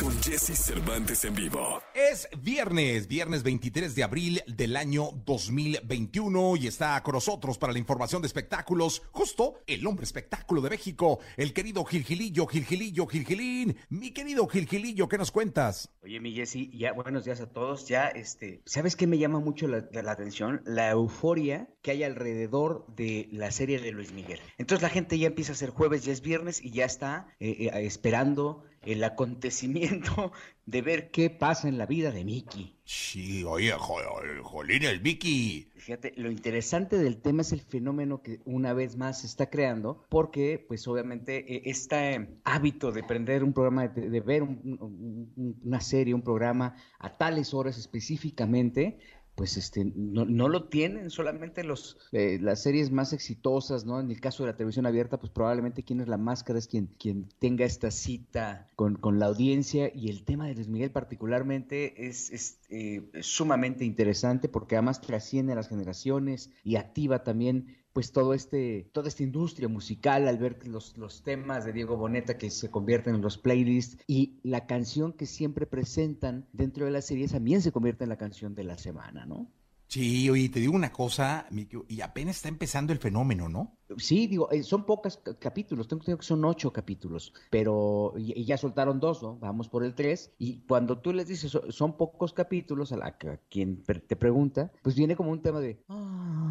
Con 0.00 0.18
Jesse 0.22 0.56
Cervantes 0.56 1.26
en 1.26 1.34
vivo. 1.34 1.82
Es 1.94 2.26
viernes, 2.42 3.06
viernes 3.06 3.42
23 3.42 3.94
de 3.94 4.02
abril 4.02 4.42
del 4.46 4.76
año 4.76 5.10
2021 5.26 6.56
y 6.56 6.68
está 6.68 7.02
con 7.02 7.12
nosotros 7.12 7.58
para 7.58 7.74
la 7.74 7.78
información 7.78 8.22
de 8.22 8.26
espectáculos, 8.26 9.02
justo 9.12 9.58
el 9.66 9.86
hombre 9.86 10.04
espectáculo 10.04 10.62
de 10.62 10.70
México, 10.70 11.18
el 11.36 11.52
querido 11.52 11.84
Gilgilillo, 11.84 12.46
Gilgilillo, 12.46 13.06
Gilgilín. 13.06 13.76
Mi 13.90 14.10
querido 14.12 14.48
Gilgilillo, 14.48 15.06
¿qué 15.06 15.18
nos 15.18 15.30
cuentas? 15.30 15.90
Oye, 16.02 16.18
mi 16.18 16.32
Jessy, 16.32 16.70
ya 16.74 16.94
buenos 16.94 17.26
días 17.26 17.42
a 17.42 17.50
todos. 17.50 17.86
Ya, 17.86 18.08
este, 18.08 18.62
¿sabes 18.64 18.96
qué 18.96 19.06
me 19.06 19.18
llama 19.18 19.38
mucho 19.38 19.68
la, 19.68 19.86
la 19.92 20.12
atención? 20.12 20.62
La 20.64 20.88
euforia 20.90 21.68
que 21.82 21.90
hay 21.90 22.04
alrededor 22.04 22.86
de 22.96 23.28
la 23.32 23.50
serie 23.50 23.78
de 23.78 23.92
Luis 23.92 24.12
Miguel. 24.14 24.40
Entonces 24.56 24.82
la 24.82 24.88
gente 24.88 25.18
ya 25.18 25.26
empieza 25.26 25.52
a 25.52 25.56
ser 25.56 25.68
jueves, 25.68 26.04
ya 26.06 26.12
es 26.12 26.22
viernes 26.22 26.64
y 26.64 26.70
ya 26.70 26.86
está 26.86 27.34
eh, 27.38 27.68
eh, 27.70 27.84
esperando 27.84 28.64
el 28.84 29.04
acontecimiento 29.04 30.32
de 30.66 30.82
ver 30.82 31.10
qué 31.10 31.30
pasa 31.30 31.68
en 31.68 31.78
la 31.78 31.86
vida 31.86 32.10
de 32.12 32.24
Mickey. 32.24 32.76
Sí, 32.84 33.44
oye, 33.44 33.72
jo- 33.72 33.96
Jolín, 34.42 34.82
el 34.84 35.00
Vicky. 35.00 35.68
Fíjate, 35.76 36.12
lo 36.16 36.30
interesante 36.30 36.96
del 36.98 37.20
tema 37.20 37.42
es 37.42 37.52
el 37.52 37.60
fenómeno 37.60 38.22
que 38.22 38.40
una 38.44 38.72
vez 38.72 38.96
más 38.96 39.20
se 39.20 39.26
está 39.26 39.48
creando, 39.50 40.04
porque 40.08 40.64
pues 40.66 40.86
obviamente 40.88 41.56
eh, 41.56 41.62
este 41.66 42.38
hábito 42.44 42.92
de 42.92 43.02
prender 43.02 43.42
un 43.44 43.52
programa, 43.52 43.88
de, 43.88 44.10
de 44.10 44.20
ver 44.20 44.42
un- 44.42 45.56
una 45.64 45.80
serie, 45.80 46.14
un 46.14 46.22
programa 46.22 46.74
a 46.98 47.16
tales 47.16 47.54
horas 47.54 47.78
específicamente, 47.78 48.98
pues 49.40 49.56
este 49.56 49.90
no, 49.96 50.26
no 50.26 50.50
lo 50.50 50.64
tienen 50.64 51.08
solamente 51.08 51.64
los 51.64 51.96
eh, 52.12 52.38
las 52.42 52.62
series 52.62 52.90
más 52.90 53.14
exitosas, 53.14 53.86
¿no? 53.86 53.98
En 53.98 54.10
el 54.10 54.20
caso 54.20 54.42
de 54.42 54.50
la 54.50 54.56
televisión 54.58 54.84
abierta, 54.84 55.18
pues 55.18 55.32
probablemente 55.32 55.82
quien 55.82 56.02
es 56.02 56.08
la 56.08 56.18
máscara 56.18 56.58
es 56.58 56.68
quien, 56.68 56.88
quien 56.98 57.26
tenga 57.38 57.64
esta 57.64 57.90
cita 57.90 58.68
con, 58.76 58.96
con 58.96 59.18
la 59.18 59.24
audiencia 59.24 59.90
y 59.94 60.10
el 60.10 60.24
tema 60.24 60.46
de 60.46 60.56
Luis 60.56 60.68
Miguel 60.68 60.90
particularmente 60.90 62.06
es, 62.06 62.28
es, 62.28 62.58
eh, 62.68 63.08
sumamente 63.22 63.86
interesante 63.86 64.50
porque 64.50 64.76
además 64.76 65.00
trasciende 65.00 65.54
a 65.54 65.56
las 65.56 65.68
generaciones 65.68 66.50
y 66.62 66.76
activa 66.76 67.24
también 67.24 67.78
pues 67.92 68.12
todo 68.12 68.34
este, 68.34 68.88
toda 68.92 69.08
esta 69.08 69.22
industria 69.22 69.68
musical 69.68 70.28
al 70.28 70.38
ver 70.38 70.66
los, 70.66 70.96
los 70.96 71.22
temas 71.22 71.64
de 71.64 71.72
Diego 71.72 71.96
Boneta 71.96 72.38
que 72.38 72.50
se 72.50 72.70
convierten 72.70 73.16
en 73.16 73.22
los 73.22 73.38
playlists 73.38 74.02
y 74.06 74.38
la 74.42 74.66
canción 74.66 75.12
que 75.12 75.26
siempre 75.26 75.66
presentan 75.66 76.46
dentro 76.52 76.84
de 76.84 76.92
la 76.92 77.02
serie 77.02 77.26
también 77.28 77.62
se 77.62 77.72
convierte 77.72 78.04
en 78.04 78.10
la 78.10 78.16
canción 78.18 78.54
de 78.54 78.64
la 78.64 78.78
semana, 78.78 79.26
¿no? 79.26 79.50
Sí, 79.88 80.30
oye, 80.30 80.48
te 80.48 80.60
digo 80.60 80.72
una 80.76 80.92
cosa, 80.92 81.48
y 81.88 82.00
apenas 82.00 82.36
está 82.36 82.48
empezando 82.48 82.92
el 82.92 83.00
fenómeno, 83.00 83.48
¿no? 83.48 83.76
Sí, 83.96 84.28
digo, 84.28 84.48
eh, 84.52 84.62
son 84.62 84.86
pocos 84.86 85.16
ca- 85.16 85.36
capítulos, 85.36 85.88
tengo 85.88 86.02
entendido 86.02 86.18
que 86.18 86.26
son 86.26 86.44
ocho 86.44 86.72
capítulos, 86.72 87.32
pero 87.50 88.14
y, 88.16 88.44
ya 88.44 88.56
soltaron 88.56 89.00
dos, 89.00 89.20
¿no? 89.20 89.36
Vamos 89.40 89.68
por 89.68 89.82
el 89.82 89.96
tres, 89.96 90.30
y 90.38 90.60
cuando 90.60 90.98
tú 91.00 91.12
les 91.12 91.26
dices 91.26 91.50
"So- 91.50 91.72
son 91.72 91.96
pocos 91.96 92.32
capítulos, 92.32 92.92
a, 92.92 92.98
la, 92.98 93.18
que- 93.18 93.30
a 93.30 93.36
quien 93.50 93.82
te 93.82 94.14
pregunta, 94.14 94.70
pues 94.80 94.94
viene 94.94 95.16
como 95.16 95.32
un 95.32 95.42
tema 95.42 95.58
de, 95.58 95.82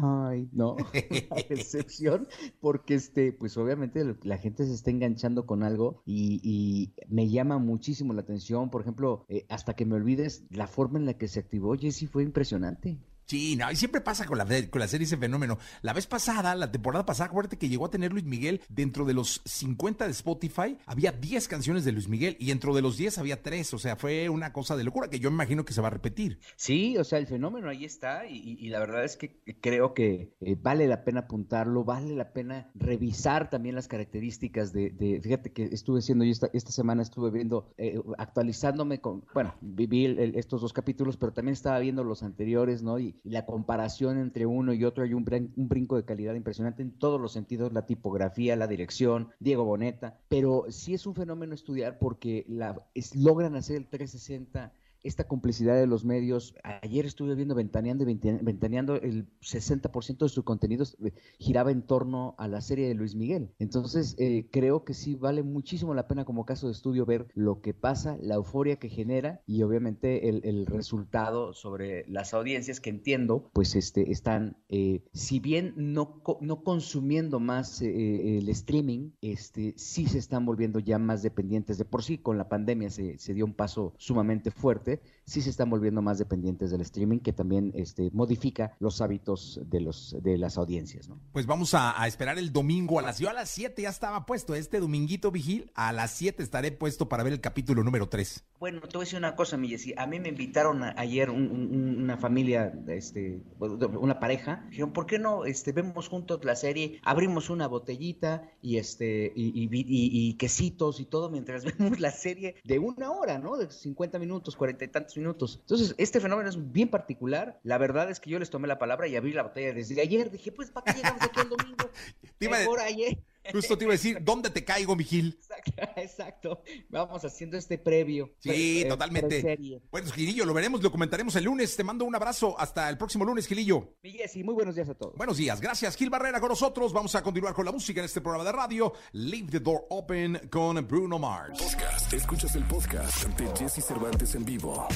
ay, 0.02 0.48
no, 0.52 0.74
una 1.30 1.42
decepción, 1.48 2.28
porque 2.60 2.94
este, 2.94 3.32
pues 3.32 3.56
obviamente 3.56 4.04
la 4.22 4.38
gente 4.38 4.64
se 4.66 4.74
está 4.74 4.90
enganchando 4.90 5.46
con 5.46 5.62
algo 5.62 6.02
y, 6.04 6.40
y 6.42 6.94
me 7.08 7.28
llama 7.28 7.58
muchísimo 7.58 8.12
la 8.12 8.22
atención, 8.22 8.70
por 8.70 8.82
ejemplo, 8.82 9.24
eh, 9.28 9.46
hasta 9.48 9.74
que 9.74 9.86
me 9.86 9.94
olvides, 9.94 10.44
la 10.50 10.66
forma 10.66 10.98
en 10.98 11.06
la 11.06 11.14
que 11.14 11.28
se 11.28 11.40
activó 11.40 11.74
Jesse 11.76 12.08
fue 12.08 12.22
impresionante. 12.22 12.98
Sí, 13.30 13.56
y 13.72 13.76
siempre 13.76 14.00
pasa 14.00 14.26
con 14.26 14.38
la, 14.38 14.44
con 14.70 14.80
la 14.80 14.88
serie 14.88 15.04
ese 15.04 15.16
fenómeno. 15.16 15.56
La 15.82 15.92
vez 15.92 16.08
pasada, 16.08 16.56
la 16.56 16.72
temporada 16.72 17.06
pasada, 17.06 17.28
acuérdate 17.30 17.58
que 17.58 17.68
llegó 17.68 17.84
a 17.86 17.90
tener 17.90 18.10
Luis 18.12 18.24
Miguel 18.24 18.60
dentro 18.68 19.04
de 19.04 19.14
los 19.14 19.40
50 19.44 20.04
de 20.06 20.10
Spotify, 20.10 20.76
había 20.84 21.12
10 21.12 21.46
canciones 21.46 21.84
de 21.84 21.92
Luis 21.92 22.08
Miguel 22.08 22.36
y 22.40 22.46
dentro 22.48 22.74
de 22.74 22.82
los 22.82 22.96
10 22.96 23.18
había 23.18 23.40
3, 23.40 23.72
o 23.74 23.78
sea, 23.78 23.94
fue 23.94 24.28
una 24.28 24.52
cosa 24.52 24.76
de 24.76 24.82
locura 24.82 25.08
que 25.08 25.20
yo 25.20 25.28
imagino 25.30 25.64
que 25.64 25.72
se 25.72 25.80
va 25.80 25.86
a 25.86 25.90
repetir. 25.92 26.40
Sí, 26.56 26.96
o 26.98 27.04
sea, 27.04 27.18
el 27.20 27.28
fenómeno 27.28 27.68
ahí 27.68 27.84
está 27.84 28.26
y, 28.26 28.56
y- 28.58 28.68
la 28.70 28.80
verdad 28.80 29.04
es 29.04 29.16
que 29.16 29.40
creo 29.60 29.94
que 29.94 30.34
eh, 30.40 30.56
vale 30.60 30.88
la 30.88 31.04
pena 31.04 31.20
apuntarlo, 31.20 31.84
vale 31.84 32.16
la 32.16 32.32
pena 32.32 32.72
revisar 32.74 33.48
también 33.48 33.76
las 33.76 33.86
características 33.86 34.72
de, 34.72 34.90
de- 34.90 35.20
fíjate 35.20 35.52
que 35.52 35.66
estuve 35.66 36.00
haciendo 36.00 36.24
yo 36.24 36.32
esta, 36.32 36.50
esta 36.52 36.72
semana, 36.72 37.02
estuve 37.02 37.30
viendo, 37.30 37.72
eh, 37.78 38.00
actualizándome 38.18 39.00
con, 39.00 39.24
bueno, 39.34 39.54
viví 39.60 40.06
el- 40.06 40.34
estos 40.36 40.60
dos 40.62 40.72
capítulos, 40.72 41.16
pero 41.16 41.32
también 41.32 41.52
estaba 41.52 41.78
viendo 41.78 42.02
los 42.02 42.22
anteriores, 42.24 42.82
¿no? 42.82 42.98
Y 42.98 43.19
la 43.24 43.46
comparación 43.46 44.18
entre 44.18 44.46
uno 44.46 44.72
y 44.72 44.84
otro, 44.84 45.04
hay 45.04 45.14
un, 45.14 45.24
un 45.56 45.68
brinco 45.68 45.96
de 45.96 46.04
calidad 46.04 46.34
impresionante 46.34 46.82
en 46.82 46.92
todos 46.92 47.20
los 47.20 47.32
sentidos, 47.32 47.72
la 47.72 47.86
tipografía, 47.86 48.56
la 48.56 48.66
dirección, 48.66 49.28
Diego 49.38 49.64
Boneta, 49.64 50.18
pero 50.28 50.66
sí 50.68 50.94
es 50.94 51.06
un 51.06 51.14
fenómeno 51.14 51.54
estudiar 51.54 51.98
porque 51.98 52.44
la, 52.48 52.86
logran 53.14 53.56
hacer 53.56 53.76
el 53.76 53.86
360 53.86 54.72
esta 55.02 55.24
complicidad 55.24 55.76
de 55.76 55.86
los 55.86 56.04
medios. 56.04 56.54
Ayer 56.82 57.06
estuve 57.06 57.34
viendo 57.34 57.54
Ventaneando 57.54 58.08
y 58.08 58.18
Ventaneando, 58.42 58.96
el 58.96 59.26
60% 59.40 60.18
de 60.18 60.28
su 60.28 60.44
contenido 60.44 60.84
eh, 61.04 61.12
giraba 61.38 61.70
en 61.70 61.82
torno 61.82 62.34
a 62.38 62.48
la 62.48 62.60
serie 62.60 62.88
de 62.88 62.94
Luis 62.94 63.14
Miguel. 63.14 63.50
Entonces, 63.58 64.16
eh, 64.18 64.46
creo 64.50 64.84
que 64.84 64.94
sí 64.94 65.14
vale 65.14 65.42
muchísimo 65.42 65.94
la 65.94 66.08
pena 66.08 66.24
como 66.24 66.44
caso 66.44 66.66
de 66.66 66.72
estudio 66.72 67.06
ver 67.06 67.28
lo 67.34 67.60
que 67.60 67.74
pasa, 67.74 68.16
la 68.20 68.34
euforia 68.34 68.76
que 68.76 68.88
genera 68.88 69.40
y 69.46 69.62
obviamente 69.62 70.28
el, 70.28 70.40
el 70.44 70.66
resultado 70.66 71.52
sobre 71.54 72.04
las 72.08 72.34
audiencias 72.34 72.80
que 72.80 72.90
entiendo, 72.90 73.50
pues 73.52 73.74
este, 73.74 74.10
están, 74.10 74.56
eh, 74.68 75.02
si 75.12 75.40
bien 75.40 75.74
no, 75.76 76.22
no 76.40 76.62
consumiendo 76.62 77.40
más 77.40 77.82
eh, 77.82 78.38
el 78.38 78.48
streaming, 78.48 79.10
este, 79.20 79.74
sí 79.76 80.06
se 80.06 80.18
están 80.18 80.44
volviendo 80.44 80.78
ya 80.78 80.98
más 80.98 81.22
dependientes 81.22 81.78
de 81.78 81.84
por 81.84 82.02
sí. 82.02 82.18
Con 82.18 82.38
la 82.38 82.48
pandemia 82.48 82.90
se, 82.90 83.18
se 83.18 83.34
dio 83.34 83.44
un 83.44 83.54
paso 83.54 83.94
sumamente 83.98 84.50
fuerte 84.50 84.89
fuerte, 84.96 85.19
sí 85.26 85.42
se 85.42 85.50
están 85.50 85.70
volviendo 85.70 86.02
más 86.02 86.18
dependientes 86.18 86.70
del 86.70 86.80
streaming, 86.80 87.18
que 87.20 87.32
también 87.32 87.72
este, 87.74 88.10
modifica 88.12 88.76
los 88.80 89.00
hábitos 89.00 89.60
de, 89.66 89.80
los, 89.80 90.16
de 90.22 90.38
las 90.38 90.58
audiencias. 90.58 91.08
¿no? 91.08 91.20
Pues 91.32 91.46
vamos 91.46 91.74
a, 91.74 92.00
a 92.00 92.06
esperar 92.08 92.38
el 92.38 92.52
domingo 92.52 92.98
a 92.98 93.02
las... 93.02 93.18
Yo 93.18 93.28
a 93.30 93.32
las 93.32 93.48
7 93.50 93.82
ya 93.82 93.88
estaba 93.90 94.26
puesto, 94.26 94.54
este 94.54 94.80
dominguito 94.80 95.30
vigil, 95.30 95.70
a 95.74 95.92
las 95.92 96.10
7 96.12 96.42
estaré 96.42 96.72
puesto 96.72 97.08
para 97.08 97.22
ver 97.22 97.32
el 97.32 97.40
capítulo 97.40 97.84
número 97.84 98.08
3. 98.08 98.44
Bueno, 98.58 98.80
te 98.82 98.88
voy 98.88 99.02
a 99.02 99.04
decir 99.04 99.18
una 99.18 99.36
cosa, 99.36 99.56
mi 99.56 99.68
Jessy. 99.68 99.94
A 99.96 100.06
mí 100.06 100.20
me 100.20 100.28
invitaron 100.28 100.82
a- 100.82 100.94
ayer 100.96 101.30
un- 101.30 101.50
un- 101.50 102.02
una 102.02 102.16
familia, 102.18 102.72
este, 102.88 103.42
una 103.58 104.20
pareja. 104.20 104.66
Dijeron, 104.70 104.92
¿por 104.92 105.06
qué 105.06 105.18
no 105.18 105.44
este, 105.44 105.72
vemos 105.72 106.08
juntos 106.08 106.44
la 106.44 106.56
serie? 106.56 107.00
Abrimos 107.02 107.48
una 107.50 107.68
botellita 107.68 108.50
y 108.60 108.76
este 108.76 109.32
y, 109.34 109.48
y- 109.48 109.68
y- 109.72 110.28
y 110.30 110.34
quesitos 110.34 111.00
y 111.00 111.04
todo 111.06 111.30
mientras 111.30 111.64
vemos 111.96 112.00
la 112.00 112.10
serie 112.10 112.56
de 112.64 112.78
una 112.78 113.10
hora, 113.12 113.38
¿no? 113.38 113.56
De 113.56 113.70
50 113.70 114.18
minutos, 114.18 114.56
40 114.56 114.84
y 114.84 114.88
tantos 114.88 115.09
minutos. 115.16 115.58
Entonces, 115.60 115.94
este 115.98 116.20
fenómeno 116.20 116.48
es 116.48 116.72
bien 116.72 116.88
particular. 116.88 117.58
La 117.62 117.78
verdad 117.78 118.10
es 118.10 118.20
que 118.20 118.30
yo 118.30 118.38
les 118.38 118.50
tomé 118.50 118.68
la 118.68 118.78
palabra 118.78 119.08
y 119.08 119.16
abrí 119.16 119.32
la 119.32 119.42
botella 119.42 119.72
desde 119.72 120.00
ayer. 120.00 120.30
Dije, 120.30 120.52
pues, 120.52 120.70
¿para 120.70 120.92
qué 120.92 120.98
llegamos 120.98 121.22
aquí 121.22 121.40
el 121.40 121.48
domingo? 121.48 121.90
Mejor 122.40 122.80
ayer. 122.80 123.18
Justo 123.52 123.76
te 123.78 123.84
iba 123.84 123.92
a 123.92 123.96
decir, 123.96 124.18
¿dónde 124.22 124.50
te 124.50 124.64
caigo, 124.64 124.96
Vigil? 124.96 125.38
Exacto. 125.96 126.62
Vamos 126.88 127.24
haciendo 127.24 127.56
este 127.56 127.78
previo. 127.78 128.34
Sí, 128.38 128.48
Pre- 128.48 128.80
eh, 128.82 128.84
totalmente. 128.86 129.80
Bueno, 129.90 130.10
Gilillo, 130.12 130.44
lo 130.44 130.54
veremos, 130.54 130.82
lo 130.82 130.90
comentaremos 130.90 131.34
el 131.36 131.44
lunes. 131.44 131.74
Te 131.76 131.84
mando 131.84 132.04
un 132.04 132.14
abrazo. 132.14 132.58
Hasta 132.58 132.88
el 132.88 132.96
próximo 132.98 133.24
lunes, 133.24 133.46
Gilillo. 133.46 133.94
Mi 134.02 134.12
Jessy, 134.12 134.42
muy 134.44 134.54
buenos 134.54 134.74
días 134.74 134.88
a 134.88 134.94
todos. 134.94 135.14
Buenos 135.16 135.36
días, 135.36 135.60
gracias 135.60 135.96
Gil 135.96 136.10
Barrera 136.10 136.40
con 136.40 136.48
nosotros. 136.48 136.92
Vamos 136.92 137.14
a 137.14 137.22
continuar 137.22 137.54
con 137.54 137.64
la 137.64 137.72
música 137.72 138.00
en 138.00 138.06
este 138.06 138.20
programa 138.20 138.44
de 138.44 138.52
radio. 138.52 138.92
Leave 139.12 139.48
the 139.50 139.60
door 139.60 139.86
open 139.90 140.40
con 140.50 140.86
Bruno 140.86 141.18
Mars. 141.18 141.60
Podcast. 141.60 142.12
Escuchas 142.12 142.54
el 142.56 142.64
podcast 142.64 143.24
de 143.38 143.46
Jesse 143.58 143.84
Cervantes 143.84 144.34
en 144.34 144.44
vivo. 144.44 144.86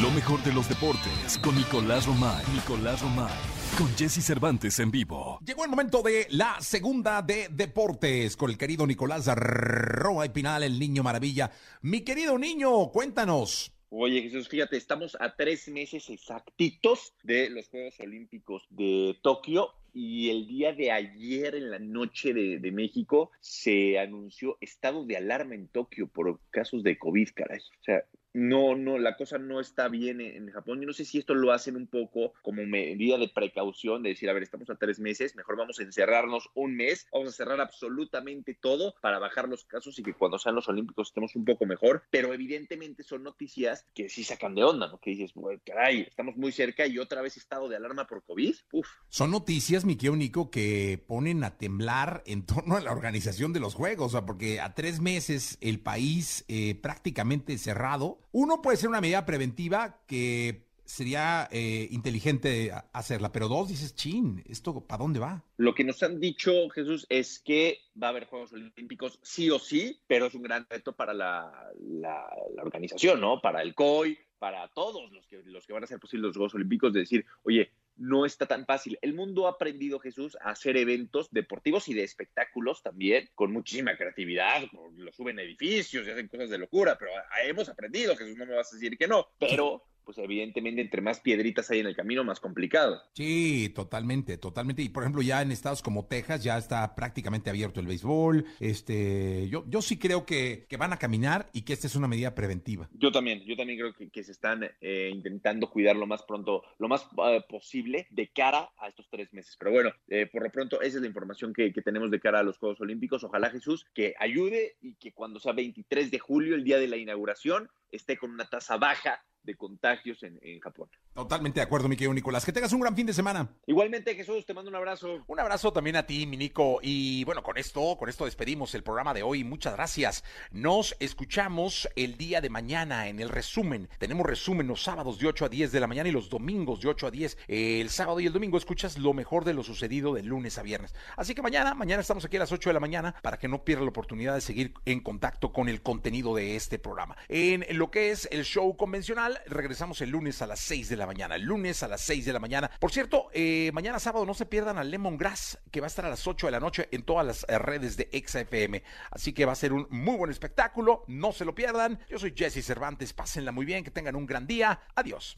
Lo 0.00 0.10
mejor 0.10 0.42
de 0.44 0.52
los 0.52 0.68
deportes 0.68 1.38
con 1.42 1.54
Nicolás 1.56 2.06
Romay. 2.06 2.44
Nicolás 2.54 3.00
Romay. 3.02 3.61
Con 3.78 3.88
Jesse 3.96 4.22
Cervantes 4.22 4.78
en 4.80 4.90
vivo. 4.90 5.38
Llegó 5.44 5.64
el 5.64 5.70
momento 5.70 6.02
de 6.02 6.26
la 6.30 6.60
segunda 6.60 7.22
de 7.22 7.48
deportes 7.50 8.36
con 8.36 8.50
el 8.50 8.58
querido 8.58 8.86
Nicolás 8.86 9.26
Roa 9.34 10.26
y 10.26 10.28
Pinal, 10.28 10.62
el 10.62 10.78
niño 10.78 11.02
maravilla. 11.02 11.50
Mi 11.80 12.02
querido 12.02 12.38
niño, 12.38 12.90
cuéntanos. 12.92 13.72
Oye, 13.88 14.20
Jesús, 14.22 14.48
fíjate, 14.48 14.76
estamos 14.76 15.16
a 15.18 15.34
tres 15.34 15.68
meses 15.68 16.10
exactitos 16.10 17.14
de 17.22 17.48
los 17.48 17.66
Juegos 17.68 17.98
Olímpicos 18.00 18.62
de 18.68 19.16
Tokio 19.22 19.70
y 19.94 20.28
el 20.28 20.46
día 20.46 20.74
de 20.74 20.92
ayer 20.92 21.54
en 21.54 21.70
la 21.70 21.78
noche 21.78 22.34
de, 22.34 22.58
de 22.58 22.72
México 22.72 23.30
se 23.40 23.98
anunció 23.98 24.58
estado 24.60 25.06
de 25.06 25.16
alarma 25.16 25.54
en 25.54 25.68
Tokio 25.68 26.08
por 26.08 26.40
casos 26.50 26.82
de 26.82 26.98
COVID, 26.98 27.28
caray. 27.34 27.58
O 27.58 27.84
sea, 27.84 28.04
no, 28.34 28.76
no, 28.76 28.98
la 28.98 29.16
cosa 29.16 29.38
no 29.38 29.60
está 29.60 29.88
bien 29.88 30.20
en, 30.20 30.36
en 30.36 30.50
Japón. 30.50 30.80
Yo 30.80 30.86
no 30.86 30.92
sé 30.92 31.04
si 31.04 31.18
esto 31.18 31.34
lo 31.34 31.52
hacen 31.52 31.76
un 31.76 31.86
poco 31.86 32.32
como 32.42 32.64
medida 32.64 33.18
de 33.18 33.28
precaución, 33.28 34.02
de 34.02 34.10
decir, 34.10 34.30
a 34.30 34.32
ver, 34.32 34.42
estamos 34.42 34.70
a 34.70 34.76
tres 34.76 34.98
meses, 34.98 35.36
mejor 35.36 35.56
vamos 35.56 35.78
a 35.78 35.82
encerrarnos 35.82 36.48
un 36.54 36.76
mes, 36.76 37.06
vamos 37.12 37.28
a 37.28 37.32
cerrar 37.32 37.60
absolutamente 37.60 38.54
todo 38.54 38.94
para 39.00 39.18
bajar 39.18 39.48
los 39.48 39.64
casos 39.64 39.98
y 39.98 40.02
que 40.02 40.14
cuando 40.14 40.38
sean 40.38 40.54
los 40.54 40.68
Olímpicos 40.68 41.08
estemos 41.08 41.36
un 41.36 41.44
poco 41.44 41.66
mejor. 41.66 42.04
Pero 42.10 42.32
evidentemente 42.32 43.02
son 43.02 43.22
noticias 43.22 43.86
que 43.94 44.08
sí 44.08 44.24
sacan 44.24 44.54
de 44.54 44.64
onda, 44.64 44.88
¿no? 44.88 44.98
Que 44.98 45.10
dices, 45.10 45.32
"Güey, 45.34 45.58
caray, 45.60 46.02
estamos 46.02 46.36
muy 46.36 46.52
cerca 46.52 46.86
y 46.86 46.98
otra 46.98 47.22
vez 47.22 47.36
estado 47.36 47.68
de 47.68 47.76
alarma 47.76 48.06
por 48.06 48.22
COVID. 48.24 48.54
Uf. 48.72 48.88
Son 49.08 49.30
noticias, 49.30 49.84
mi 49.84 49.96
querido 49.96 50.16
Nico, 50.16 50.50
que 50.50 51.02
ponen 51.06 51.44
a 51.44 51.58
temblar 51.58 52.22
en 52.26 52.46
torno 52.46 52.76
a 52.76 52.80
la 52.80 52.92
organización 52.92 53.52
de 53.52 53.60
los 53.60 53.74
juegos, 53.74 54.08
o 54.08 54.10
sea, 54.10 54.26
porque 54.26 54.60
a 54.60 54.74
tres 54.74 55.00
meses 55.00 55.58
el 55.60 55.80
país 55.80 56.44
eh, 56.48 56.74
prácticamente 56.74 57.58
cerrado, 57.58 58.21
uno 58.32 58.60
puede 58.62 58.76
ser 58.76 58.88
una 58.88 59.00
medida 59.00 59.24
preventiva 59.24 60.02
que 60.06 60.66
sería 60.84 61.48
eh, 61.52 61.88
inteligente 61.90 62.70
hacerla, 62.92 63.32
pero 63.32 63.48
dos 63.48 63.68
dices, 63.68 63.94
chin, 63.94 64.42
¿esto 64.46 64.86
para 64.86 65.02
dónde 65.02 65.20
va? 65.20 65.42
Lo 65.56 65.74
que 65.74 65.84
nos 65.84 66.02
han 66.02 66.18
dicho, 66.20 66.68
Jesús, 66.70 67.06
es 67.08 67.38
que 67.38 67.78
va 68.00 68.08
a 68.08 68.10
haber 68.10 68.26
Juegos 68.26 68.52
Olímpicos 68.52 69.18
sí 69.22 69.48
o 69.48 69.58
sí, 69.58 70.00
pero 70.06 70.26
es 70.26 70.34
un 70.34 70.42
gran 70.42 70.66
reto 70.68 70.92
para 70.94 71.14
la, 71.14 71.50
la- 71.80 72.28
organización, 72.62 73.20
¿no? 73.20 73.40
Para 73.40 73.62
el 73.62 73.74
COI, 73.74 74.18
para 74.38 74.68
todos 74.68 75.10
los 75.12 75.26
que, 75.28 75.42
los 75.44 75.66
que 75.66 75.72
van 75.72 75.82
a 75.82 75.84
hacer 75.84 76.00
posibles 76.00 76.28
los 76.28 76.36
Juegos 76.36 76.54
Olímpicos, 76.54 76.92
de 76.92 77.00
decir, 77.00 77.24
oye, 77.44 77.70
no 77.96 78.26
está 78.26 78.46
tan 78.46 78.66
fácil. 78.66 78.98
El 79.02 79.14
mundo 79.14 79.46
ha 79.46 79.50
aprendido, 79.50 79.98
Jesús, 79.98 80.36
a 80.40 80.50
hacer 80.50 80.76
eventos 80.76 81.30
deportivos 81.30 81.88
y 81.88 81.94
de 81.94 82.04
espectáculos 82.04 82.82
también, 82.82 83.28
con 83.34 83.52
muchísima 83.52 83.96
creatividad, 83.96 84.62
lo 84.96 85.12
suben 85.12 85.38
edificios 85.38 86.06
y 86.06 86.10
hacen 86.10 86.28
cosas 86.28 86.50
de 86.50 86.58
locura, 86.58 86.96
pero 86.98 87.12
hemos 87.44 87.68
aprendido, 87.68 88.16
Jesús, 88.16 88.36
no 88.36 88.46
me 88.46 88.54
vas 88.54 88.72
a 88.72 88.76
decir 88.76 88.96
que 88.96 89.08
no, 89.08 89.28
pero 89.38 89.84
pues 90.04 90.18
evidentemente 90.18 90.80
entre 90.80 91.00
más 91.00 91.20
piedritas 91.20 91.70
hay 91.70 91.80
en 91.80 91.86
el 91.86 91.96
camino, 91.96 92.24
más 92.24 92.40
complicado. 92.40 93.02
Sí, 93.14 93.70
totalmente, 93.74 94.38
totalmente. 94.38 94.82
Y 94.82 94.88
por 94.88 95.02
ejemplo, 95.02 95.22
ya 95.22 95.42
en 95.42 95.52
estados 95.52 95.82
como 95.82 96.06
Texas 96.06 96.42
ya 96.42 96.58
está 96.58 96.94
prácticamente 96.94 97.50
abierto 97.50 97.80
el 97.80 97.86
béisbol. 97.86 98.44
Este, 98.60 99.48
yo, 99.48 99.64
yo 99.68 99.82
sí 99.82 99.98
creo 99.98 100.26
que, 100.26 100.66
que 100.68 100.76
van 100.76 100.92
a 100.92 100.98
caminar 100.98 101.48
y 101.52 101.62
que 101.62 101.72
esta 101.72 101.86
es 101.86 101.96
una 101.96 102.08
medida 102.08 102.34
preventiva. 102.34 102.88
Yo 102.92 103.12
también, 103.12 103.44
yo 103.44 103.56
también 103.56 103.78
creo 103.78 103.92
que, 103.92 104.10
que 104.10 104.24
se 104.24 104.32
están 104.32 104.68
eh, 104.80 105.10
intentando 105.12 105.70
cuidar 105.70 105.96
lo 105.96 106.06
más 106.06 106.22
pronto, 106.22 106.62
lo 106.78 106.88
más 106.88 107.06
eh, 107.28 107.42
posible 107.48 108.06
de 108.10 108.28
cara 108.28 108.70
a 108.78 108.88
estos 108.88 109.08
tres 109.10 109.32
meses. 109.32 109.56
Pero 109.58 109.72
bueno, 109.72 109.90
eh, 110.08 110.26
por 110.26 110.42
lo 110.42 110.50
pronto 110.50 110.80
esa 110.80 110.96
es 110.96 111.02
la 111.02 111.08
información 111.08 111.52
que, 111.52 111.72
que 111.72 111.82
tenemos 111.82 112.10
de 112.10 112.20
cara 112.20 112.40
a 112.40 112.42
los 112.42 112.58
Juegos 112.58 112.80
Olímpicos. 112.80 113.24
Ojalá 113.24 113.50
Jesús 113.50 113.86
que 113.94 114.14
ayude 114.18 114.76
y 114.80 114.94
que 114.94 115.12
cuando 115.12 115.40
sea 115.40 115.52
23 115.52 116.10
de 116.10 116.18
julio, 116.18 116.54
el 116.54 116.64
día 116.64 116.78
de 116.78 116.88
la 116.88 116.96
inauguración, 116.96 117.68
esté 117.90 118.16
con 118.16 118.30
una 118.30 118.48
tasa 118.48 118.76
baja 118.76 119.24
de 119.44 119.56
contagios 119.56 120.22
en, 120.22 120.38
en 120.42 120.60
Japón. 120.60 120.88
Totalmente 121.14 121.60
de 121.60 121.64
acuerdo, 121.64 121.88
mi 121.88 121.96
querido 121.96 122.14
Nicolás. 122.14 122.44
Que 122.44 122.52
tengas 122.52 122.72
un 122.72 122.80
gran 122.80 122.96
fin 122.96 123.06
de 123.06 123.12
semana. 123.12 123.48
Igualmente, 123.66 124.14
Jesús, 124.14 124.46
te 124.46 124.54
mando 124.54 124.70
un 124.70 124.76
abrazo. 124.76 125.24
Un 125.26 125.40
abrazo 125.40 125.72
también 125.72 125.96
a 125.96 126.06
ti, 126.06 126.26
mi 126.26 126.36
Nico. 126.36 126.78
Y 126.82 127.24
bueno, 127.24 127.42
con 127.42 127.58
esto, 127.58 127.96
con 127.98 128.08
esto 128.08 128.24
despedimos 128.24 128.74
el 128.74 128.82
programa 128.82 129.12
de 129.12 129.22
hoy. 129.22 129.44
Muchas 129.44 129.74
gracias. 129.74 130.24
Nos 130.50 130.96
escuchamos 131.00 131.88
el 131.96 132.16
día 132.16 132.40
de 132.40 132.50
mañana 132.50 133.08
en 133.08 133.20
el 133.20 133.28
resumen. 133.28 133.88
Tenemos 133.98 134.26
resumen 134.26 134.66
los 134.66 134.82
sábados 134.82 135.18
de 135.18 135.26
8 135.26 135.46
a 135.46 135.48
10 135.48 135.72
de 135.72 135.80
la 135.80 135.86
mañana 135.86 136.08
y 136.08 136.12
los 136.12 136.30
domingos 136.30 136.80
de 136.80 136.88
8 136.88 137.06
a 137.08 137.10
10. 137.10 137.38
El 137.48 137.90
sábado 137.90 138.20
y 138.20 138.26
el 138.26 138.32
domingo 138.32 138.56
escuchas 138.56 138.98
lo 138.98 139.12
mejor 139.12 139.44
de 139.44 139.54
lo 139.54 139.62
sucedido 139.62 140.14
de 140.14 140.22
lunes 140.22 140.58
a 140.58 140.62
viernes. 140.62 140.94
Así 141.16 141.34
que 141.34 141.42
mañana, 141.42 141.74
mañana 141.74 142.00
estamos 142.00 142.24
aquí 142.24 142.36
a 142.36 142.40
las 142.40 142.52
8 142.52 142.70
de 142.70 142.74
la 142.74 142.80
mañana 142.80 143.14
para 143.22 143.38
que 143.38 143.48
no 143.48 143.64
pierda 143.64 143.84
la 143.84 143.90
oportunidad 143.90 144.34
de 144.34 144.40
seguir 144.40 144.74
en 144.86 145.00
contacto 145.00 145.52
con 145.52 145.68
el 145.68 145.82
contenido 145.82 146.34
de 146.34 146.56
este 146.56 146.78
programa. 146.78 147.16
En 147.28 147.64
lo 147.76 147.90
que 147.90 148.10
es 148.10 148.28
el 148.30 148.44
show 148.44 148.76
convencional, 148.76 149.31
regresamos 149.46 150.00
el 150.00 150.10
lunes 150.10 150.42
a 150.42 150.46
las 150.46 150.60
6 150.60 150.88
de 150.88 150.96
la 150.96 151.06
mañana. 151.06 151.36
El 151.36 151.42
lunes 151.42 151.82
a 151.82 151.88
las 151.88 152.00
6 152.02 152.24
de 152.24 152.32
la 152.32 152.38
mañana. 152.38 152.70
Por 152.80 152.92
cierto, 152.92 153.28
eh, 153.32 153.70
mañana 153.72 153.98
sábado 153.98 154.26
no 154.26 154.34
se 154.34 154.46
pierdan 154.46 154.78
a 154.78 154.84
Lemongrass, 154.84 155.58
que 155.70 155.80
va 155.80 155.86
a 155.86 155.88
estar 155.88 156.04
a 156.04 156.10
las 156.10 156.26
8 156.26 156.46
de 156.46 156.50
la 156.50 156.60
noche 156.60 156.88
en 156.90 157.02
todas 157.02 157.26
las 157.26 157.46
eh, 157.48 157.58
redes 157.58 157.96
de 157.96 158.08
XFM. 158.12 158.82
Así 159.10 159.32
que 159.32 159.44
va 159.44 159.52
a 159.52 159.56
ser 159.56 159.72
un 159.72 159.86
muy 159.90 160.16
buen 160.16 160.30
espectáculo. 160.30 161.04
No 161.08 161.32
se 161.32 161.44
lo 161.44 161.54
pierdan. 161.54 161.98
Yo 162.08 162.18
soy 162.18 162.34
Jesse 162.36 162.64
Cervantes. 162.64 163.12
Pásenla 163.12 163.52
muy 163.52 163.64
bien, 163.64 163.84
que 163.84 163.90
tengan 163.90 164.16
un 164.16 164.26
gran 164.26 164.46
día. 164.46 164.80
Adiós. 164.94 165.36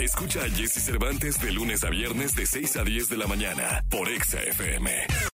Escucha 0.00 0.40
a 0.44 0.50
Jesse 0.50 0.84
Cervantes 0.84 1.40
de 1.40 1.52
lunes 1.52 1.82
a 1.82 1.90
viernes 1.90 2.34
de 2.34 2.44
6 2.44 2.76
a 2.76 2.84
10 2.84 3.08
de 3.08 3.16
la 3.16 3.26
mañana 3.26 3.84
por 3.88 4.08
Exa 4.08 4.42
FM. 4.42 5.26